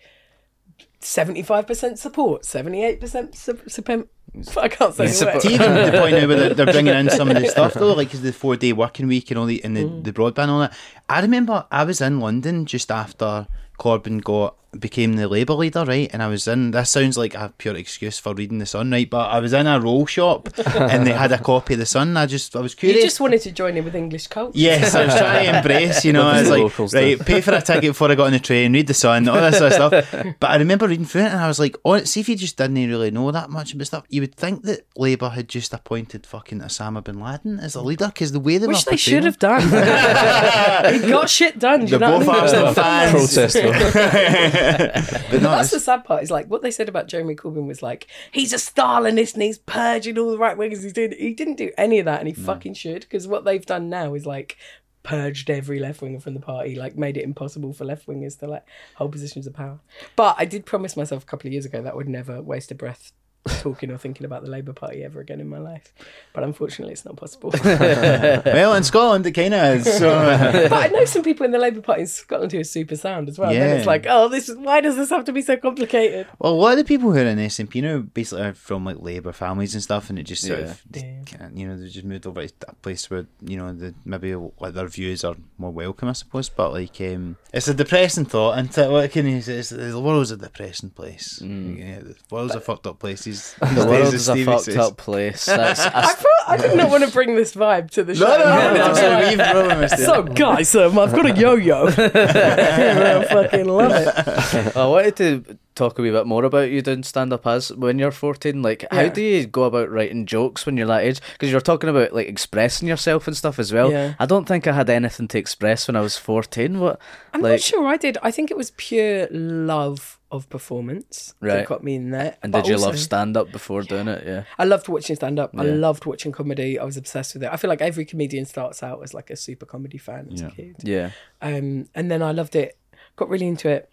[0.99, 4.07] seventy five percent support, seventy eight percent support.
[4.57, 5.45] I can't say the word.
[5.45, 8.11] even the point now where they're, they're bringing in some of the stuff though, like
[8.11, 10.03] 'cause the four day working week and all the and the, mm.
[10.03, 10.77] the broadband and all that.
[11.07, 13.47] I remember I was in London just after
[13.79, 16.09] Corbyn got became the Labour leader, right?
[16.13, 16.71] And I was in.
[16.71, 19.09] This sounds like a pure excuse for reading the Sun, right?
[19.09, 22.15] But I was in a roll shop and they had a copy of the Sun.
[22.17, 22.97] I just I was curious.
[22.97, 24.57] You just wanted to join in with English culture.
[24.57, 27.27] Yes, I was trying to embrace, you know, I was like, local right, stuff.
[27.27, 29.57] pay for a ticket before I got on the train, read the Sun, all this
[29.57, 30.35] sort of stuff.
[30.39, 32.57] But I remember reading through it and I was like, oh, see if you just
[32.57, 36.25] didn't really know that much about stuff, you would think that Labour had just appointed
[36.25, 39.23] fucking Osama bin Laden as a leader because the way they Which were they should
[39.23, 39.61] have done.
[40.93, 41.85] he got shit done.
[41.85, 42.73] Do you know both what I mean?
[42.75, 43.11] Fans.
[43.11, 43.55] Protest
[45.31, 46.23] but no, That's the sad part.
[46.23, 49.57] Is like what they said about Jeremy Corbyn was like he's a Stalinist and he's
[49.59, 50.83] purging all the right wingers.
[50.83, 51.13] He's doing.
[51.17, 54.13] He didn't do any of that, and he fucking should because what they've done now
[54.13, 54.57] is like
[55.03, 58.47] purged every left winger from the party, like made it impossible for left wingers to
[58.47, 58.65] like
[58.95, 59.79] hold positions of power.
[60.15, 62.71] But I did promise myself a couple of years ago that I would never waste
[62.71, 63.11] a breath
[63.47, 65.93] talking or thinking about the Labour Party ever again in my life.
[66.33, 67.51] But unfortunately, it's not possible.
[67.63, 69.97] well, in Scotland, it kind of is.
[69.97, 70.09] So,
[70.69, 73.29] but I know some people in the Labour Party in Scotland who are super sound
[73.29, 73.49] as well.
[73.49, 76.27] And then it's like, oh, this is why does this have to be so complicated?
[76.39, 78.97] well, a lot of the people who are in SNP know basically are from like
[78.99, 80.65] Labour families and stuff, and it just sort Yeah.
[80.65, 81.49] of, Yeah.
[81.53, 84.73] you know, they just moved over to a place where you know the maybe like
[84.73, 86.49] their views are more welcome, I suppose.
[86.49, 89.55] But like, um, it's a depressing thought, and what can you say?
[89.57, 91.41] It's, the world's a depressing place.
[91.41, 93.23] Yeah, the world's a fucked up place.
[93.23, 95.45] These, The world is a fucked up place.
[95.45, 98.25] That's, I I, felt I did not want to bring this vibe to the show.
[98.25, 100.05] No, no, no, no, like, we've probably missed it.
[100.05, 101.87] So, guys, um, I've got a yo-yo.
[101.97, 104.75] I fucking love it.
[104.75, 107.97] I wanted to talk a wee bit more about you doing stand up as when
[107.97, 108.61] you're 14.
[108.61, 111.21] Like, how do you go about writing jokes when you're that age?
[111.33, 113.91] Because you're talking about like expressing yourself and stuff as well.
[113.91, 114.13] Yeah.
[114.19, 116.79] I don't think I had anything to express when I was 14.
[116.79, 116.99] What?
[117.33, 118.17] I'm like, not sure I did.
[118.21, 121.65] I think it was pure love of performance that Right.
[121.65, 122.37] got me in there.
[122.43, 124.23] And But did you also- love stand up before doing it?
[124.25, 124.43] Yeah.
[124.59, 125.51] I loved watching stand up.
[125.57, 126.77] I loved watching comedy.
[126.77, 127.49] I was obsessed with it.
[127.51, 130.51] I feel like every comedian starts out as like a super comedy fan as a
[130.51, 130.75] kid.
[130.83, 131.11] Yeah.
[131.41, 132.77] Um, and then I loved it.
[133.15, 133.89] Got really into it.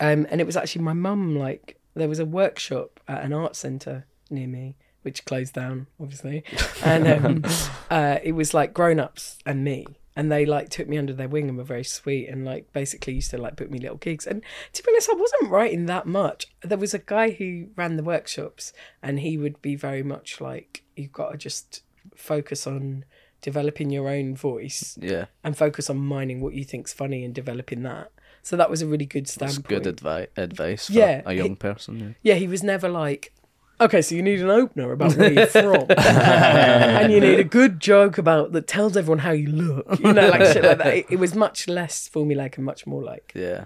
[0.00, 1.36] Um, and it was actually my mum.
[1.36, 6.42] Like there was a workshop at an art centre near me, which closed down, obviously.
[6.84, 7.44] And um,
[7.90, 9.86] uh, it was like grown ups and me.
[10.18, 13.12] And they like took me under their wing and were very sweet and like basically
[13.14, 14.26] used to like book me little gigs.
[14.26, 16.46] And to be honest, I wasn't writing that much.
[16.62, 18.72] There was a guy who ran the workshops
[19.02, 21.82] and he would be very much like, you've got to just
[22.14, 23.04] focus on
[23.42, 25.26] developing your own voice Yeah.
[25.44, 28.10] and focus on mining what you think's funny and developing that.
[28.42, 29.84] So that was a really good That's standpoint.
[29.84, 32.16] good advi- advice for Yeah, a young he- person.
[32.22, 33.32] Yeah, he was never like,
[33.80, 37.80] okay, so you need an opener about where you're from, and you need a good
[37.80, 39.98] joke about that tells everyone how you look.
[40.00, 40.94] You know, like shit like that.
[40.94, 43.64] It, it was much less formulaic and much more like Yeah.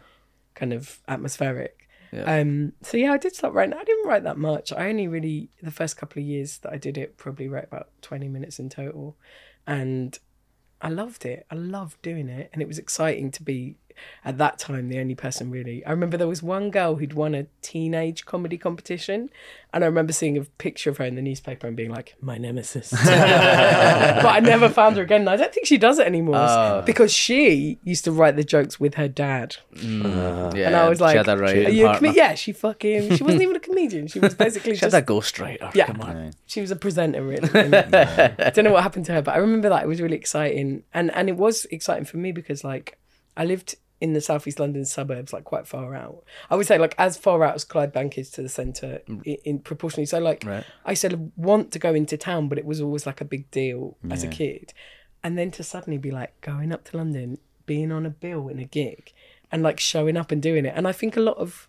[0.54, 1.76] kind of atmospheric.
[2.12, 2.40] Yeah.
[2.40, 3.74] Um, so yeah, I did start writing.
[3.74, 4.72] I didn't write that much.
[4.72, 7.88] I only really the first couple of years that I did it probably wrote about
[8.02, 9.16] twenty minutes in total,
[9.66, 10.18] and
[10.82, 11.46] I loved it.
[11.50, 13.76] I loved doing it, and it was exciting to be
[14.24, 15.84] at that time the only person really.
[15.84, 19.30] I remember there was one girl who'd won a teenage comedy competition,
[19.72, 22.38] and I remember seeing a picture of her in the newspaper and being like, "My
[22.38, 25.28] nemesis." but I never found her again.
[25.28, 26.82] I don't think she does it anymore Oh.
[26.86, 29.56] because she used to write the jokes with her dad.
[29.74, 30.04] Mm.
[30.04, 30.66] Uh, yeah.
[30.68, 33.22] And I was like, she had a Are writing you a yeah, she fucking, she
[33.22, 34.06] wasn't even a comedian.
[34.06, 35.74] She was basically She had just, a ghostwriter.
[35.74, 36.32] yeah, Come on.
[36.46, 37.48] she was a presenter really.
[37.54, 40.16] And I don't know what happened to her, but I remember that it was really
[40.16, 42.98] exciting, and and it was exciting for me because like
[43.40, 46.24] I lived in the southeast London suburbs, like quite far out.
[46.50, 49.58] I would say like as far out as Clydebank is to the centre in, in
[49.58, 50.06] proportionally.
[50.06, 50.64] So like Right.
[50.86, 53.50] I used to want to go into town, but it was always like a big
[53.50, 54.72] deal as a kid,
[55.22, 58.58] and then to suddenly be like going up to London, being on a bill in
[58.58, 59.12] a gig,
[59.52, 61.66] and like showing up and doing it, and I think a lot of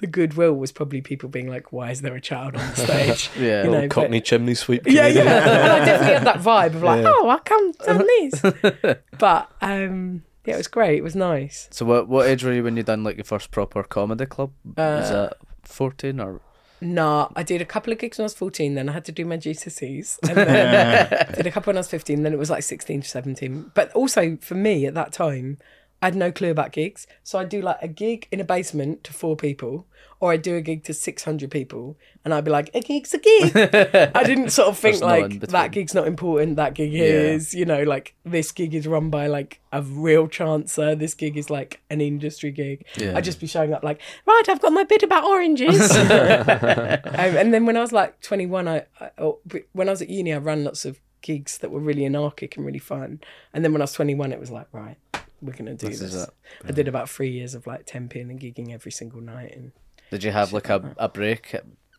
[0.00, 3.30] the goodwill was probably people being like, "Why is there a child on the stage?"
[3.38, 3.64] Yeah.
[3.64, 4.82] you know, but- Cockney chimney sweep.
[4.86, 5.22] yeah, yeah.
[5.22, 8.96] and I definitely had that vibe of like, oh, I can't done this.
[9.18, 10.98] But um, yeah, it was great.
[10.98, 11.68] It was nice.
[11.70, 14.50] So what what age were you when you done like your first proper comedy club?
[14.64, 16.40] Was Uh, that fourteen or
[16.80, 19.12] Nah, I did a couple of gigs when I was 14, then I had to
[19.12, 20.18] do my GCSEs.
[20.28, 23.08] And then did a couple when I was 15, then it was like 16 to
[23.08, 23.72] 17.
[23.74, 25.58] But also for me at that time,
[26.00, 27.06] I had no clue about gigs.
[27.22, 29.86] So I'd do like a gig in a basement to four people,
[30.20, 33.18] or I'd do a gig to 600 people, and I'd be like, a gig's a
[33.18, 33.56] gig.
[34.14, 36.94] I didn't sort of think There's no in like, that gig's not important, that gig
[36.94, 41.36] is, you know, like this gig is run by like a real chancer, this gig
[41.36, 42.84] is like an industry gig.
[42.96, 43.16] Yeah.
[43.16, 45.90] I'd just be showing up like, right, I've got my bit about oranges.
[45.96, 49.32] um, and then when I was like 21, I, I
[49.72, 52.64] when I was at uni, I ran lots of gigs that were really anarchic and
[52.64, 53.20] really fun.
[53.52, 54.96] And then when I was 21, it was like, right,
[55.40, 56.14] we're gonna do This this.
[56.14, 56.28] is.
[56.64, 59.72] I did about three years of like temping and gigging every single night, and
[60.10, 61.54] did you have like a, a break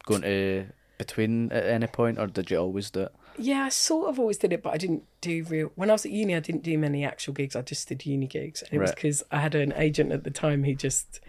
[0.06, 0.66] going to
[0.98, 3.14] between at any point or did you always do it?
[3.38, 5.72] yeah, I sort of always did it, but I didn't do real.
[5.76, 7.56] When I was at uni, I didn't do many actual gigs.
[7.56, 10.32] I just did uni gigs, and it was because I had an agent at the
[10.32, 11.22] time who just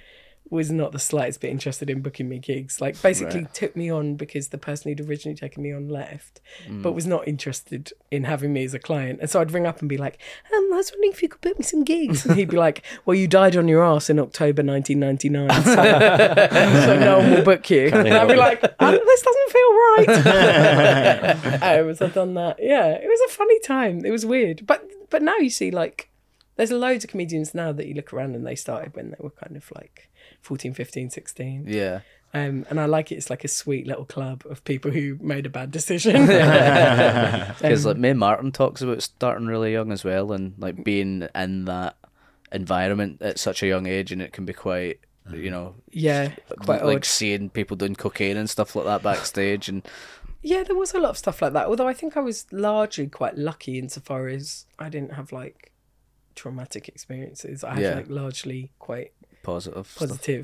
[0.51, 2.81] was not the slightest bit interested in booking me gigs.
[2.81, 3.55] Like basically Right.
[3.55, 6.83] took me on because the person who'd originally taken me on left, Mm.
[6.83, 9.21] but was not interested in having me as a client.
[9.21, 10.19] And so I'd ring up and be like,
[10.53, 12.27] um, I was wondering if you could book me some gigs.
[12.27, 15.75] And he'd be like, Well, you died on your ass in October 1999, so,
[16.87, 17.87] so no one will book you.
[17.87, 21.61] And I'd be like, oh, This doesn't feel right.
[21.63, 22.57] um, so I've done that.
[22.61, 24.05] Yeah, it was a funny time.
[24.05, 26.09] It was weird, but but now you see like
[26.57, 29.31] there's loads of comedians now that you look around and they started when they were
[29.31, 30.10] kind of like
[30.43, 31.65] 14, 15, 16.
[31.69, 32.01] Yeah.
[32.33, 33.17] Um, and I like it.
[33.17, 36.27] It's like a sweet little club of people who made a bad decision.
[36.27, 41.27] Because Um, like Mae Martin talks about starting really young as well, and like being
[41.35, 41.97] in that
[42.53, 45.01] environment at such a young age, and it can be quite,
[45.33, 46.31] you know, yeah,
[46.61, 47.05] quite like odd.
[47.05, 49.83] seeing people doing cocaine and stuff like that backstage, and
[50.43, 51.67] Yeah, there was a lot of stuff like that.
[51.67, 55.73] Although I think I was largely quite lucky insofar as I didn't have like
[56.37, 57.65] traumatic experiences.
[57.65, 57.95] I had Yeah.
[57.97, 59.13] like largely quite
[59.43, 59.87] positive.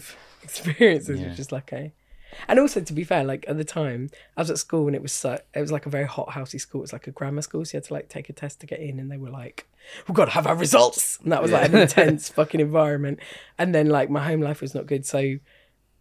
[0.04, 0.16] stuff.
[0.42, 1.30] experiences, Yeah.
[1.30, 1.92] which is like a.
[2.48, 5.00] And also, to be fair, like at the time, I was at school and it
[5.02, 6.80] was so it was like a very hot housey school.
[6.80, 8.66] It was like a grammar school, so you had to like take a test to
[8.66, 9.66] get in, and they were like,
[10.06, 13.20] "We've got to have our results," and that was like an intense fucking environment.
[13.58, 15.36] And then like my home life was not good, so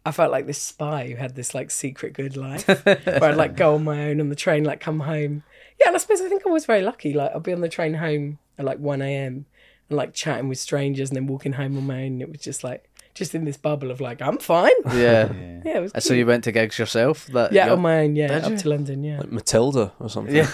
[0.06, 3.56] I felt like this spy who had this like secret good life, where I'd like
[3.56, 5.44] go on my own on the train, like come home.
[5.80, 7.14] Yeah, and I suppose I think I was very lucky.
[7.14, 9.46] Like I'd be on the train home at like one a.m.
[9.90, 12.14] and like chatting with strangers, and then walking home on my own.
[12.14, 14.72] And it was just like just in this bubble of like I'm fine.
[14.94, 15.32] Yeah.
[15.66, 15.92] Yeah, it was.
[15.94, 17.28] And So you went to gigs yourself?
[17.28, 18.16] That yeah, on my own.
[18.16, 18.58] Yeah, Did up you?
[18.58, 19.04] to London.
[19.04, 19.20] Yeah.
[19.20, 20.36] Like Matilda or something.
[20.36, 20.44] yeah.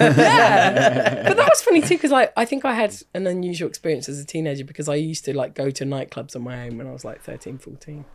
[1.28, 4.20] but that was funny too because like I think I had an unusual experience as
[4.20, 6.92] a teenager because I used to like go to nightclubs on my own when I
[6.92, 8.06] was like 13, 14.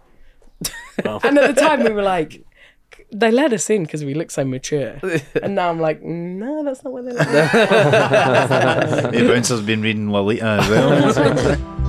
[1.05, 1.21] Wow.
[1.25, 2.43] And at the time we were like
[3.13, 5.01] they let us in because we look so mature.
[5.43, 10.11] And now I'm like, no, that's not what they let us The bouncer's been reading
[10.11, 11.83] Lolita as well.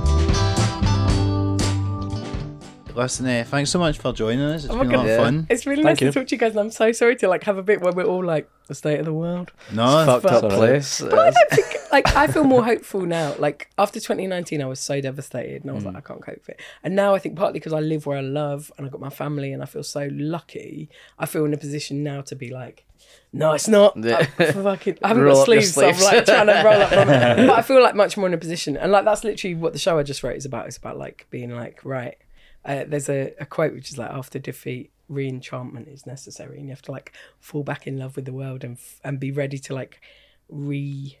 [2.98, 4.64] Listen, uh, thanks so much for joining us.
[4.64, 5.10] It's Oh been a lot God.
[5.10, 5.46] of fun.
[5.48, 6.12] It's really Thank nice you.
[6.12, 7.92] to talk to you guys and I'm so sorry to like have a bit where
[7.92, 9.52] we're all like the state of the world.
[9.72, 10.54] No, fucked up Sorry.
[10.56, 11.00] place.
[11.00, 13.34] But I don't think like I feel more hopeful now.
[13.38, 16.48] Like after 2019, I was so devastated, and I was like, I can't cope with
[16.50, 16.60] it.
[16.82, 19.08] And now I think partly because I live where I love, and I've got my
[19.10, 20.90] family, and I feel so lucky.
[21.18, 22.84] I feel in a position now to be like,
[23.32, 23.96] no, it's not.
[23.96, 24.18] Yeah.
[24.38, 26.82] I, fucking, I haven't Roll got up your sleeves, so I'm like trying to roll
[26.82, 26.88] up.
[26.90, 27.06] From.
[27.46, 29.78] But I feel like much more in a position, and like that's literally what the
[29.78, 30.66] show I just wrote is about.
[30.66, 32.16] It's about like being like, right.
[32.64, 36.70] Uh, there's a, a quote which is like, after defeat, re-enchantment is necessary, and you
[36.70, 39.58] have to like fall back in love with the world and f- and be ready
[39.58, 40.00] to like
[40.48, 41.18] re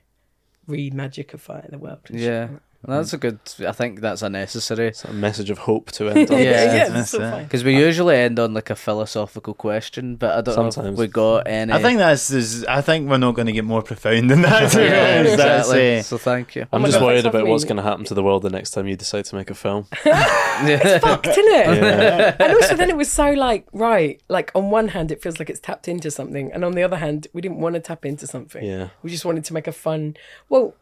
[0.66, 2.00] re-magicify the world.
[2.08, 2.48] shit Yeah.
[2.86, 3.40] That's a good.
[3.66, 4.86] I think that's a necessary.
[4.88, 6.38] It's a message of hope to end on.
[6.38, 7.30] Yeah, yeah, that's so it.
[7.30, 7.42] fine.
[7.44, 10.96] Because we usually end on like a philosophical question, but I don't know if Sometimes.
[10.98, 11.72] we got any.
[11.72, 12.30] I think that's.
[12.30, 14.70] is- I think we're not going to get more profound than that.
[14.70, 15.36] to be yeah, honest.
[15.38, 15.98] That's, exactly.
[15.98, 16.66] uh, So thank you.
[16.72, 18.42] I'm my just God, worried thanks about what's having going to happen to the world
[18.42, 19.86] the next time you decide to make a film.
[20.60, 21.82] It's Fucked, isn't it?
[21.82, 22.36] Yeah.
[22.38, 24.20] And also, then it was so like right.
[24.28, 26.96] Like on one hand, it feels like it's tapped into something, and on the other
[26.96, 28.64] hand, we didn't want to tap into something.
[28.64, 28.88] Yeah.
[29.02, 30.16] We just wanted to make a fun.
[30.48, 30.74] Well,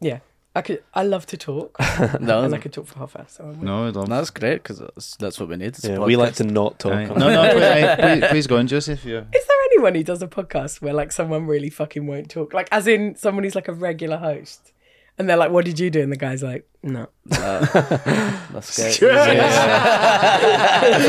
[0.00, 0.20] yeah.
[0.54, 0.82] I could.
[0.92, 1.76] I love to talk,
[2.20, 3.26] No, and I could talk for half an hour.
[3.28, 4.08] So I no, I don't.
[4.10, 5.68] that's great because that's, that's what we need.
[5.68, 6.36] It's a Yeah, we like podcast.
[6.36, 6.92] to not talk.
[6.92, 7.06] Aye.
[7.06, 9.02] No, no, please, aye, please, please go on, Joseph.
[9.04, 9.20] Yeah.
[9.34, 12.52] Is there anyone who does a podcast where like someone really fucking won't talk?
[12.52, 14.72] Like, as in someone who's like a regular host,
[15.18, 19.02] and they're like, "What did you do?" And the guy's like, "No." That's great.
[19.02, 19.10] If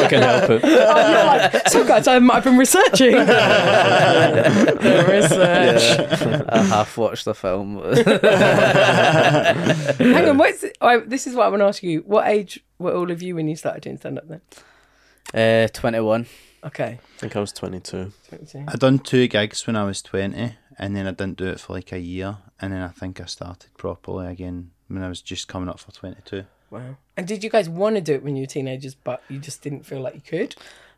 [0.04, 0.64] I can help it.
[0.96, 3.14] Oh, like, so guys, I'm, I've been researching.
[4.94, 6.00] Research.
[6.50, 7.82] I half watched the film.
[9.98, 12.02] Hang on, what's I, this is what I want to ask you.
[12.06, 14.42] What age were all of you when you started doing stand up then?
[15.34, 16.28] uh, Twenty-one.
[16.66, 17.00] Okay.
[17.02, 18.14] I think I was 22.
[18.70, 21.74] I done two gigs when I was 20, and then I didn't do it for
[21.74, 25.48] like a year, and then I think I started properly again when I was just
[25.48, 26.46] coming up for 22.
[26.70, 26.98] Wow.
[27.16, 29.62] And did you guys want to do it when you were teenagers, but you just
[29.62, 30.56] didn't feel like you could?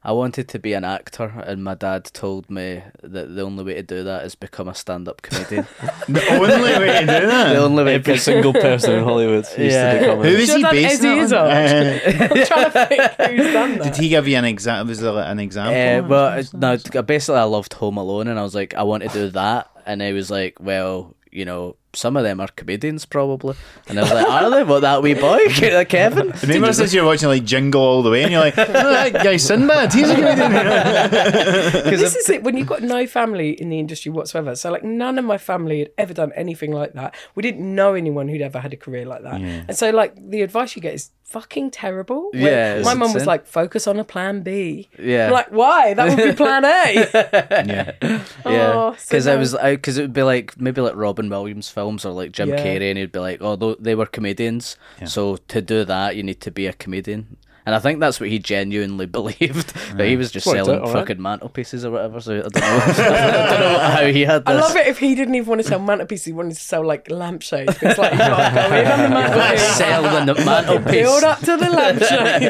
[0.07, 3.73] I wanted to be an actor, and my dad told me that the only way
[3.73, 5.65] to do that is become a stand-up comedian.
[6.07, 7.53] The only way to do that.
[7.53, 7.95] the only way.
[7.95, 9.94] Every single person in Hollywood used Yeah.
[9.94, 10.30] to become Who a...
[10.30, 11.34] is he based on?
[11.34, 13.02] Uh, I'm trying to think
[13.32, 13.84] who's done that.
[13.94, 14.90] Did he give you an example?
[14.90, 16.10] Was there like an Uh, example?
[16.10, 19.30] well, no, basically, I loved Home Alone, and I was like, I want to do
[19.32, 23.55] that, and he was like, well, you know, some of them are comedians probably,
[23.88, 24.63] and I was like, are they?
[24.63, 26.31] What that wee boy, Ke- uh, Kevin?
[26.43, 29.13] Remember since you were watching like Jingle all the way, and you're like, oh, that
[29.13, 30.51] guy Sinbad, he's a comedian.
[31.99, 34.55] this is it when you've got no family in the industry whatsoever.
[34.55, 37.15] So like none of my family had ever done anything like that.
[37.35, 39.39] We didn't know anyone who'd ever had a career like that.
[39.41, 39.63] Yeah.
[39.67, 42.30] And so like the advice you get is fucking terrible.
[42.34, 43.27] Yeah, my mum was insane.
[43.27, 44.89] like, focus on a plan B.
[44.99, 45.27] Yeah.
[45.27, 45.93] I'm like, why?
[45.93, 46.93] That would be plan A.
[47.67, 47.91] yeah.
[48.45, 51.69] Yeah, Oh, so because I was because it would be like maybe like Robin Williams
[51.86, 52.57] films or like Jim Yeah.
[52.64, 54.76] Carrey, and he'd be like, oh, they were comedians,
[55.06, 57.38] so to do that you need to be a comedian.
[57.68, 59.74] And I think that's what he genuinely believed.
[59.98, 60.91] But he was just selling right.
[60.91, 62.22] fucking mantelpieces or whatever.
[62.22, 62.62] So I don't know.
[62.62, 65.68] I don't know how he had I love it if he didn't even want to
[65.68, 67.76] sell mantelpieces, he wanted to sell like lampshades.
[67.82, 69.10] It's like you gotta go in on
[70.28, 70.86] the mantelpiece.
[70.86, 72.44] The Build up to the lampshade.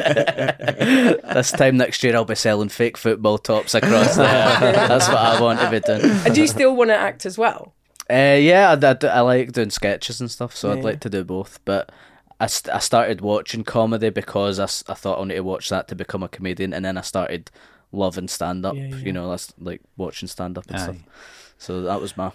[1.34, 4.74] This time next year, I'll be selling fake football tops across there.
[4.90, 6.02] That's what I want to be doing.
[6.26, 7.74] and do you still want to act as well?
[8.10, 10.76] Uh, yeah, I, I, I like doing sketches and stuff, so Yeah.
[10.78, 11.60] I'd like to do both.
[11.66, 11.92] But
[12.40, 15.70] I, st- I started watching comedy because I, s- I thought I need to watch
[15.70, 17.50] that to become a comedian, and then I started
[17.92, 18.76] loving stand up.
[18.76, 18.96] Yeah, yeah.
[18.98, 20.84] You know, that's like watching stand up and Aye.
[20.84, 20.98] stuff.
[21.58, 22.32] So that was my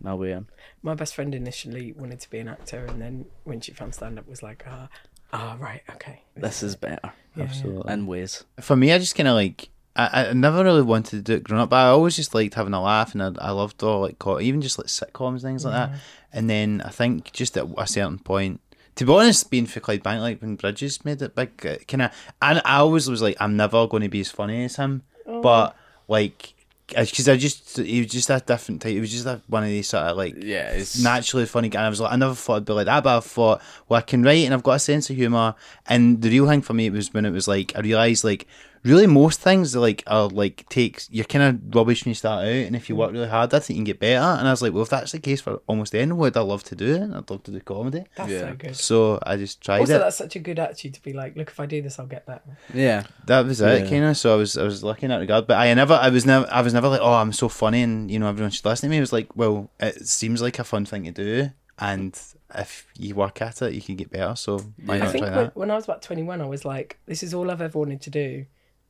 [0.00, 0.46] my way in.
[0.82, 4.18] My best friend initially wanted to be an actor, and then when she found stand
[4.18, 4.88] up, was like, ah,
[5.32, 6.22] ah, right, okay.
[6.36, 7.90] This is better Yeah, Absolutely.
[7.92, 8.44] in ways.
[8.60, 9.70] For me, I just kind of like.
[9.96, 12.54] I, I never really wanted to do it growing up, but I always just liked
[12.54, 15.64] having a laugh, and I, I loved all like co- even just like sitcoms things
[15.64, 15.98] like that.
[16.32, 18.60] And then I think just at a certain point,
[18.96, 21.56] to be honest, being for Clydebank, like when Bridges made it big,
[21.88, 22.12] kind of,
[22.42, 25.40] and I always was like, I'm never going to be as funny as him, oh.
[25.40, 25.76] but
[26.08, 26.54] like,
[26.88, 28.92] because I just he was just a different type.
[28.92, 31.80] He was just a, one of these sort of like Yeah, it's naturally funny guy.
[31.80, 33.98] And I was like, I never thought I'd be like that, but I thought, well,
[33.98, 35.56] I can write and I've got a sense of humour.
[35.86, 38.46] And the real thing for me was when it was like, I realised like,
[38.84, 42.48] really most things like are like takes you're kind of rubbish when you start out,
[42.52, 43.14] and if you work mm.
[43.14, 44.24] really hard at it, you can get better.
[44.38, 46.62] And I was like, well, if that's the case for almost anyone, would I love
[46.64, 47.02] to do it?
[47.02, 48.04] I'd love to do comedy.
[48.16, 48.40] That's Yeah.
[48.40, 48.76] so good.
[48.76, 49.98] So I just tried Also, it.
[49.98, 52.26] that's such a good attitude to be like, look, if I do this, I'll get
[52.26, 52.42] better.
[52.72, 53.04] yeah.
[53.26, 54.16] That was it, kind of.
[54.16, 55.46] So I was, I was lucky in that regard.
[55.46, 58.10] But I never, I was never, I was never like, oh, I'm so funny, and
[58.10, 58.98] you know, everyone should listen to me.
[58.98, 62.18] It was like, well, it seems like a fun thing to do, and
[62.54, 64.36] if you work at it, you can get better.
[64.36, 64.98] So why Yeah.
[65.00, 65.56] not I think try when, that?
[65.56, 68.10] when I was about 21, I was like, this is all I've ever wanted to
[68.10, 68.46] do.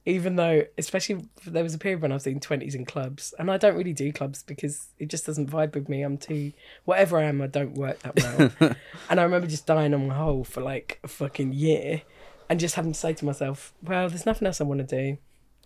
[0.07, 3.51] Even though, especially there was a period when I was doing 20s in clubs, and
[3.51, 6.03] I don't really do clubs because it just doesn't vibe with me.
[6.03, 6.53] I'm too,
[6.85, 8.75] whatever I am, I don't work that well.
[9.11, 12.03] and I remember just dying on my hole for like a fucking year
[12.49, 15.19] and just having to say to myself, well, there's nothing else I want to do.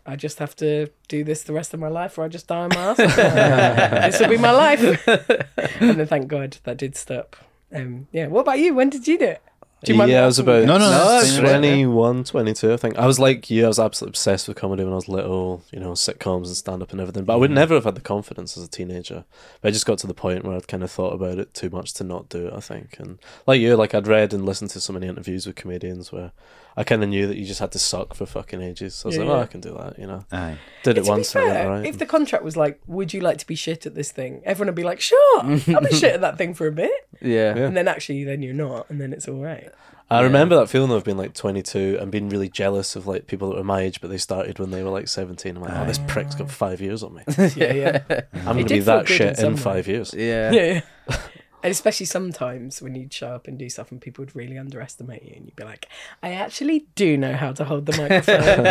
[0.07, 2.61] I just have to do this the rest of my life, or I just die
[2.61, 2.97] on my ass.
[4.11, 4.81] this will be my life.
[5.07, 7.37] and then thank God that did stop.
[7.73, 8.27] Um, yeah.
[8.29, 8.75] What about you?
[8.75, 9.43] When did you do it?
[9.83, 11.45] Do you mind yeah, I was about No, no, No, that's it's fine.
[11.47, 11.59] right.
[11.59, 12.99] 21, 22, I think.
[12.99, 15.81] I was like you, I was absolutely obsessed with comedy when I was little, you
[15.81, 17.25] know, sitcoms and stand up and everything.
[17.25, 17.55] But I would mm-hmm.
[17.55, 19.25] never have had the confidence as a teenager.
[19.61, 21.71] But I just got to the point where I'd kind of thought about it too
[21.71, 22.99] much to not do it, I think.
[22.99, 26.33] And like you, like I'd read and listened to so many interviews with comedians where
[26.81, 28.95] I kind of knew that you just had to suck for fucking ages.
[28.95, 29.41] So I was Yeah, like, oh.
[29.43, 30.25] I can do that, you know.
[30.33, 30.57] Aye.
[30.83, 33.21] Did it To be once and it went if the contract was like, "Would you
[33.21, 35.53] like to be shit at this thing?" Everyone would be like, "Sure, I'll
[35.83, 36.91] be shit at that thing for a bit,"
[37.21, 37.55] Yeah.
[37.55, 37.67] Yeah.
[37.67, 39.71] and then actually, then you're not, and then it's all right.
[40.13, 43.51] I remember that feeling of being like 22 and being really jealous of like people
[43.51, 45.55] that were my age, but they started when they were like 17.
[45.57, 47.23] I'm like, oh, this prick's got five years on me.
[47.55, 48.03] Yeah, yeah,
[48.35, 50.13] I'm going to be that good in shit in five years.
[50.13, 50.51] Yeah.
[50.51, 50.81] yeah.
[51.11, 51.17] yeah.
[51.63, 55.23] And especially sometimes when you'd show up and do stuff, and people would really underestimate
[55.23, 55.87] you, and you'd be like,
[56.23, 58.67] "I actually do know how to hold the microphone.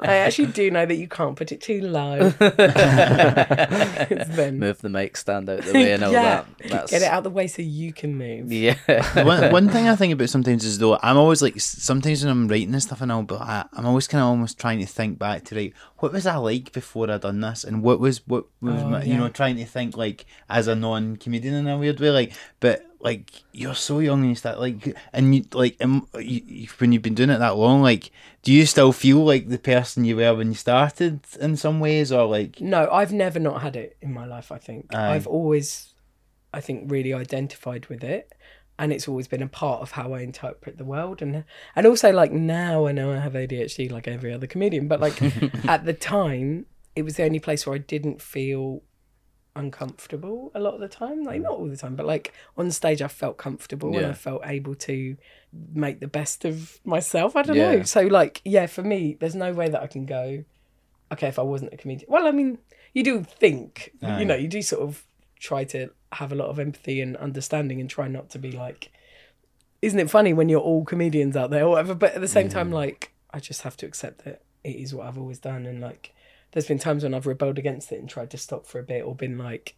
[0.00, 4.88] I actually do know that you can't put it too low." It's then Move the
[4.88, 6.22] mic stand out the way and all Yeah.
[6.22, 6.68] that.
[6.70, 8.52] That's get it out the way so you can move.
[8.52, 8.76] Yeah.
[9.24, 12.48] one, one thing I think about sometimes is though I'm always like sometimes when I'm
[12.48, 15.18] writing and stuff and all, but I, I'm always kind of almost trying to think
[15.18, 18.44] back to like what was I like before I done this and what was what
[18.60, 22.00] was Oh, my, you know trying to think like as a non-comedian in a weird
[22.00, 26.08] way like but like you're so young and you start like and you like um,
[26.18, 28.10] you, you, when you've been doing it that long like
[28.44, 32.12] do you still feel like the person you were when you started in some ways
[32.12, 34.52] or like No, I've never not had it in my life.
[34.52, 35.14] I think Aye.
[35.14, 35.94] I've always,
[36.52, 38.34] I think, really identified with it,
[38.78, 42.12] and it's always been a part of how I interpret the world, and and also
[42.12, 45.20] like now I know I have ADHD like every other comedian, but like
[45.66, 48.82] at the time it was the only place where I didn't feel
[49.56, 51.22] uncomfortable a lot of the time.
[51.22, 51.44] Like mm.
[51.44, 54.74] not all the time but like on stage i felt comfortable and i felt able
[54.74, 55.16] to
[55.72, 57.36] make the best of myself.
[57.36, 57.76] I don't Yeah.
[57.76, 60.44] know so like yeah for me there's no way that i can go
[61.12, 62.10] okay if i wasn't a comedian.
[62.10, 62.58] Well i mean
[62.92, 64.20] you do think Aye.
[64.20, 64.34] you know.
[64.34, 65.04] you do sort of
[65.38, 68.90] try to have a lot of empathy and understanding and try not to be like
[69.82, 72.48] isn't it funny when you're all comedians out there or whatever but at the same
[72.48, 72.52] mm.
[72.52, 75.80] time like i just have to accept that it is what i've always done and
[75.80, 76.13] like
[76.54, 79.04] there's been times when i've rebelled against it and tried to stop for a bit
[79.04, 79.76] or been like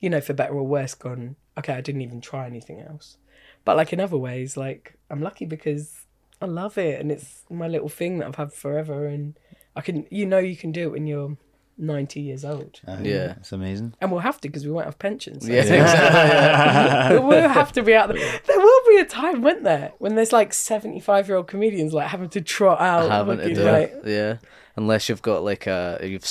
[0.00, 3.18] you know for better or worse gone okay i didn't even try anything else
[3.64, 6.06] but like in other ways like i'm lucky because
[6.40, 9.34] i love it and it's my little thing that i've had forever and
[9.76, 11.36] i can you know you can do it when you're
[11.78, 13.34] 90 years old uh, Yeah.
[13.40, 17.18] it's amazing and we'll have to because we won't have pensions so Yeah, exactly.
[17.26, 18.18] we'll have to be out there.
[18.46, 22.40] There will be a time, won't there, when there's like seventy-five-year-old comedians like having to
[22.42, 24.02] trot out, having to do like, it.
[24.06, 24.36] Yeah,
[24.76, 26.26] unless you've got like a you've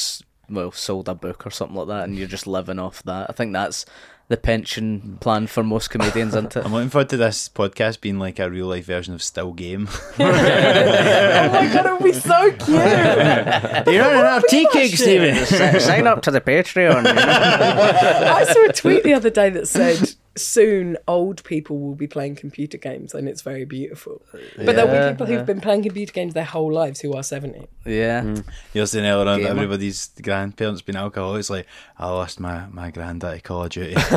[0.50, 3.30] well sold a book or something like that, and you're just living off that.
[3.30, 3.86] I think that's
[4.28, 6.66] the pension plan for most comedians, isn't it?
[6.66, 9.90] I'm looking forward to this podcast being like a real life version of Still Game.
[10.20, 12.70] oh my god, it would be so cute.
[12.70, 15.36] You're running out of tea cake, Stephen.
[15.80, 17.06] Sign up to the Patreon.
[17.06, 22.36] I saw a tweet the other day that said, soon old people will be playing
[22.36, 24.22] computer games and it's very beautiful.
[24.56, 27.68] But there'll be people who've been playing computer games their whole lives who are 70.
[27.86, 28.22] Yeah.
[28.22, 28.46] Mm.
[28.74, 29.50] You're saying earlier on, Gamer.
[29.52, 31.50] everybody's grandparents been alcoholics.
[31.50, 31.68] Like,
[31.98, 33.94] I lost my, my granddad to Call of Duty.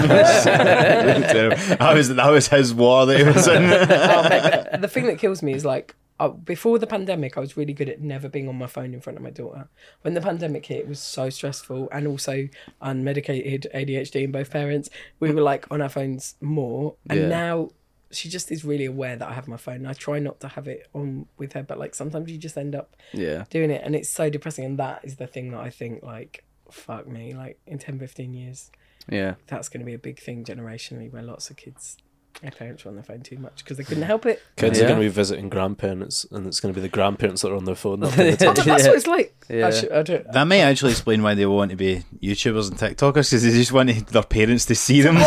[1.78, 3.64] that was that was his war that he was in.
[4.04, 5.94] Oh, mate, the, the thing that kills me is like
[6.28, 9.16] before the pandemic, I was really good at never being on my phone in front
[9.16, 9.68] of my daughter.
[10.02, 12.48] When the pandemic hit, it was so stressful, and also
[12.82, 14.90] unmedicated ADHD in both parents.
[15.20, 17.28] We were like on our phones more, and Yeah.
[17.28, 17.70] now
[18.10, 19.86] she just is really aware that I have my phone.
[19.86, 22.74] I try not to have it on with her, but like sometimes you just end
[22.74, 23.44] up Yeah.
[23.50, 24.64] doing it, and it's so depressing.
[24.64, 28.34] And that is the thing that I think like fuck me, like in 10, 15
[28.34, 28.70] years,
[29.08, 29.34] Yeah.
[29.46, 31.96] that's going to be a big thing generationally, where lots of kids.
[32.42, 34.42] Their parents are on their phone too much because they couldn't help it.
[34.56, 34.84] Kids Yeah.
[34.84, 37.56] are going to be visiting grandparents, and it's going to be the grandparents that are
[37.56, 38.00] on their phone.
[38.00, 38.54] Not paying Oh, attention.
[38.56, 38.88] but that's Yeah.
[38.90, 39.34] what it's like.
[39.48, 39.66] Yeah.
[39.66, 42.78] I should, I don't, That may actually explain why they want to be YouTubers and
[42.78, 45.16] TikTokers because they just want their parents to see them.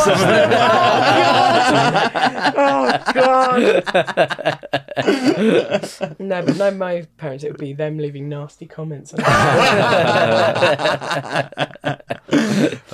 [2.60, 4.84] oh god.
[6.20, 9.14] no, but no, my parents it would be them leaving nasty comments.
[9.14, 9.20] on-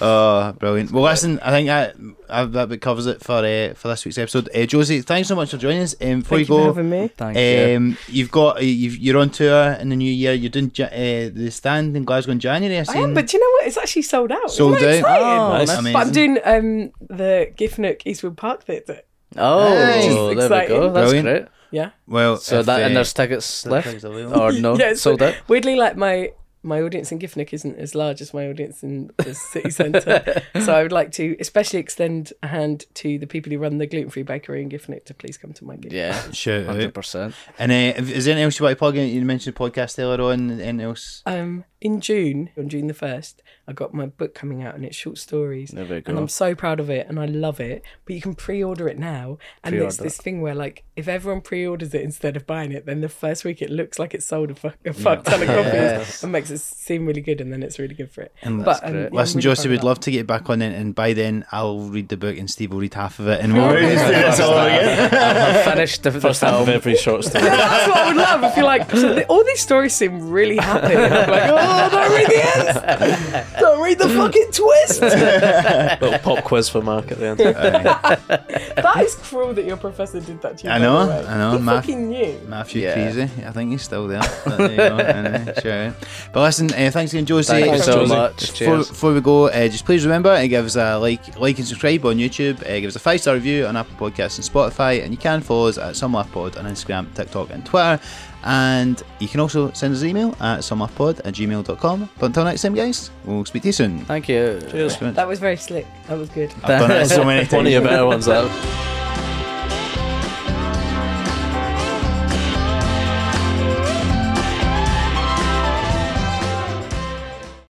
[0.01, 0.91] oh, brilliant!
[0.91, 1.95] Well, listen, I think that
[2.29, 4.49] uh, that covers it for uh, for this week's episode.
[4.55, 5.95] Uh, Josie, thanks so much for joining us.
[6.01, 7.07] Um, before Thank you you for go, having me.
[7.09, 7.77] Thank you.
[7.77, 10.33] Um, you've got uh, you've, you're on tour in the new year.
[10.33, 12.79] You're doing Ja- uh, the stand in Glasgow in January.
[12.79, 13.67] I I am, but do you know what?
[13.67, 14.45] It's actually sold out.
[14.45, 14.81] Isn't Sold out?
[14.83, 15.27] exciting?
[15.27, 15.67] Oh, Nice.
[15.81, 15.93] nice.
[15.93, 19.01] But I'm doing um, the Giffnock Eastwood Park Theatre.
[19.35, 20.05] Oh, Nice.
[20.05, 20.69] there we Exciting.
[20.77, 20.91] go.
[20.93, 21.27] That's Brilliant.
[21.27, 21.45] great.
[21.73, 21.89] Yeah.
[22.07, 24.75] well, So if, that and uh, there's tickets left or no?
[24.79, 25.35] yeah, it's sold out.
[25.47, 26.31] Weirdly, like my
[26.65, 30.41] my audience in Giffnock isn't as large as my audience in the city centre.
[30.61, 33.85] so I would like to especially extend a hand to the people who run the
[33.85, 35.91] gluten free bakery in Giffnock to please come to my gig.
[35.91, 36.67] Yeah, Shout out.
[36.67, 37.35] hundred percent.
[37.59, 39.09] And uh, is there anything else you want to plug in?
[39.09, 40.51] You mentioned the podcast earlier on.
[40.51, 41.21] Anything else?
[41.25, 44.95] Um, in June, on June the first, I got my book coming out, and it's
[44.95, 45.69] short stories.
[45.71, 46.17] There we And.
[46.17, 47.83] I'm so proud of it, and I love it.
[48.05, 51.41] But you can pre-order it now, and it's Pre-order this thing where, like, if everyone
[51.41, 54.51] pre-orders it instead of buying it, then the first week it looks like it's sold
[54.51, 56.23] a, fuck, a fuck ton of copies, Yes.
[56.23, 58.33] and makes it seem really good, and then it's really good for it.
[58.41, 60.73] And but That's um, yeah, Listen, really Josie, we'd love to get back on it,
[60.73, 63.53] and by then I'll read the book and Steve will read half of it, and
[63.57, 65.13] we'll do this all again.
[65.13, 67.43] I've finished the, the First half of every short story.
[67.49, 68.89] That's what I would love if you're like.
[68.91, 70.95] So the, all these stories seem really happy.
[70.95, 73.45] I'm like, oh, don't read the end.
[73.59, 75.01] Don't read the fucking twist.
[76.01, 77.39] Little pop quiz for Marc at the end.
[77.39, 80.73] that is cruel that your professor did that to you.
[80.73, 80.99] I know.
[81.09, 82.39] I know, He Math- fucking knew.
[82.47, 82.93] Matthew Yeah.
[82.93, 84.21] Creasy, I think he's still there.
[84.45, 84.97] But there you go.
[84.97, 85.95] Anyway, sure.
[86.33, 87.53] But listen, uh, thanks again, Josie.
[87.53, 88.15] Thank you Thanks, so Josie.
[88.15, 88.59] much.
[88.59, 91.67] Before, before we go, uh, just please remember to give us a like, like and
[91.67, 92.61] subscribe on YouTube.
[92.63, 95.41] Uh, give us a five star review on Apple Podcasts and Spotify, and you can
[95.41, 97.99] follow us at SomeLaughPod on Instagram, TikTok, and Twitter.
[98.43, 102.09] And you can also send us an email at somelaughpod at gmail.com.
[102.19, 104.05] But until next time, guys, we'll speak to you soon.
[104.05, 104.59] Thank you.
[104.59, 104.71] Cheers.
[104.71, 105.15] Thanks very much.
[105.15, 105.87] That was very slick.
[106.07, 106.53] That was good.
[106.63, 109.02] I've done it so many One of your better ones, that.